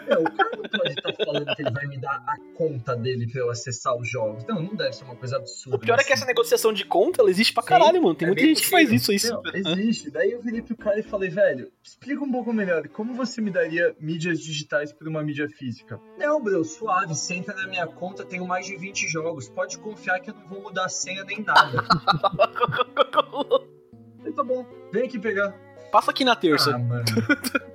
Não, 0.08 0.22
o 0.22 0.32
cara 0.32 0.52
não 0.56 0.70
pode 0.70 0.90
estar 0.90 1.26
falando 1.26 1.56
que 1.56 1.62
ele 1.64 1.72
vai 1.72 1.88
me 1.88 1.98
dar 1.98 2.24
a 2.28 2.38
conta 2.56 2.96
dele 2.96 3.28
pra 3.28 3.42
eu 3.42 3.50
acessar 3.50 3.98
os 3.98 4.08
jogos. 4.08 4.46
Não, 4.46 4.62
não 4.62 4.76
deve 4.76 4.94
ser 4.94 5.04
uma 5.04 5.16
coisa 5.16 5.38
absurda. 5.38 5.76
O 5.76 5.80
pior 5.80 5.96
é 5.96 6.04
que 6.04 6.14
assim. 6.14 6.22
essa 6.22 6.26
negociação 6.28 6.72
de 6.72 6.86
conta, 6.86 7.22
ela 7.22 7.32
existe 7.32 7.52
pra 7.52 7.64
Sim, 7.64 7.70
caralho, 7.70 8.04
mano. 8.04 8.14
Tem 8.14 8.28
é 8.28 8.30
muita 8.30 8.46
gente 8.46 8.62
que 8.62 8.70
faz 8.70 8.88
possível. 8.88 9.16
isso 9.16 9.36
aí. 9.36 9.64
Não, 9.64 9.72
existe. 9.72 10.12
Daí 10.12 10.32
eu 10.32 10.42
virei 10.44 10.62
pro 10.62 10.78
cara 10.78 11.00
e 11.00 11.04
falei, 11.04 11.32
velho, 11.32 11.72
explica 11.84 12.24
um 12.24 12.32
pouco 12.32 12.54
melhor. 12.54 12.88
Como 12.90 13.16
você 13.16 13.42
me 13.42 13.50
daria 13.50 13.96
mídias 14.00 14.40
digitais 14.40 14.94
por 14.94 15.08
uma 15.08 15.24
mídia 15.24 15.50
física? 15.50 16.00
Não, 16.20 16.40
bro, 16.40 16.64
suave. 16.64 17.16
Você 17.16 17.34
entra 17.34 17.56
na 17.56 17.66
minha 17.68 17.88
conta, 17.88 18.24
tenho 18.24 18.46
mais 18.46 18.68
de 18.68 18.78
20 18.78 19.08
jogos. 19.08 19.50
Pode 19.50 19.80
confiar 19.80 20.20
que 20.20 20.30
eu 20.30 20.36
não 20.36 20.48
vou 20.48 20.62
mudar 20.62 20.86
a 20.86 20.90
senha 20.90 21.24
nem 21.24 21.42
nada. 21.42 21.84
Tá 24.36 24.44
bom, 24.44 24.66
vem 24.92 25.04
aqui 25.06 25.20
pegar. 25.20 25.54
Passa 25.94 26.10
aqui 26.10 26.26
na 26.26 26.36
terça. 26.36 26.76
Ah, 26.76 26.80
mano. 26.80 27.06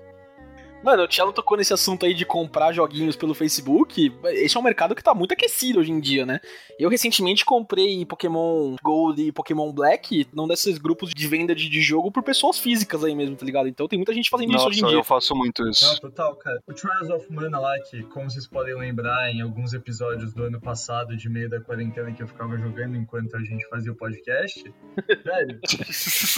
Mano, 0.82 1.02
o 1.02 1.08
Thiago 1.08 1.32
tocou 1.32 1.56
nesse 1.56 1.72
assunto 1.74 2.06
aí 2.06 2.14
de 2.14 2.24
comprar 2.24 2.72
joguinhos 2.72 3.16
pelo 3.16 3.34
Facebook. 3.34 4.12
Esse 4.26 4.56
é 4.56 4.60
um 4.60 4.62
mercado 4.62 4.94
que 4.94 5.02
tá 5.02 5.12
muito 5.12 5.32
aquecido 5.32 5.80
hoje 5.80 5.90
em 5.90 5.98
dia, 5.98 6.24
né? 6.24 6.40
Eu 6.78 6.88
recentemente 6.88 7.44
comprei 7.44 8.06
Pokémon 8.06 8.76
Gold 8.82 9.20
e 9.20 9.32
Pokémon 9.32 9.72
Black 9.72 10.26
num 10.32 10.46
desses 10.46 10.78
grupos 10.78 11.10
de 11.10 11.26
venda 11.26 11.52
de, 11.54 11.68
de 11.68 11.82
jogo 11.82 12.12
por 12.12 12.22
pessoas 12.22 12.58
físicas 12.58 13.02
aí 13.02 13.14
mesmo, 13.14 13.34
tá 13.34 13.44
ligado? 13.44 13.68
Então 13.68 13.88
tem 13.88 13.98
muita 13.98 14.14
gente 14.14 14.30
fazendo 14.30 14.54
isso 14.54 14.66
hoje 14.66 14.78
em 14.78 14.82
Nossa, 14.82 14.92
dia. 14.92 15.00
eu 15.00 15.04
faço 15.04 15.34
muito 15.34 15.64
Não, 15.64 15.70
isso. 15.70 16.00
total, 16.00 16.36
cara. 16.36 16.60
O 16.66 16.72
Trials 16.72 17.10
of 17.10 17.26
Mana 17.32 17.58
lá, 17.58 17.74
que, 17.80 18.02
como 18.04 18.30
vocês 18.30 18.46
podem 18.46 18.76
lembrar, 18.78 19.30
em 19.32 19.40
alguns 19.40 19.72
episódios 19.72 20.32
do 20.32 20.44
ano 20.44 20.60
passado, 20.60 21.16
de 21.16 21.28
meio 21.28 21.50
da 21.50 21.60
quarentena, 21.60 22.12
que 22.12 22.22
eu 22.22 22.28
ficava 22.28 22.56
jogando 22.56 22.96
enquanto 22.96 23.36
a 23.36 23.40
gente 23.40 23.68
fazia 23.68 23.90
o 23.90 23.96
podcast, 23.96 24.62
velho, 25.24 25.60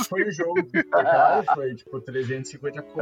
foi 0.08 0.22
o 0.26 0.32
jogo 0.32 0.64
que 0.64 0.82
foi 0.82 1.02
caro, 1.04 1.44
foi 1.54 1.74
tipo 1.74 2.00
350 2.00 2.82
conto. 2.82 3.00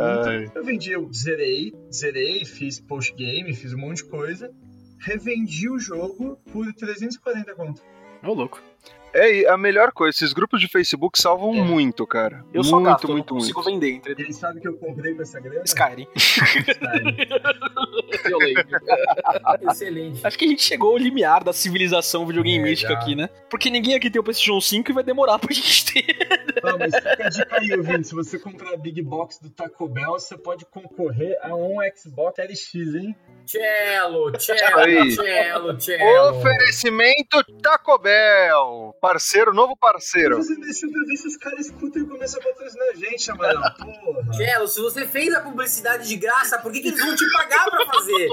Eu 0.55 0.65
vendi, 0.65 0.91
eu 0.91 1.09
zerei, 1.29 1.75
zerei, 1.93 2.45
fiz 2.47 2.81
post-game, 2.81 3.55
fiz 3.55 3.75
um 3.75 3.79
monte 3.79 3.99
de 3.99 4.05
coisa. 4.05 4.51
Revendi 4.99 5.69
o 5.69 5.79
jogo 5.79 6.39
por 6.51 6.73
340 6.73 7.55
conto. 7.55 7.83
Ô, 8.23 8.33
louco. 8.33 8.63
É 9.13 9.35
e 9.41 9.47
a 9.47 9.57
melhor 9.57 9.91
coisa, 9.93 10.17
esses 10.17 10.33
grupos 10.33 10.61
de 10.61 10.69
Facebook 10.69 11.21
salvam 11.21 11.55
É. 11.55 11.61
muito, 11.63 12.07
cara. 12.07 12.45
Eu 12.53 12.63
muito, 12.63 12.69
só 12.69 12.81
gasto, 12.81 13.05
eu 13.05 13.09
não 13.09 13.15
muito, 13.17 13.35
consigo 13.35 13.63
muito. 13.63 13.73
vender 13.75 13.91
entre 13.95 14.15
aí, 14.23 14.33
sabe 14.33 14.61
que 14.61 14.69
eu 14.69 14.77
comprei 14.77 15.15
com 15.15 15.23
essa 15.23 15.41
grana? 15.41 15.63
Skyrim. 15.65 16.07
Eu. 18.25 18.39
Excelente. 19.71 20.27
Acho 20.27 20.39
que 20.39 20.45
a 20.45 20.49
gente 20.49 20.63
chegou 20.63 20.91
ao 20.93 20.99
limiar 20.99 21.43
da 21.45 21.53
civilização 21.53 22.27
videogameística 22.27 22.93
É, 22.93 22.97
já. 22.97 23.01
aqui, 23.01 23.15
né? 23.15 23.29
Porque 23.49 23.71
ninguém 23.71 23.95
aqui 23.95 24.11
tem 24.11 24.21
o 24.21 24.25
PlayStation 24.25 24.61
5 24.61 24.91
e 24.91 24.95
vai 24.95 25.03
demorar 25.05 25.39
pra 25.39 25.53
gente 25.55 25.85
ter. 25.93 26.05
Ah, 26.63 26.77
mas 26.79 26.95
fica 26.95 27.27
a 27.27 27.29
dica 27.29 27.57
aí, 27.61 27.73
ouvinte. 27.75 28.09
Se 28.09 28.15
você 28.15 28.39
comprar 28.39 28.75
a 28.75 28.77
Big 28.77 29.01
Box 29.03 29.39
do 29.43 29.51
Taco 29.51 29.89
Bell, 29.89 30.13
você 30.13 30.37
pode 30.37 30.65
concorrer 30.67 31.37
a 31.43 31.55
um 31.55 31.77
Xbox 31.97 32.37
Series 32.37 32.61
X, 32.61 32.95
hein? 32.95 33.17
Cello, 33.47 34.33
cello, 34.39 35.11
cello, 35.11 35.81
cello. 35.81 36.31
Oferecimento 36.39 37.43
Taco 37.63 37.99
Bell. 37.99 38.95
Parceiro, 39.09 39.55
novo 39.55 39.75
parceiro. 39.75 40.37
Você 40.37 40.55
deixou 40.57 40.91
pra 40.93 41.01
ver 41.07 41.17
se 41.17 41.29
os 41.29 41.37
caras 41.39 41.65
escutam 41.65 42.03
e 42.03 42.07
começam 42.07 42.39
a 42.43 42.45
patrocinar 42.45 42.89
a 42.89 42.95
gente, 42.95 43.31
Amarelo. 43.31 43.63
Porra. 44.05 44.67
Se 44.69 44.81
você 44.83 45.07
fez 45.07 45.35
a 45.35 45.41
publicidade 45.41 46.07
de 46.07 46.15
graça, 46.17 46.59
por 46.59 46.71
que, 46.71 46.81
que 46.81 46.89
eles 46.89 47.01
vão 47.01 47.17
te 47.17 47.25
pagar 47.33 47.71
pra 47.71 47.87
fazer? 47.87 48.29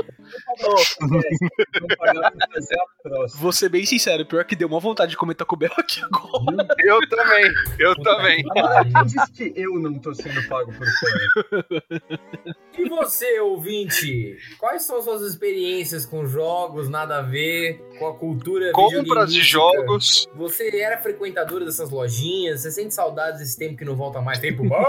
Vamos 0.60 1.96
pagar 1.98 2.32
pra 2.32 2.48
fazer 2.54 2.76
a 2.78 2.86
próxima. 3.02 3.42
Vou 3.42 3.54
ser 3.54 3.70
bem 3.70 3.86
sincero, 3.86 4.26
pior 4.26 4.44
que 4.44 4.54
deu 4.54 4.68
uma 4.68 4.82
vontade 4.82 5.12
de 5.12 5.18
comer 5.18 5.36
Taco 5.36 5.56
Bell 5.56 5.72
aqui 5.78 6.02
agora. 6.04 6.68
Eu 6.80 7.08
também, 7.08 7.54
eu 7.80 7.96
também. 8.04 8.44
Quem 8.44 9.06
disse 9.06 9.32
que 9.32 9.54
eu 9.56 9.80
não 9.80 9.98
tô 9.98 10.14
sendo 10.14 10.46
pago 10.50 10.74
por 10.74 10.88
fora? 10.88 11.84
E 12.78 12.90
você, 12.90 13.40
ouvinte, 13.40 14.38
quais 14.60 14.84
são 14.84 14.98
as 14.98 15.06
suas 15.06 15.22
experiências 15.22 16.06
com 16.06 16.28
jogos, 16.28 16.90
nada 16.90 17.20
a 17.20 17.22
ver, 17.22 17.82
com 17.98 18.08
a 18.08 18.18
cultura 18.18 18.74
Compras 18.74 19.34
de 19.34 19.42
jogos. 19.42 20.28
Você 20.36 20.55
era 20.60 20.98
frequentadora 20.98 21.66
dessas 21.66 21.90
lojinhas? 21.90 22.62
Você 22.62 22.72
sente 22.72 22.94
saudades 22.94 23.40
desse 23.40 23.58
tempo 23.58 23.78
que 23.78 23.86
não 23.86 23.96
volta 23.96 24.22
mais? 24.22 24.40
Tempo 24.40 24.64
bom 24.64 24.84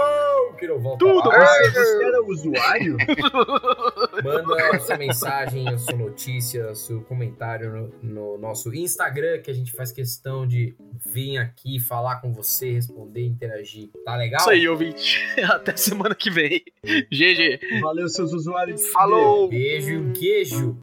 que 0.57 0.67
não 0.67 0.79
volta 0.79 1.05
Tudo 1.05 1.29
mais? 1.29 1.73
Você 1.73 2.03
era 2.03 2.23
usuário? 2.23 2.97
Manda 4.23 4.75
a 4.75 4.79
sua 4.79 4.97
mensagem, 4.97 5.67
a 5.69 5.77
sua 5.77 5.95
notícia, 5.95 6.71
o 6.71 6.75
seu 6.75 7.01
comentário 7.01 7.71
no, 7.71 7.93
no 8.01 8.37
nosso 8.37 8.73
Instagram, 8.73 9.41
que 9.41 9.51
a 9.51 9.53
gente 9.53 9.71
faz 9.71 9.91
questão 9.91 10.47
de 10.47 10.75
vir 11.05 11.37
aqui 11.37 11.79
falar 11.79 12.19
com 12.21 12.33
você, 12.33 12.73
responder, 12.73 13.25
interagir. 13.25 13.89
Tá 14.03 14.15
legal? 14.15 14.41
Isso 14.41 14.49
aí, 14.49 14.67
ouvinte. 14.67 15.21
Até 15.49 15.77
semana 15.77 16.15
que 16.15 16.29
vem. 16.29 16.61
GG. 16.83 17.81
Valeu, 17.81 18.07
seus 18.09 18.33
usuários. 18.33 18.87
Falou! 18.89 19.47
Beijo 19.47 19.91
e 19.91 19.97
um 19.97 20.13
queijo. 20.13 20.77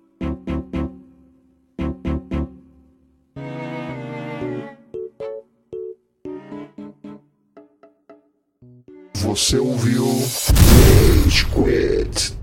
Você 9.35 9.59
ouviu 9.59 10.05
Rage 10.05 11.45
Quit. 11.47 12.39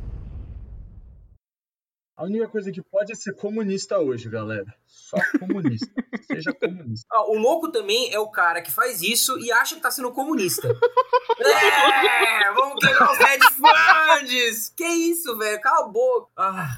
A 2.18 2.26
única 2.26 2.50
coisa 2.50 2.70
que 2.70 2.82
pode 2.82 3.14
é 3.14 3.16
ser 3.16 3.34
comunista 3.34 3.98
hoje, 3.98 4.28
galera. 4.28 4.76
Só 4.86 5.16
comunista. 5.40 5.88
Seja 6.28 6.52
comunista. 6.52 7.08
Ah, 7.10 7.32
o 7.32 7.38
louco 7.38 7.72
também 7.72 8.14
é 8.14 8.20
o 8.20 8.30
cara 8.30 8.62
que 8.62 8.70
faz 8.70 9.02
isso 9.02 9.40
e 9.40 9.50
acha 9.54 9.76
que 9.76 9.82
tá 9.82 9.90
sendo 9.90 10.12
comunista. 10.12 10.68
é, 11.40 12.52
vamos 12.52 12.86
quebrar 12.86 13.14
os 13.14 13.18
headphones! 13.20 14.74
Que 14.76 14.86
isso, 14.86 15.38
velho? 15.38 15.62
Cala 15.62 15.86
a 15.86 15.88
boca. 15.88 16.28
Ah, 16.36 16.76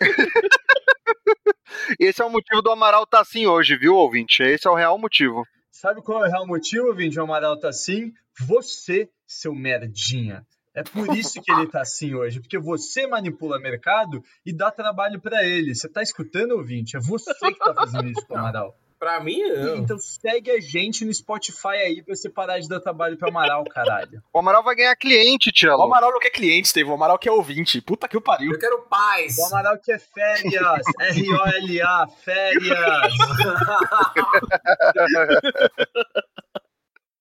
Esse 2.00 2.20
é 2.20 2.24
o 2.24 2.30
motivo 2.30 2.60
do 2.60 2.72
Amaral 2.72 3.06
tá 3.06 3.20
assim 3.20 3.46
hoje, 3.46 3.76
viu, 3.76 3.94
ouvinte? 3.94 4.42
Esse 4.42 4.66
é 4.66 4.70
o 4.70 4.74
real 4.74 4.98
motivo. 4.98 5.46
Sabe 5.70 6.02
qual 6.02 6.24
é 6.24 6.28
o 6.28 6.30
real 6.32 6.44
motivo, 6.44 6.92
Vinde? 6.92 7.20
O 7.20 7.22
Amaral 7.22 7.56
tá 7.56 7.68
assim? 7.68 8.12
Você, 8.40 9.08
seu 9.26 9.54
merdinha. 9.54 10.44
É 10.74 10.82
por 10.82 11.16
isso 11.16 11.40
que 11.40 11.52
ele 11.52 11.68
tá 11.68 11.82
assim 11.82 12.14
hoje, 12.14 12.40
porque 12.40 12.58
você 12.58 13.06
manipula 13.06 13.60
mercado 13.60 14.22
e 14.44 14.52
dá 14.52 14.72
trabalho 14.72 15.20
pra 15.20 15.44
ele. 15.44 15.72
Você 15.74 15.88
tá 15.88 16.02
escutando, 16.02 16.52
ouvinte? 16.52 16.96
É 16.96 17.00
você 17.00 17.32
que 17.32 17.58
tá 17.58 17.72
fazendo 17.72 18.08
isso 18.08 18.26
com 18.26 18.34
o 18.38 18.38
Amaral. 18.38 18.76
pra 18.98 19.20
mim, 19.22 19.40
não. 19.40 19.76
Então 19.76 19.96
segue 19.98 20.50
a 20.50 20.60
gente 20.60 21.04
no 21.04 21.14
Spotify 21.14 21.68
aí 21.76 22.02
pra 22.02 22.16
você 22.16 22.28
parar 22.28 22.58
de 22.58 22.68
dar 22.68 22.80
trabalho 22.80 23.16
pro 23.16 23.28
Amaral, 23.28 23.62
caralho. 23.64 24.20
O 24.32 24.38
Amaral 24.40 24.64
vai 24.64 24.74
ganhar 24.74 24.96
cliente, 24.96 25.50
O 25.50 25.52
Tchelo. 25.52 25.80
Amaral 25.80 26.10
não 26.10 26.18
quer 26.18 26.30
cliente, 26.30 26.68
Steve. 26.70 26.90
O 26.90 26.94
Amaral 26.94 27.18
quer 27.20 27.30
ouvinte. 27.30 27.80
Puta 27.80 28.08
que 28.08 28.16
o 28.16 28.20
pariu. 28.20 28.50
Eu 28.52 28.58
quero 28.58 28.82
paz. 28.88 29.38
O 29.38 29.44
Amaral 29.46 29.78
quer 29.78 30.00
férias. 30.00 30.82
R-O-L-A, 30.98 32.08
férias. 32.24 33.12